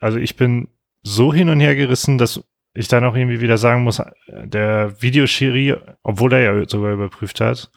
also 0.00 0.18
ich 0.18 0.36
bin 0.36 0.68
so 1.02 1.32
hin 1.32 1.48
und 1.48 1.60
her 1.60 1.76
gerissen, 1.76 2.18
dass 2.18 2.42
ich 2.74 2.88
dann 2.88 3.04
auch 3.04 3.14
irgendwie 3.14 3.40
wieder 3.40 3.58
sagen 3.58 3.84
muss, 3.84 4.02
der 4.28 5.00
Videoschiri, 5.00 5.76
obwohl 6.02 6.32
er 6.32 6.40
ja 6.40 6.68
sogar 6.68 6.92
überprüft 6.92 7.40
hat, 7.40 7.70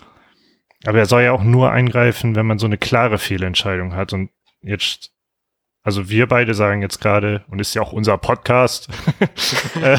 aber 0.85 0.99
er 0.99 1.05
soll 1.05 1.23
ja 1.23 1.31
auch 1.31 1.43
nur 1.43 1.71
eingreifen, 1.71 2.35
wenn 2.35 2.45
man 2.45 2.59
so 2.59 2.65
eine 2.65 2.77
klare 2.77 3.17
Fehlentscheidung 3.17 3.95
hat. 3.95 4.13
Und 4.13 4.29
jetzt 4.61 5.13
also 5.83 6.09
wir 6.09 6.27
beide 6.27 6.53
sagen 6.53 6.81
jetzt 6.81 6.99
gerade, 6.99 7.43
und 7.49 7.59
ist 7.59 7.73
ja 7.73 7.81
auch 7.81 7.91
unser 7.91 8.17
Podcast, 8.17 8.87
äh, 9.81 9.97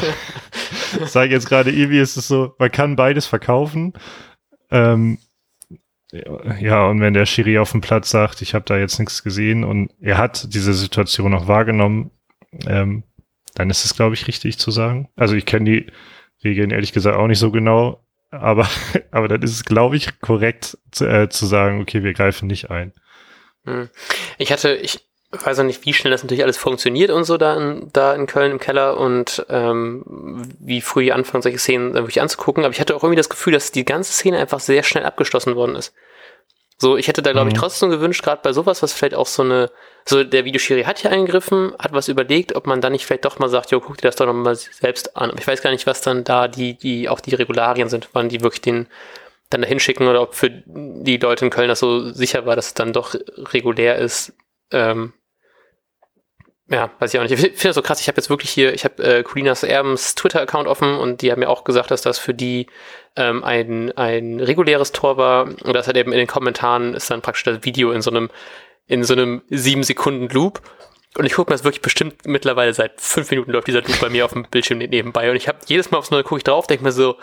sagen 1.06 1.30
jetzt 1.30 1.46
gerade, 1.46 1.70
irgendwie 1.70 1.98
ist 1.98 2.16
es 2.16 2.26
so, 2.26 2.54
man 2.58 2.72
kann 2.72 2.96
beides 2.96 3.26
verkaufen. 3.26 3.92
Ähm, 4.70 5.18
ja, 6.60 6.86
und 6.86 7.00
wenn 7.00 7.12
der 7.12 7.26
Schiri 7.26 7.58
auf 7.58 7.72
dem 7.72 7.82
Platz 7.82 8.08
sagt, 8.08 8.40
ich 8.40 8.54
habe 8.54 8.64
da 8.64 8.78
jetzt 8.78 8.98
nichts 8.98 9.22
gesehen 9.22 9.62
und 9.62 9.92
er 10.00 10.16
hat 10.16 10.54
diese 10.54 10.72
Situation 10.72 11.34
auch 11.34 11.48
wahrgenommen, 11.48 12.12
ähm, 12.66 13.02
dann 13.54 13.68
ist 13.68 13.84
es, 13.84 13.94
glaube 13.94 14.14
ich, 14.14 14.26
richtig 14.26 14.58
zu 14.58 14.70
sagen. 14.70 15.08
Also 15.16 15.34
ich 15.34 15.44
kenne 15.44 15.70
die 15.70 15.86
Regeln 16.42 16.70
ehrlich 16.70 16.92
gesagt 16.92 17.16
auch 17.16 17.26
nicht 17.26 17.38
so 17.38 17.50
genau, 17.50 18.04
aber, 18.40 18.68
aber 19.10 19.28
dann 19.28 19.42
ist 19.42 19.52
es, 19.52 19.64
glaube 19.64 19.96
ich, 19.96 20.20
korrekt 20.20 20.78
zu, 20.90 21.06
äh, 21.06 21.28
zu 21.28 21.46
sagen, 21.46 21.80
okay, 21.80 22.02
wir 22.02 22.12
greifen 22.12 22.46
nicht 22.46 22.70
ein. 22.70 22.92
Hm. 23.64 23.88
Ich 24.38 24.52
hatte, 24.52 24.74
ich, 24.74 25.00
weiß 25.42 25.58
auch 25.58 25.64
nicht, 25.64 25.84
wie 25.84 25.92
schnell 25.92 26.10
das 26.10 26.22
natürlich 26.22 26.44
alles 26.44 26.56
funktioniert 26.56 27.10
und 27.10 27.24
so 27.24 27.36
da 27.36 27.56
in, 27.56 27.90
da 27.92 28.14
in 28.14 28.26
Köln 28.26 28.52
im 28.52 28.60
Keller 28.60 28.98
und 28.98 29.44
ähm, 29.48 30.04
wie 30.60 30.80
früh 30.80 31.10
anfangen, 31.10 31.42
solche 31.42 31.58
Szenen 31.58 31.94
wirklich 31.94 32.20
anzugucken. 32.20 32.64
Aber 32.64 32.72
ich 32.72 32.80
hatte 32.80 32.94
auch 32.94 33.02
irgendwie 33.02 33.16
das 33.16 33.28
Gefühl, 33.28 33.52
dass 33.52 33.72
die 33.72 33.84
ganze 33.84 34.12
Szene 34.12 34.38
einfach 34.38 34.60
sehr 34.60 34.82
schnell 34.82 35.04
abgeschlossen 35.04 35.56
worden 35.56 35.76
ist. 35.76 35.94
So, 36.76 36.96
ich 36.96 37.06
hätte 37.06 37.22
da, 37.22 37.32
glaube 37.32 37.48
ich, 37.48 37.54
mhm. 37.54 37.60
trotzdem 37.60 37.90
gewünscht, 37.90 38.22
gerade 38.22 38.42
bei 38.42 38.52
sowas, 38.52 38.82
was 38.82 38.92
vielleicht 38.92 39.14
auch 39.14 39.28
so 39.28 39.42
eine, 39.42 39.70
so 40.04 40.24
der 40.24 40.44
Videoschiri 40.44 40.82
hat 40.82 41.02
ja 41.02 41.10
eingegriffen, 41.10 41.72
hat 41.78 41.92
was 41.92 42.08
überlegt, 42.08 42.56
ob 42.56 42.66
man 42.66 42.80
dann 42.80 42.92
nicht 42.92 43.06
vielleicht 43.06 43.24
doch 43.24 43.38
mal 43.38 43.48
sagt, 43.48 43.70
jo, 43.70 43.80
guck 43.80 43.96
dir 43.96 44.08
das 44.08 44.16
doch 44.16 44.26
nochmal 44.26 44.56
selbst 44.56 45.16
an. 45.16 45.32
Ich 45.38 45.46
weiß 45.46 45.62
gar 45.62 45.70
nicht, 45.70 45.86
was 45.86 46.00
dann 46.00 46.24
da 46.24 46.48
die, 46.48 46.76
die, 46.76 47.08
auch 47.08 47.20
die 47.20 47.34
Regularien 47.34 47.88
sind, 47.88 48.08
wann 48.12 48.28
die 48.28 48.40
wirklich 48.40 48.62
den 48.62 48.88
dann 49.50 49.62
dahin 49.62 49.78
schicken 49.78 50.08
oder 50.08 50.20
ob 50.20 50.34
für 50.34 50.50
die 50.50 51.18
Leute 51.18 51.44
in 51.44 51.50
Köln 51.50 51.68
das 51.68 51.78
so 51.78 52.10
sicher 52.10 52.44
war, 52.44 52.56
dass 52.56 52.68
es 52.68 52.74
dann 52.74 52.92
doch 52.92 53.14
regulär 53.52 53.96
ist. 53.96 54.32
Ähm, 54.72 55.12
ja, 56.68 56.90
weiß 56.98 57.12
ich 57.12 57.20
auch 57.20 57.24
nicht. 57.24 57.32
Ich 57.32 57.40
finde 57.40 57.68
das 57.68 57.74
so 57.74 57.82
krass. 57.82 58.00
Ich 58.00 58.08
habe 58.08 58.16
jetzt 58.16 58.30
wirklich 58.30 58.50
hier, 58.50 58.72
ich 58.72 58.84
habe 58.84 59.02
äh, 59.02 59.22
Colinas 59.22 59.62
Erbens 59.64 60.14
Twitter-Account 60.14 60.66
offen 60.66 60.96
und 60.96 61.20
die 61.20 61.30
haben 61.30 61.40
mir 61.40 61.50
auch 61.50 61.64
gesagt, 61.64 61.90
dass 61.90 62.00
das 62.00 62.18
für 62.18 62.32
die 62.32 62.68
ähm, 63.16 63.44
ein, 63.44 63.92
ein 63.92 64.40
reguläres 64.40 64.92
Tor 64.92 65.18
war. 65.18 65.44
Und 65.44 65.74
das 65.74 65.88
hat 65.88 65.96
eben 65.96 66.12
in 66.12 66.18
den 66.18 66.26
Kommentaren 66.26 66.94
ist 66.94 67.10
dann 67.10 67.20
praktisch 67.20 67.44
das 67.44 67.64
Video 67.64 67.92
in 67.92 68.00
so 68.00 68.10
einem, 68.10 68.30
in 68.86 69.04
so 69.04 69.12
einem 69.12 69.42
sieben 69.50 69.82
Sekunden 69.82 70.28
Loop. 70.30 70.62
Und 71.18 71.26
ich 71.26 71.34
gucke 71.34 71.50
mir 71.50 71.54
das 71.54 71.64
wirklich 71.64 71.82
bestimmt 71.82 72.26
mittlerweile 72.26 72.72
seit 72.72 72.98
fünf 73.00 73.30
Minuten 73.30 73.52
läuft 73.52 73.68
dieser 73.68 73.82
Loop 73.82 74.00
bei 74.00 74.08
mir 74.08 74.24
auf 74.24 74.32
dem 74.32 74.44
Bildschirm 74.44 74.78
nebenbei. 74.78 75.30
Und 75.30 75.36
ich 75.36 75.48
habe 75.48 75.58
jedes 75.66 75.90
Mal 75.90 75.98
aufs 75.98 76.10
Neue 76.10 76.24
gucke 76.24 76.38
ich 76.38 76.44
drauf, 76.44 76.66
denke 76.66 76.82
mir 76.82 76.92
so, 76.92 77.16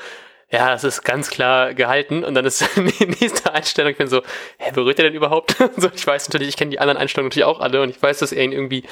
ja, 0.51 0.69
das 0.69 0.83
ist 0.83 1.03
ganz 1.03 1.29
klar 1.31 1.73
gehalten. 1.73 2.23
Und 2.23 2.35
dann 2.35 2.45
ist 2.45 2.63
die 2.75 3.05
nächste 3.07 3.51
Einstellung, 3.53 3.91
ich 3.91 3.97
bin 3.97 4.07
so, 4.07 4.21
hä, 4.59 4.71
berührt 4.71 4.99
er 4.99 5.05
denn 5.05 5.15
überhaupt? 5.15 5.55
so, 5.77 5.89
ich 5.93 6.05
weiß 6.05 6.29
natürlich, 6.29 6.49
ich 6.49 6.57
kenne 6.57 6.69
die 6.69 6.79
anderen 6.79 6.97
Einstellungen 6.97 7.29
natürlich 7.29 7.45
auch 7.45 7.59
alle 7.59 7.81
und 7.81 7.89
ich 7.89 8.01
weiß, 8.01 8.19
dass 8.19 8.31
er 8.31 8.43
ihn 8.43 8.51
irgendwie 8.51 8.83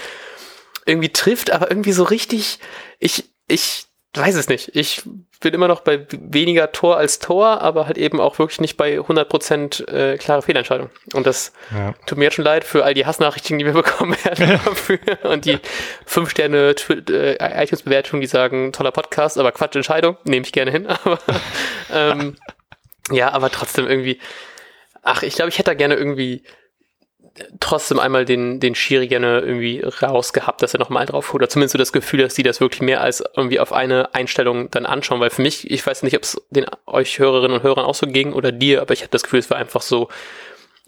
irgendwie 0.86 1.10
trifft, 1.10 1.52
aber 1.52 1.70
irgendwie 1.70 1.92
so 1.92 2.04
richtig, 2.04 2.60
ich, 3.00 3.26
ich 3.48 3.86
weiß 4.14 4.36
es 4.36 4.50
nicht. 4.50 4.76
Ich 4.76 5.04
bin 5.40 5.54
immer 5.54 5.68
noch 5.68 5.82
bei 5.82 6.06
weniger 6.12 6.72
Tor 6.72 6.98
als 6.98 7.20
Tor, 7.20 7.62
aber 7.62 7.86
halt 7.86 7.98
eben 7.98 8.20
auch 8.20 8.40
wirklich 8.40 8.60
nicht 8.60 8.76
bei 8.76 9.00
100% 9.00 9.88
äh, 9.88 10.18
klare 10.18 10.42
Fehlentscheidung. 10.42 10.90
Und 11.14 11.26
das 11.26 11.54
ja. 11.72 11.94
tut 12.06 12.18
mir 12.18 12.26
jetzt 12.26 12.34
schon 12.36 12.46
leid 12.46 12.64
für 12.64 12.84
all 12.84 12.94
die 12.94 13.06
Hassnachrichten, 13.06 13.58
die 13.58 13.66
wir 13.66 13.74
bekommen 13.84 14.18
werden 14.24 14.60
dafür 14.66 15.00
und 15.24 15.46
die 15.46 15.60
5 16.06 16.30
Sterne 16.30 16.76
äh, 16.90 17.64
iTunes-Bewertungen, 17.64 18.22
die 18.22 18.28
sagen, 18.28 18.74
toller 18.74 18.92
Podcast, 18.92 19.38
aber 19.38 19.52
Quatsch, 19.52 19.76
Entscheidung, 19.76 20.18
nehme 20.26 20.46
ich 20.46 20.52
gerne 20.52 20.72
hin. 20.72 20.88
Aber 21.04 21.20
ähm, 21.92 22.36
ja, 23.12 23.32
aber 23.32 23.50
trotzdem 23.50 23.88
irgendwie, 23.88 24.20
ach, 25.02 25.24
ich 25.24 25.36
glaube, 25.36 25.50
ich 25.50 25.58
hätte 25.58 25.72
da 25.72 25.74
gerne 25.74 25.96
irgendwie 25.96 26.44
trotzdem 27.60 28.00
einmal 28.00 28.26
den, 28.26 28.60
den 28.60 28.76
Schiri 28.76 29.08
gerne 29.08 29.40
irgendwie 29.40 29.82
rausgehabt, 29.82 30.62
dass 30.62 30.74
er 30.74 30.80
nochmal 30.80 31.06
drauf 31.06 31.32
holt. 31.34 31.42
Oder 31.42 31.50
zumindest 31.50 31.74
so 31.74 31.78
das 31.78 31.94
Gefühl, 31.94 32.22
dass 32.22 32.36
sie 32.36 32.44
das 32.44 32.60
wirklich 32.60 32.82
mehr 32.82 33.02
als 33.02 33.24
irgendwie 33.36 33.60
auf 33.60 33.74
eine 33.74 34.14
Einstellung 34.14 34.70
dann 34.72 34.86
anschauen. 34.86 35.20
Weil 35.20 35.30
für 35.30 35.42
mich, 35.42 35.70
ich 35.70 35.86
weiß 35.86 36.04
nicht, 36.04 36.16
ob 36.16 36.24
es 36.24 36.42
den 36.50 36.66
euch 36.86 37.20
Hörerinnen 37.20 37.58
und 37.58 37.64
Hörern 37.64 37.86
auch 37.86 37.96
so 37.96 38.08
ging 38.08 38.34
oder 38.34 38.52
dir, 38.52 38.82
aber 38.82 38.94
ich 38.94 39.02
habe 39.02 39.12
das 39.12 39.24
Gefühl, 39.24 39.40
es 39.40 39.50
war 39.50 39.58
einfach 39.58 39.82
so 39.82 40.10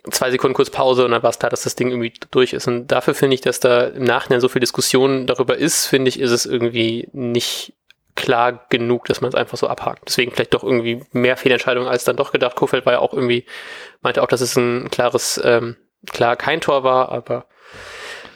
zwei 0.09 0.31
Sekunden 0.31 0.55
kurz 0.55 0.69
Pause 0.69 1.05
und 1.05 1.11
dann 1.11 1.21
war 1.21 1.29
es 1.29 1.39
klar, 1.39 1.51
dass 1.51 1.63
das 1.63 1.75
Ding 1.75 1.89
irgendwie 1.89 2.13
durch 2.31 2.53
ist. 2.53 2.67
Und 2.67 2.87
dafür 2.87 3.13
finde 3.13 3.35
ich, 3.35 3.41
dass 3.41 3.59
da 3.59 3.83
im 3.83 4.03
Nachhinein 4.03 4.41
so 4.41 4.49
viel 4.49 4.59
Diskussion 4.59 5.27
darüber 5.27 5.57
ist, 5.57 5.85
finde 5.85 6.09
ich, 6.09 6.19
ist 6.19 6.31
es 6.31 6.45
irgendwie 6.45 7.07
nicht 7.13 7.73
klar 8.15 8.65
genug, 8.69 9.05
dass 9.05 9.21
man 9.21 9.29
es 9.29 9.35
einfach 9.35 9.57
so 9.57 9.67
abhakt. 9.67 10.03
Deswegen 10.07 10.31
vielleicht 10.31 10.53
doch 10.53 10.63
irgendwie 10.63 11.03
mehr 11.11 11.37
Fehlentscheidungen 11.37 11.87
als 11.87 12.03
dann 12.03 12.17
doch 12.17 12.31
gedacht. 12.31 12.55
Kofeld 12.55 12.85
war 12.85 12.93
ja 12.93 12.99
auch 12.99 13.13
irgendwie, 13.13 13.45
meinte 14.01 14.21
auch, 14.21 14.27
dass 14.27 14.41
es 14.41 14.55
ein 14.57 14.89
klares 14.89 15.39
ähm, 15.43 15.77
klar 16.09 16.35
kein 16.35 16.61
Tor 16.61 16.83
war, 16.83 17.09
aber 17.09 17.45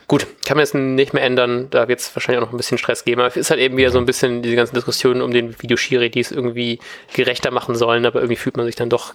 gut, 0.07 0.27
kann 0.45 0.57
man 0.57 0.63
jetzt 0.63 0.75
nicht 0.75 1.13
mehr 1.13 1.23
ändern. 1.23 1.67
Da 1.69 1.87
wird 1.87 1.99
es 1.99 2.15
wahrscheinlich 2.15 2.41
auch 2.41 2.47
noch 2.47 2.53
ein 2.53 2.57
bisschen 2.57 2.77
Stress 2.77 3.05
geben. 3.05 3.21
Aber 3.21 3.27
es 3.27 3.37
ist 3.37 3.49
halt 3.49 3.59
eben 3.59 3.77
wieder 3.77 3.89
so 3.89 3.97
ein 3.97 4.05
bisschen 4.05 4.41
diese 4.41 4.55
ganzen 4.55 4.75
Diskussionen 4.75 5.21
um 5.21 5.31
den 5.31 5.59
Videoschiri, 5.61 6.09
die 6.09 6.19
es 6.19 6.31
irgendwie 6.31 6.79
gerechter 7.13 7.51
machen 7.51 7.75
sollen, 7.75 8.05
aber 8.05 8.19
irgendwie 8.19 8.35
fühlt 8.35 8.57
man 8.57 8.65
sich 8.65 8.75
dann 8.75 8.89
doch 8.89 9.13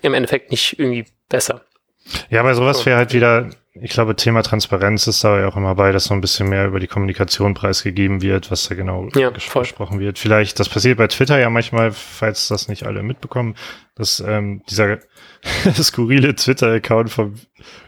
im 0.00 0.14
Endeffekt 0.14 0.50
nicht 0.50 0.78
irgendwie 0.78 1.06
besser. 1.28 1.62
Ja, 2.30 2.42
bei 2.42 2.54
sowas 2.54 2.84
wäre 2.86 2.96
halt 2.96 3.12
wieder, 3.12 3.50
ich 3.74 3.90
glaube, 3.90 4.14
Thema 4.14 4.42
Transparenz 4.42 5.06
ist 5.06 5.24
da 5.24 5.40
ja 5.40 5.48
auch 5.48 5.56
immer 5.56 5.74
bei, 5.74 5.92
dass 5.92 6.04
so 6.04 6.14
ein 6.14 6.20
bisschen 6.20 6.50
mehr 6.50 6.66
über 6.66 6.78
die 6.78 6.86
Kommunikation 6.86 7.54
preisgegeben 7.54 8.20
wird, 8.20 8.50
was 8.50 8.68
da 8.68 8.74
genau 8.74 9.08
ja, 9.14 9.30
gesprochen 9.30 9.98
wird. 9.98 10.18
Vielleicht, 10.18 10.60
das 10.60 10.68
passiert 10.68 10.98
bei 10.98 11.06
Twitter 11.06 11.38
ja 11.38 11.48
manchmal, 11.48 11.90
falls 11.90 12.48
das 12.48 12.68
nicht 12.68 12.84
alle 12.84 13.02
mitbekommen, 13.02 13.54
dass 13.94 14.20
ähm, 14.20 14.62
dieser 14.68 14.98
skurrile 15.74 16.34
Twitter-Account 16.34 17.10
vom, 17.10 17.34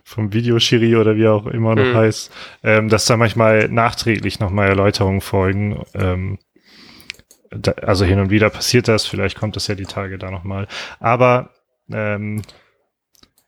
vom 0.05 0.33
Videoschiri 0.33 0.97
oder 0.97 1.16
wie 1.16 1.29
auch 1.29 1.47
immer 1.47 1.75
noch 1.75 1.85
mhm. 1.85 1.94
heißt, 1.97 2.33
ähm, 2.62 2.88
dass 2.88 3.05
da 3.05 3.18
manchmal 3.18 3.68
nachträglich 3.68 4.40
nochmal 4.40 4.68
Erläuterungen 4.68 5.20
folgen. 5.20 5.85
Ähm, 5.92 6.38
da, 7.51 7.73
also 7.73 8.07
hin 8.07 8.20
und 8.20 8.31
wieder 8.31 8.49
passiert 8.49 8.88
das, 8.88 9.07
vielleicht 9.07 9.38
kommt 9.38 9.55
das 9.55 9.66
ja 9.66 9.75
die 9.75 9.85
Tage 9.85 10.16
da 10.16 10.31
nochmal. 10.31 10.66
Aber 10.99 11.51
ähm, 11.92 12.40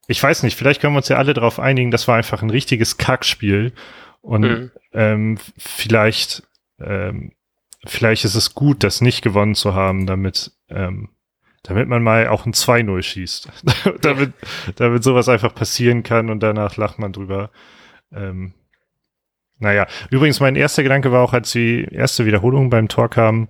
ich 0.07 0.23
weiß 0.23 0.43
nicht, 0.43 0.57
vielleicht 0.57 0.81
können 0.81 0.95
wir 0.95 0.99
uns 0.99 1.09
ja 1.09 1.17
alle 1.17 1.35
darauf 1.35 1.59
einigen, 1.59 1.91
das 1.91 2.07
war 2.09 2.17
einfach 2.17 2.43
ein 2.43 2.51
richtiges 2.51 2.97
Kackspiel. 2.97 3.73
Und 4.21 4.43
mhm. 4.43 4.71
ähm, 4.93 5.39
vielleicht, 5.57 6.43
ähm, 6.81 7.33
vielleicht 7.87 8.25
ist 8.25 8.35
es 8.35 8.55
gut, 8.55 8.83
das 8.83 9.01
nicht 9.01 9.23
gewonnen 9.23 9.55
zu 9.55 9.75
haben, 9.75 10.07
damit, 10.07 10.53
ähm, 10.69 11.11
damit 11.63 11.89
man 11.89 12.03
mal 12.03 12.29
auch 12.29 12.47
ein 12.47 12.53
2-0 12.53 13.03
schießt. 13.03 13.49
damit, 14.03 14.33
damit 14.77 15.03
sowas 15.05 15.29
einfach 15.29 15.55
passieren 15.55 16.03
kann 16.03 16.31
und 16.31 16.41
danach 16.41 16.77
lacht 16.77 16.99
man 16.99 17.13
drüber. 17.13 17.51
Ähm, 18.13 18.55
naja, 19.59 19.87
übrigens, 20.11 20.41
mein 20.41 20.57
erster 20.57 20.83
Gedanke 20.83 21.13
war 21.13 21.23
auch, 21.23 21.33
als 21.33 21.53
die 21.53 21.87
erste 21.91 22.27
Wiederholung 22.27 22.69
beim 22.69 22.89
Tor 22.89 23.09
kam, 23.09 23.49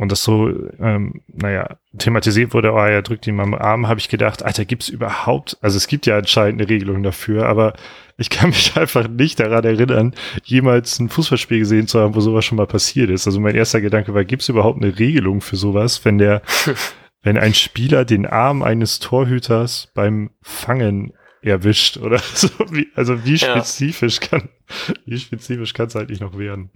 und 0.00 0.10
das 0.10 0.24
so, 0.24 0.48
ähm, 0.80 1.20
naja, 1.28 1.76
thematisiert 1.98 2.54
wurde, 2.54 2.72
oh, 2.72 2.78
er 2.78 3.02
drückt 3.02 3.26
ihm 3.26 3.38
am 3.38 3.52
Arm, 3.52 3.86
habe 3.86 4.00
ich 4.00 4.08
gedacht, 4.08 4.42
Alter, 4.42 4.64
gibt's 4.64 4.88
überhaupt, 4.88 5.58
also 5.60 5.76
es 5.76 5.88
gibt 5.88 6.06
ja 6.06 6.16
anscheinend 6.16 6.58
eine 6.58 6.70
Regelung 6.70 7.02
dafür, 7.02 7.44
aber 7.44 7.74
ich 8.16 8.30
kann 8.30 8.48
mich 8.48 8.74
einfach 8.78 9.08
nicht 9.08 9.40
daran 9.40 9.62
erinnern, 9.62 10.14
jemals 10.42 10.98
ein 11.00 11.10
Fußballspiel 11.10 11.58
gesehen 11.58 11.86
zu 11.86 12.00
haben, 12.00 12.14
wo 12.14 12.20
sowas 12.20 12.46
schon 12.46 12.56
mal 12.56 12.66
passiert 12.66 13.10
ist. 13.10 13.26
Also 13.26 13.40
mein 13.40 13.54
erster 13.54 13.82
Gedanke 13.82 14.14
war, 14.14 14.24
gibt's 14.24 14.48
überhaupt 14.48 14.82
eine 14.82 14.98
Regelung 14.98 15.42
für 15.42 15.56
sowas, 15.56 16.02
wenn 16.06 16.16
der, 16.16 16.40
wenn 17.22 17.36
ein 17.36 17.52
Spieler 17.52 18.06
den 18.06 18.24
Arm 18.24 18.62
eines 18.62 19.00
Torhüters 19.00 19.90
beim 19.92 20.30
Fangen 20.40 21.12
erwischt 21.42 21.96
oder 21.96 22.18
so. 22.34 22.48
Wie, 22.70 22.88
also 22.94 23.24
wie 23.24 23.38
spezifisch 23.38 24.18
ja. 24.20 24.28
kann, 24.28 24.48
wie 25.06 25.18
spezifisch 25.18 25.74
kann 25.74 25.86
es 25.86 25.96
eigentlich 25.96 26.20
noch 26.20 26.36
werden? 26.38 26.70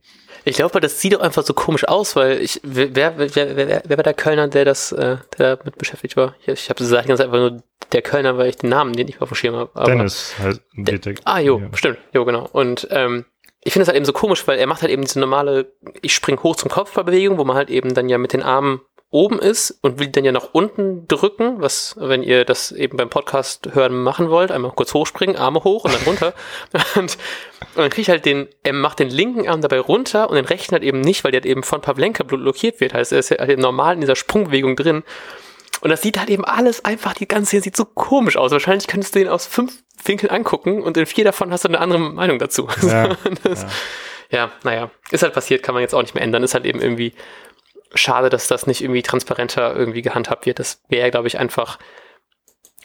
Ich 0.45 0.57
glaube, 0.57 0.81
das 0.81 1.01
sieht 1.01 1.15
doch 1.15 1.21
einfach 1.21 1.43
so 1.43 1.55
komisch 1.55 1.85
aus, 1.85 2.17
weil 2.17 2.41
ich, 2.41 2.61
wer, 2.63 2.95
wer, 2.95 3.19
wer, 3.19 3.57
wer, 3.57 3.83
wer 3.85 3.97
war 3.97 4.05
der 4.05 4.15
Kölner, 4.15 4.49
der 4.49 4.65
das, 4.65 4.93
äh, 4.93 5.17
der 5.39 5.57
damit 5.57 5.79
beschäftigt 5.79 6.17
war? 6.17 6.35
Ich, 6.43 6.49
ich 6.49 6.69
habe 6.69 6.79
gesagt, 6.79 7.09
ganz 7.09 7.21
einfach 7.21 7.39
nur 7.39 7.63
der 7.93 8.03
Kölner, 8.03 8.37
weil 8.37 8.51
ich 8.51 8.57
den 8.57 8.71
Namen, 8.71 8.95
den 8.95 9.09
ich 9.09 9.17
mal 9.17 9.25
auf 9.25 9.31
dem 9.31 9.37
Schirm 9.37 9.55
habe. 9.55 9.85
Dennis, 9.87 10.35
halt, 10.39 10.61
der, 10.75 11.15
Ah, 11.25 11.39
jo, 11.39 11.61
ja. 11.61 11.69
stimmt, 11.75 11.99
jo, 12.13 12.25
genau. 12.25 12.49
Und 12.53 12.89
ähm, 12.91 13.25
ich 13.63 13.73
finde 13.73 13.85
es 13.85 13.89
halt 13.89 13.97
eben 13.97 14.05
so 14.05 14.13
komisch, 14.13 14.47
weil 14.47 14.59
er 14.59 14.67
macht 14.67 14.83
halt 14.83 14.93
eben 14.93 15.03
diese 15.03 15.21
normale, 15.21 15.73
ich 16.03 16.15
spring 16.15 16.43
hoch 16.43 16.57
zum 16.57 16.71
Kopfballbewegung, 16.71 17.39
wo 17.39 17.45
man 17.45 17.57
halt 17.57 17.71
eben 17.71 17.95
dann 17.95 18.09
ja 18.09 18.19
mit 18.19 18.35
den 18.35 18.43
Armen 18.43 18.81
oben 19.15 19.39
ist 19.39 19.79
und 19.81 20.01
will 20.01 20.09
dann 20.09 20.25
ja 20.25 20.33
nach 20.33 20.49
unten 20.53 21.07
drücken, 21.07 21.63
was, 21.63 21.95
wenn 21.99 22.25
ihr 22.25 22.45
das 22.45 22.73
eben 22.73 22.97
beim 22.97 23.09
Podcast 23.09 23.69
hören 23.73 24.03
machen 24.03 24.29
wollt, 24.29 24.51
einmal 24.51 24.73
kurz 24.73 24.93
hochspringen, 24.93 25.37
Arme 25.37 25.63
hoch 25.63 25.85
und 25.85 25.95
dann 25.95 26.03
runter. 26.03 26.35
und, 26.97 27.17
und 27.77 27.77
dann 27.77 27.91
kriege 27.91 28.03
ich 28.03 28.11
halt 28.11 28.25
den, 28.25 28.49
er 28.65 28.73
macht 28.73 28.99
den 28.99 29.11
linken 29.11 29.49
Arm 29.49 29.61
dabei 29.61 29.79
runter 29.79 30.29
und 30.29 30.35
den 30.35 30.45
rechten 30.45 30.73
halt 30.73 30.83
eben 30.83 31.01
nicht, 31.01 31.23
weil 31.23 31.31
der 31.31 31.43
halt 31.43 31.47
eben 31.47 31.63
von 31.63 31.81
Pavlenka 31.81 32.25
blockiert 32.25 32.81
wird. 32.81 32.93
Heißt, 32.93 33.13
er 33.13 33.21
ist 33.21 33.31
halt 33.31 33.57
normal 33.59 33.95
in 33.95 34.01
dieser 34.01 34.17
Sprungbewegung 34.17 34.75
drin. 34.75 35.05
Und 35.81 35.91
das 35.91 36.03
sieht 36.03 36.19
halt 36.19 36.29
eben 36.29 36.45
alles 36.45 36.85
einfach, 36.85 37.15
die 37.15 37.29
ganze 37.29 37.53
hier 37.53 37.63
sieht 37.63 37.77
so 37.77 37.85
komisch 37.85 38.37
aus. 38.37 38.51
Wahrscheinlich 38.51 38.89
könntest 38.89 39.15
du 39.15 39.21
den 39.21 39.29
aus 39.29 39.47
fünf 39.47 39.85
Winkeln 40.05 40.31
angucken 40.31 40.83
und 40.83 40.97
in 40.97 41.07
vier 41.07 41.25
davon 41.25 41.53
hast 41.53 41.65
du 41.65 41.69
eine 41.69 41.79
andere 41.79 42.01
Meinung 42.01 42.41
dazu. 42.41 42.67
Ja, 42.83 43.17
das, 43.45 43.63
ja. 43.63 43.69
ja, 44.31 44.53
naja, 44.65 44.91
ist 45.13 45.23
halt 45.23 45.35
passiert, 45.35 45.63
kann 45.63 45.75
man 45.75 45.83
jetzt 45.83 45.95
auch 45.95 46.03
nicht 46.03 46.15
mehr 46.15 46.25
ändern. 46.25 46.43
Ist 46.43 46.55
halt 46.55 46.65
eben 46.65 46.81
irgendwie 46.81 47.13
schade, 47.95 48.29
dass 48.31 48.49
das 48.49 48.67
nicht 48.67 48.83
irgendwie 48.83 49.03
transparenter 49.03 49.75
irgendwie 49.75 50.03
gehandhabt 50.03 50.47
wird. 50.47 50.59
Das 50.59 50.83
wäre, 50.89 51.11
glaube 51.11 51.29
ich, 51.29 51.39
einfach 51.39 51.79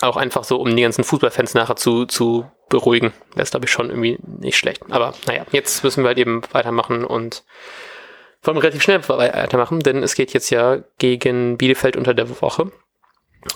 auch 0.01 0.17
einfach 0.17 0.43
so, 0.43 0.57
um 0.57 0.75
die 0.75 0.81
ganzen 0.81 1.03
Fußballfans 1.03 1.53
nachher 1.53 1.75
zu, 1.75 2.05
zu 2.05 2.49
beruhigen. 2.69 3.13
Wäre 3.31 3.43
es, 3.43 3.51
glaube 3.51 3.65
ich, 3.65 3.71
schon 3.71 3.89
irgendwie 3.89 4.17
nicht 4.25 4.57
schlecht. 4.57 4.83
Aber 4.89 5.13
naja, 5.27 5.45
jetzt 5.51 5.83
müssen 5.83 6.03
wir 6.03 6.09
halt 6.09 6.17
eben 6.17 6.41
weitermachen 6.51 7.03
und 7.03 7.43
vor 8.41 8.53
allem 8.53 8.61
relativ 8.61 8.81
schnell 8.81 9.07
weitermachen, 9.09 9.79
denn 9.79 10.01
es 10.01 10.15
geht 10.15 10.33
jetzt 10.33 10.49
ja 10.49 10.77
gegen 10.97 11.57
Bielefeld 11.57 11.97
unter 11.97 12.13
der 12.13 12.41
Woche. 12.41 12.71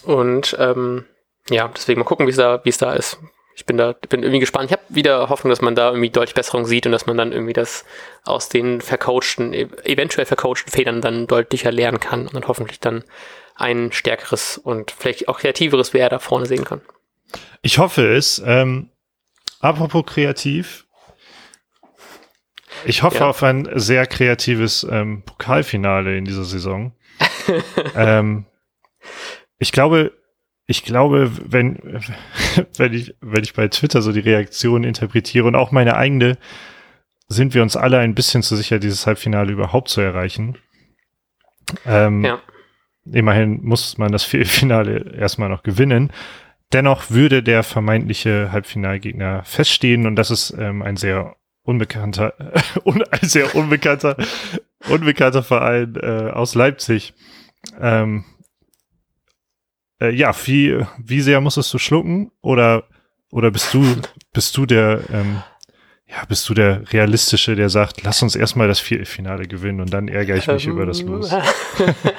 Und 0.04 0.58
ähm, 0.60 1.06
ja, 1.50 1.70
deswegen 1.70 2.00
mal 2.00 2.06
gucken, 2.06 2.28
wie 2.28 2.34
da, 2.34 2.60
wie 2.66 2.70
es 2.70 2.78
da 2.78 2.94
ist 2.94 3.20
ich 3.56 3.66
bin 3.66 3.78
da, 3.78 3.94
bin 4.10 4.24
irgendwie 4.24 4.40
gespannt. 4.40 4.66
Ich 4.66 4.72
habe 4.72 4.84
wieder 4.90 5.30
Hoffnung, 5.30 5.50
dass 5.50 5.62
man 5.62 5.76
da 5.76 5.90
irgendwie 5.90 6.10
deutlich 6.10 6.34
Besserung 6.34 6.66
sieht 6.66 6.86
und 6.86 6.92
dass 6.92 7.06
man 7.06 7.18
dann 7.18 7.32
irgendwie 7.32 7.54
das 7.54 7.86
aus 8.24 8.50
den 8.50 8.82
vercoachten, 8.82 9.54
eventuell 9.54 10.26
vercoachten 10.26 10.72
Federn 10.72 11.02
dann 11.02 11.28
deutlicher 11.28 11.72
lernen 11.72 12.00
kann 12.00 12.28
und 12.28 12.34
dann 12.34 12.48
hoffentlich 12.48 12.80
dann 12.80 13.04
ein 13.56 13.92
stärkeres 13.92 14.58
und 14.58 14.92
vielleicht 14.92 15.28
auch 15.28 15.40
kreativeres 15.40 15.94
Wer 15.94 16.10
da 16.10 16.20
vorne 16.20 16.48
sehen 16.48 16.66
kann. 16.66 16.82
Ich 17.62 17.78
hoffe 17.78 18.14
es. 18.16 18.42
Ähm, 18.46 18.90
apropos 19.60 20.06
kreativ. 20.06 20.86
Ich 22.86 23.04
hoffe 23.04 23.20
ja. 23.20 23.30
auf 23.30 23.44
ein 23.44 23.70
sehr 23.76 24.08
kreatives 24.08 24.86
ähm, 24.90 25.24
Pokalfinale 25.24 26.18
in 26.18 26.26
dieser 26.26 26.44
Saison. 26.44 26.94
ähm, 27.96 28.46
ich 29.60 29.72
glaube, 29.72 30.12
ich 30.74 30.84
glaube, 30.84 31.32
wenn, 31.46 31.78
wenn 32.78 32.94
ich, 32.94 33.16
wenn 33.22 33.44
ich 33.44 33.54
bei 33.54 33.68
Twitter 33.68 34.02
so 34.02 34.12
die 34.12 34.22
Reaktionen 34.22 34.84
interpretiere 34.84 35.46
und 35.46 35.56
auch 35.56 35.72
meine 35.72 35.96
eigene, 35.96 36.38
sind 37.28 37.54
wir 37.54 37.62
uns 37.62 37.76
alle 37.76 38.00
ein 38.00 38.16
bisschen 38.16 38.42
zu 38.42 38.56
sicher, 38.56 38.80
dieses 38.80 39.06
Halbfinale 39.06 39.52
überhaupt 39.52 39.90
zu 39.90 40.02
erreichen. 40.02 40.58
Ähm, 41.86 42.26
ja. 42.26 42.40
immerhin 43.06 43.64
muss 43.64 44.00
man 44.00 44.12
das 44.12 44.24
Viertelfinale 44.24 45.16
erstmal 45.16 45.50
noch 45.50 45.62
gewinnen. 45.62 46.12
Dennoch 46.72 47.12
würde 47.12 47.44
der 47.44 47.62
vermeintliche 47.62 48.52
Halbfinalgegner 48.52 49.44
feststehen 49.44 50.08
und 50.08 50.16
das 50.16 50.32
ist 50.32 50.56
ähm, 50.58 50.82
ein 50.82 50.98
sehr 50.98 51.36
unbekannter, 51.62 52.34
un, 52.84 53.04
ein 53.04 53.30
sehr 53.30 53.56
unbekannter, 53.56 54.18
unbekannter 54.90 55.44
Verein 55.44 55.96
äh, 56.02 56.32
aus 56.32 56.56
Leipzig. 56.56 57.14
Ähm, 57.80 58.26
äh, 60.04 60.12
ja, 60.12 60.36
wie, 60.46 60.86
wie 60.98 61.22
sehr 61.22 61.42
musstest 61.42 61.74
du 61.74 61.78
schlucken 61.78 62.32
oder, 62.42 62.84
oder 63.32 63.52
bist 63.52 63.74
du, 63.74 63.84
bist 64.34 64.56
du 64.58 64.66
der, 64.66 65.02
ähm, 65.12 65.42
ja, 66.08 66.24
bist 66.28 66.48
du 66.50 66.54
der 66.54 66.92
Realistische, 66.92 67.56
der 67.56 67.70
sagt, 67.70 68.04
lass 68.04 68.22
uns 68.22 68.36
erstmal 68.36 68.68
das 68.68 68.80
Viertelfinale 68.80 69.48
gewinnen 69.48 69.82
und 69.82 69.94
dann 69.94 70.08
ärgere 70.08 70.38
ich 70.38 70.48
mich 70.48 70.66
ähm, 70.66 70.74
über 70.74 70.86
das 70.86 71.02
Los. 71.02 71.34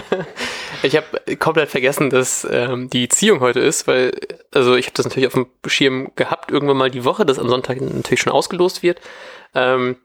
ich 0.82 0.96
habe 0.96 1.36
komplett 1.36 1.68
vergessen, 1.68 2.10
dass 2.10 2.46
ähm, 2.50 2.88
die 2.90 3.08
Ziehung 3.08 3.40
heute 3.40 3.60
ist, 3.60 3.86
weil, 3.86 4.12
also 4.52 4.74
ich 4.74 4.86
habe 4.86 4.94
das 4.96 5.06
natürlich 5.06 5.28
auf 5.28 5.34
dem 5.34 5.46
Schirm 5.66 6.10
gehabt, 6.16 6.50
irgendwann 6.50 6.78
mal 6.78 6.90
die 6.90 7.04
Woche, 7.04 7.26
dass 7.26 7.38
am 7.38 7.48
Sonntag 7.48 7.80
natürlich 7.80 8.20
schon 8.20 8.32
ausgelost 8.32 8.82
wird. 8.82 9.00
Ähm, 9.54 9.96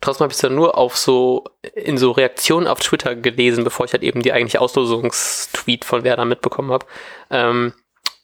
trotzdem 0.00 0.24
habe 0.24 0.32
ich 0.32 0.36
es 0.36 0.42
dann 0.42 0.54
nur 0.54 0.76
auf 0.76 0.96
so, 0.96 1.44
in 1.74 1.98
so 1.98 2.10
Reaktionen 2.12 2.66
auf 2.66 2.80
Twitter 2.80 3.16
gelesen, 3.16 3.64
bevor 3.64 3.86
ich 3.86 3.92
halt 3.92 4.02
eben 4.02 4.22
die 4.22 4.32
eigentliche 4.32 4.60
Auslosungstweet 4.60 5.84
von 5.84 6.04
Werder 6.04 6.24
mitbekommen 6.24 6.70
habe. 6.72 6.86
Ähm, 7.30 7.72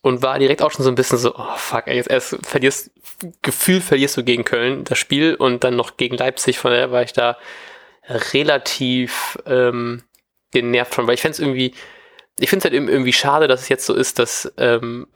und 0.03 0.23
war 0.23 0.39
direkt 0.39 0.61
auch 0.61 0.71
schon 0.71 0.85
so 0.85 0.91
ein 0.91 0.97
bisschen 0.97 1.17
so, 1.17 1.35
oh 1.35 1.57
fuck, 1.57 1.87
ey, 1.87 1.97
jetzt 1.97 2.11
erst 2.11 2.37
verlierst, 2.47 2.91
Gefühl 3.41 3.81
verlierst 3.81 4.17
du 4.19 4.23
gegen 4.23 4.45
Köln 4.45 4.85
das 4.85 4.99
Spiel 4.99 5.35
und 5.35 5.65
dann 5.65 5.77
noch 5.77 5.97
gegen 5.97 6.17
Leipzig, 6.17 6.59
von 6.59 6.73
daher 6.73 6.93
war 6.93 7.03
ich 7.03 7.15
da 7.15 7.39
relativ 8.07 9.39
ähm, 9.47 10.03
genervt 10.51 10.95
von, 10.95 11.07
weil 11.07 11.15
ich 11.15 11.23
fände 11.23 11.33
es 11.33 11.41
irgendwie, 11.41 11.75
ich 12.39 12.51
finde 12.51 12.69
es 12.69 12.73
halt 12.73 12.89
irgendwie 12.89 13.15
schade, 13.15 13.49
dass 13.49 13.63
es 13.63 13.69
jetzt 13.71 13.87
so 13.87 13.95
ist, 13.95 14.19
dass 14.19 14.53
ähm, 14.59 15.07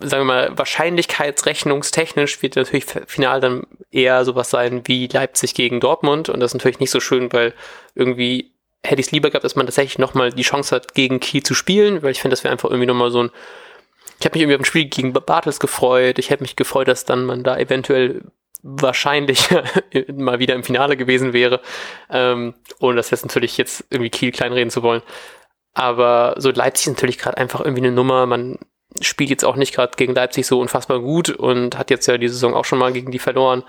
sagen 0.00 0.22
wir 0.22 0.24
mal, 0.24 0.58
wahrscheinlichkeitsrechnungstechnisch 0.58 2.42
wird 2.42 2.56
natürlich 2.56 2.86
final 3.06 3.40
dann 3.40 3.66
eher 3.90 4.24
sowas 4.24 4.50
sein 4.50 4.82
wie 4.86 5.06
Leipzig 5.06 5.54
gegen 5.54 5.80
Dortmund 5.80 6.28
und 6.28 6.40
das 6.40 6.50
ist 6.50 6.54
natürlich 6.54 6.80
nicht 6.80 6.90
so 6.90 7.00
schön, 7.00 7.32
weil 7.32 7.54
irgendwie 7.94 8.52
hätte 8.82 9.00
ich 9.00 9.06
es 9.06 9.12
lieber 9.12 9.30
gehabt, 9.30 9.44
dass 9.44 9.56
man 9.56 9.66
tatsächlich 9.66 9.98
nochmal 9.98 10.32
die 10.32 10.42
Chance 10.42 10.74
hat, 10.74 10.94
gegen 10.94 11.20
Kiel 11.20 11.42
zu 11.42 11.54
spielen, 11.54 12.02
weil 12.02 12.12
ich 12.12 12.20
finde, 12.20 12.32
das 12.32 12.44
wäre 12.44 12.52
einfach 12.52 12.70
irgendwie 12.70 12.86
nochmal 12.86 13.10
so 13.10 13.24
ein. 13.24 13.30
Ich 14.18 14.26
habe 14.26 14.34
mich 14.34 14.42
irgendwie 14.42 14.56
auf 14.56 14.62
dem 14.62 14.66
Spiel 14.66 14.84
gegen 14.86 15.12
Bartels 15.12 15.60
gefreut. 15.60 16.18
Ich 16.18 16.30
hätte 16.30 16.42
mich 16.42 16.56
gefreut, 16.56 16.88
dass 16.88 17.06
dann 17.06 17.24
man 17.24 17.42
da 17.42 17.56
eventuell 17.56 18.22
wahrscheinlich 18.62 19.48
mal 20.12 20.38
wieder 20.38 20.54
im 20.54 20.62
Finale 20.62 20.96
gewesen 20.96 21.32
wäre. 21.32 21.60
Ähm, 22.10 22.54
ohne 22.80 22.96
das 22.96 23.10
jetzt 23.10 23.24
natürlich 23.24 23.56
jetzt 23.56 23.84
irgendwie 23.90 24.10
Kiel 24.10 24.30
kleinreden 24.30 24.70
zu 24.70 24.82
wollen. 24.82 25.02
Aber 25.72 26.34
so 26.38 26.50
Leipzig 26.50 26.88
ist 26.88 26.94
natürlich 26.94 27.18
gerade 27.18 27.38
einfach 27.38 27.60
irgendwie 27.60 27.82
eine 27.82 27.92
Nummer. 27.92 28.26
Man 28.26 28.58
spielt 29.00 29.30
jetzt 29.30 29.44
auch 29.44 29.56
nicht 29.56 29.74
gerade 29.74 29.92
gegen 29.96 30.14
Leipzig 30.14 30.46
so 30.46 30.60
unfassbar 30.60 31.00
gut 31.00 31.30
und 31.30 31.78
hat 31.78 31.90
jetzt 31.90 32.06
ja 32.06 32.18
die 32.18 32.28
Saison 32.28 32.54
auch 32.54 32.64
schon 32.64 32.78
mal 32.78 32.92
gegen 32.92 33.10
die 33.10 33.18
verloren. 33.18 33.64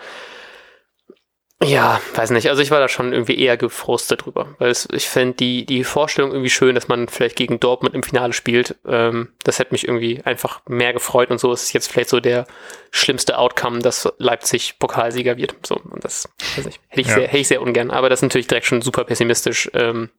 Ja, 1.63 2.01
weiß 2.15 2.31
nicht. 2.31 2.49
Also 2.49 2.63
ich 2.63 2.71
war 2.71 2.79
da 2.79 2.87
schon 2.87 3.13
irgendwie 3.13 3.39
eher 3.39 3.55
gefrustet 3.55 4.25
drüber, 4.25 4.55
weil 4.57 4.71
es, 4.71 4.87
ich 4.91 5.07
fände 5.07 5.35
die, 5.35 5.65
die 5.65 5.83
Vorstellung 5.83 6.31
irgendwie 6.31 6.49
schön, 6.49 6.73
dass 6.73 6.87
man 6.87 7.07
vielleicht 7.07 7.35
gegen 7.35 7.59
Dortmund 7.59 7.93
im 7.93 8.01
Finale 8.01 8.33
spielt. 8.33 8.77
Ähm, 8.87 9.29
das 9.43 9.59
hätte 9.59 9.71
mich 9.71 9.87
irgendwie 9.87 10.23
einfach 10.23 10.61
mehr 10.67 10.91
gefreut 10.91 11.29
und 11.29 11.39
so 11.39 11.53
ist 11.53 11.63
es 11.63 11.73
jetzt 11.73 11.91
vielleicht 11.91 12.09
so 12.09 12.19
der 12.19 12.47
schlimmste 12.89 13.37
Outcome, 13.37 13.79
dass 13.79 14.11
Leipzig 14.17 14.79
Pokalsieger 14.79 15.37
wird. 15.37 15.55
So, 15.63 15.75
und 15.75 16.03
das 16.03 16.27
weiß 16.55 16.65
nicht, 16.65 16.79
hätte 16.87 17.01
ich, 17.01 17.07
ja. 17.07 17.13
sehr, 17.13 17.27
hätte 17.27 17.37
ich 17.37 17.47
sehr 17.47 17.61
ungern. 17.61 17.91
Aber 17.91 18.09
das 18.09 18.19
ist 18.19 18.23
natürlich 18.23 18.47
direkt 18.47 18.65
schon 18.65 18.81
super 18.81 19.03
pessimistisch, 19.03 19.69
ähm, 19.75 20.09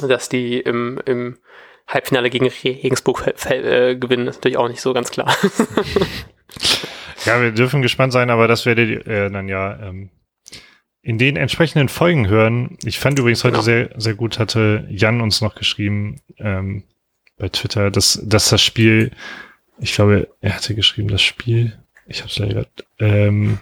dass 0.00 0.30
die 0.30 0.60
im, 0.60 0.98
im 1.04 1.36
Halbfinale 1.90 2.30
gegen 2.30 2.46
Regensburg 2.46 3.26
äh, 3.46 3.96
gewinnen, 3.96 4.28
ist 4.28 4.36
natürlich 4.36 4.56
auch 4.56 4.68
nicht 4.68 4.80
so 4.80 4.92
ganz 4.92 5.10
klar. 5.10 5.34
ja, 7.26 7.42
wir 7.42 7.50
dürfen 7.50 7.82
gespannt 7.82 8.12
sein, 8.12 8.30
aber 8.30 8.48
das 8.48 8.64
werdet 8.64 8.88
ihr 8.88 9.06
äh, 9.06 9.30
dann 9.30 9.48
ja 9.48 9.78
ähm, 9.80 10.10
in 11.02 11.18
den 11.18 11.36
entsprechenden 11.36 11.88
Folgen 11.88 12.28
hören. 12.28 12.76
Ich 12.84 12.98
fand 12.98 13.18
übrigens 13.18 13.42
heute 13.42 13.52
genau. 13.52 13.62
sehr, 13.62 13.90
sehr 13.96 14.14
gut, 14.14 14.38
hatte 14.38 14.86
Jan 14.90 15.20
uns 15.20 15.40
noch 15.40 15.54
geschrieben 15.54 16.20
ähm, 16.38 16.84
bei 17.36 17.48
Twitter, 17.48 17.90
dass, 17.90 18.20
dass 18.22 18.50
das 18.50 18.62
Spiel, 18.62 19.10
ich 19.78 19.94
glaube, 19.94 20.28
er 20.40 20.54
hatte 20.54 20.74
geschrieben, 20.74 21.08
das 21.08 21.22
Spiel, 21.22 21.76
ich 22.06 22.20
habe 22.20 22.30
es 22.30 22.38
leider, 22.38 22.66
ähm, 22.98 23.58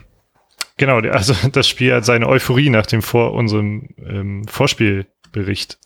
genau, 0.77 0.99
also 0.99 1.35
das 1.53 1.69
Spiel 1.69 1.95
hat 1.95 2.05
seine 2.05 2.29
Euphorie 2.29 2.71
nach 2.71 2.87
dem 2.87 3.03
vor 3.03 3.33
unserem 3.33 3.89
ähm, 4.05 4.47
Vorspielbericht 4.49 5.79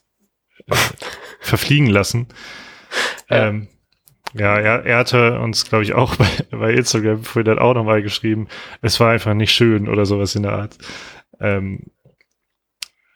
verfliegen 1.41 1.89
lassen. 1.89 2.29
Ja. 3.29 3.49
Ähm, 3.49 3.69
ja, 4.35 4.59
er, 4.59 4.87
er 4.87 4.97
hatte 4.99 5.39
uns, 5.41 5.69
glaube 5.69 5.85
ich, 5.85 5.95
auch 5.95 6.17
bei, 6.17 6.29
bei 6.51 6.73
Instagram 6.73 7.25
vorhin 7.25 7.59
auch 7.59 7.75
nochmal 7.75 8.03
geschrieben, 8.03 8.49
es 8.81 8.99
war 9.01 9.11
einfach 9.11 9.35
nicht 9.35 9.53
schön 9.53 9.89
oder 9.89 10.07
sowas 10.07 10.35
in 10.35 10.43
der 10.43 10.53
Art 10.53 10.79
ähm, 11.43 11.81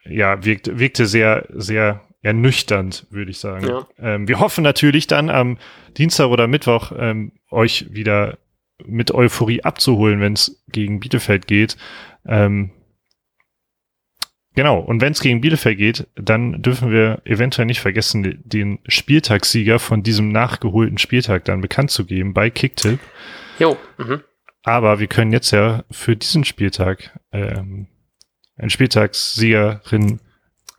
ja, 0.05 0.43
wirkt, 0.43 0.77
wirkte 0.77 1.05
sehr, 1.05 1.45
sehr 1.49 2.01
ernüchternd, 2.21 3.07
würde 3.09 3.31
ich 3.31 3.39
sagen. 3.39 3.67
Ja. 3.67 3.87
Ähm, 3.99 4.27
wir 4.27 4.39
hoffen 4.39 4.63
natürlich 4.63 5.07
dann 5.07 5.29
am 5.29 5.57
Dienstag 5.97 6.27
oder 6.27 6.47
Mittwoch 6.47 6.91
ähm, 6.97 7.31
euch 7.49 7.87
wieder 7.89 8.37
mit 8.85 9.13
Euphorie 9.13 9.63
abzuholen, 9.63 10.19
wenn 10.19 10.33
es 10.33 10.63
gegen 10.67 10.99
Bielefeld 10.99 11.47
geht. 11.47 11.77
Ähm, 12.27 12.71
genau, 14.57 14.79
und 14.79 15.01
wenn 15.01 15.13
es 15.13 15.21
gegen 15.21 15.39
Bielefeld 15.39 15.77
geht, 15.77 16.07
dann 16.15 16.61
dürfen 16.61 16.91
wir 16.91 17.21
eventuell 17.23 17.67
nicht 17.67 17.79
vergessen, 17.79 18.41
den 18.43 18.79
Spieltagssieger 18.87 19.77
von 19.77 20.01
diesem 20.03 20.31
nachgeholten 20.31 20.97
Spieltag 20.97 21.45
dann 21.45 21.61
bekannt 21.61 21.91
zu 21.91 22.05
geben 22.05 22.33
bei 22.33 22.49
Kicktip. 22.49 22.99
Jo. 23.59 23.77
Mhm. 23.97 24.23
Aber 24.63 24.99
wir 24.99 25.07
können 25.07 25.31
jetzt 25.31 25.51
ja 25.51 25.83
für 25.91 26.15
diesen 26.15 26.43
Spieltag 26.43 27.17
ähm, 27.31 27.87
ein 28.57 28.69
Spieltagssiegerin 28.71 30.19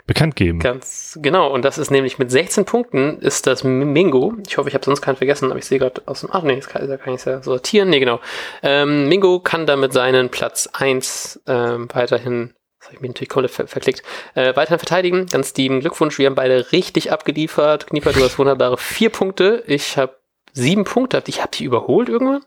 bekannt 0.09 0.35
geben. 0.35 0.59
Ganz 0.59 1.17
genau. 1.23 1.53
Und 1.53 1.65
das 1.65 1.79
ist 1.79 1.93
nämlich 1.93 2.19
mit 2.19 2.33
16 2.33 2.65
Punkten 2.65 3.19
ist 3.21 3.47
das 3.47 3.63
Mingo. 3.63 4.35
Ich 4.49 4.59
hoffe, 4.59 4.69
ich 4.69 4.75
habe 4.75 4.85
sonst 4.85 5.03
keinen 5.03 5.17
vergessen, 5.17 5.51
aber 5.51 5.59
ich 5.59 5.67
sehe 5.67 5.79
gerade 5.79 6.03
aus 6.07 6.23
dem. 6.23 6.31
Ach 6.33 6.43
nee, 6.43 6.57
das 6.57 6.69
kann, 6.69 7.15
ich 7.15 7.25
ja 7.25 7.41
sortieren. 7.43 7.91
Nee, 7.91 8.01
genau. 8.01 8.19
Ähm, 8.63 9.09
Mingo 9.09 9.39
kann 9.39 9.67
damit 9.67 9.93
seinen 9.93 10.31
Platz 10.31 10.69
1 10.73 11.43
ähm, 11.47 11.89
weiterhin. 11.93 12.55
Habe 12.89 12.97
ich 12.97 13.01
mir 13.03 13.09
natürlich 13.09 13.29
komplett 13.29 13.53
ver 13.53 13.69
verklickt. 13.69 14.03
Äh, 14.35 14.57
weiterhin 14.57 14.79
verteidigen. 14.79 15.27
Ganz 15.27 15.55
lieben 15.55 15.81
Glückwunsch. 15.81 16.19
Wir 16.19 16.27
haben 16.27 16.35
beide 16.35 16.73
richtig 16.73 17.13
abgeliefert. 17.13 17.87
Knieper, 17.87 18.13
du 18.13 18.25
hast 18.25 18.39
wunderbare 18.39 18.79
vier 18.79 19.11
Punkte. 19.11 19.63
Ich 19.67 19.99
habe 19.99 20.19
sieben 20.55 20.85
Punkte. 20.85 21.23
Ich 21.27 21.41
habe 21.41 21.51
die 21.53 21.65
überholt 21.65 22.09
irgendwann? 22.09 22.45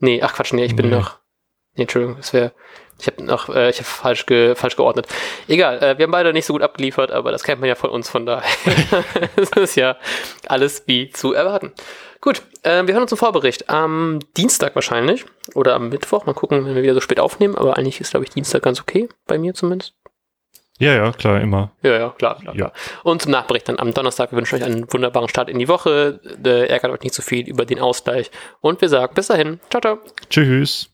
Nee, 0.00 0.20
ach 0.20 0.34
Quatsch, 0.34 0.52
nee, 0.52 0.64
ich 0.64 0.74
bin 0.74 0.90
nee. 0.90 0.96
noch. 0.96 1.20
Nee, 1.76 1.82
Entschuldigung, 1.82 2.16
das 2.16 2.32
wäre 2.32 2.52
ich 3.02 3.08
habe 3.08 3.24
noch, 3.24 3.48
äh, 3.48 3.70
ich 3.70 3.78
habe 3.78 3.84
falsch, 3.84 4.26
ge, 4.26 4.54
falsch 4.54 4.76
geordnet. 4.76 5.08
Egal, 5.48 5.82
äh, 5.82 5.98
wir 5.98 6.04
haben 6.04 6.12
beide 6.12 6.32
nicht 6.32 6.46
so 6.46 6.52
gut 6.52 6.62
abgeliefert, 6.62 7.10
aber 7.10 7.32
das 7.32 7.42
kennt 7.42 7.60
man 7.60 7.68
ja 7.68 7.74
von 7.74 7.90
uns, 7.90 8.08
von 8.08 8.26
daher. 8.26 8.44
das 9.36 9.50
ist 9.50 9.74
ja 9.74 9.96
alles 10.46 10.84
wie 10.86 11.10
zu 11.10 11.32
erwarten. 11.32 11.72
Gut, 12.22 12.40
äh, 12.62 12.86
wir 12.86 12.94
hören 12.94 13.02
uns 13.02 13.10
im 13.10 13.18
Vorbericht 13.18 13.68
am 13.68 14.20
Dienstag 14.36 14.76
wahrscheinlich 14.76 15.26
oder 15.54 15.74
am 15.74 15.88
Mittwoch. 15.88 16.24
Mal 16.24 16.34
gucken, 16.34 16.64
wenn 16.64 16.76
wir 16.76 16.82
wieder 16.82 16.94
so 16.94 17.00
spät 17.00 17.18
aufnehmen, 17.18 17.56
aber 17.56 17.76
eigentlich 17.76 18.00
ist, 18.00 18.12
glaube 18.12 18.24
ich, 18.24 18.30
Dienstag 18.30 18.62
ganz 18.62 18.80
okay, 18.80 19.08
bei 19.26 19.38
mir 19.38 19.54
zumindest. 19.54 19.94
Ja, 20.78 20.94
ja, 20.94 21.12
klar, 21.12 21.40
immer. 21.40 21.72
Ja, 21.82 21.98
ja, 21.98 22.10
klar, 22.10 22.38
klar, 22.38 22.54
ja. 22.54 22.70
klar. 22.70 22.72
Und 23.02 23.22
zum 23.22 23.32
Nachbericht 23.32 23.68
dann 23.68 23.78
am 23.80 23.92
Donnerstag. 23.92 24.30
Wir 24.30 24.36
wünschen 24.36 24.56
euch 24.56 24.64
einen 24.64 24.92
wunderbaren 24.92 25.28
Start 25.28 25.50
in 25.50 25.58
die 25.58 25.68
Woche. 25.68 26.20
Äh, 26.44 26.68
ärgert 26.68 26.92
euch 26.92 27.00
nicht 27.00 27.14
zu 27.14 27.22
so 27.22 27.26
viel 27.26 27.46
über 27.48 27.64
den 27.64 27.80
Ausgleich. 27.80 28.30
Und 28.60 28.80
wir 28.80 28.88
sagen 28.88 29.14
bis 29.14 29.26
dahin. 29.26 29.58
Ciao, 29.68 29.80
ciao. 29.80 29.98
Tschüss. 30.30 30.91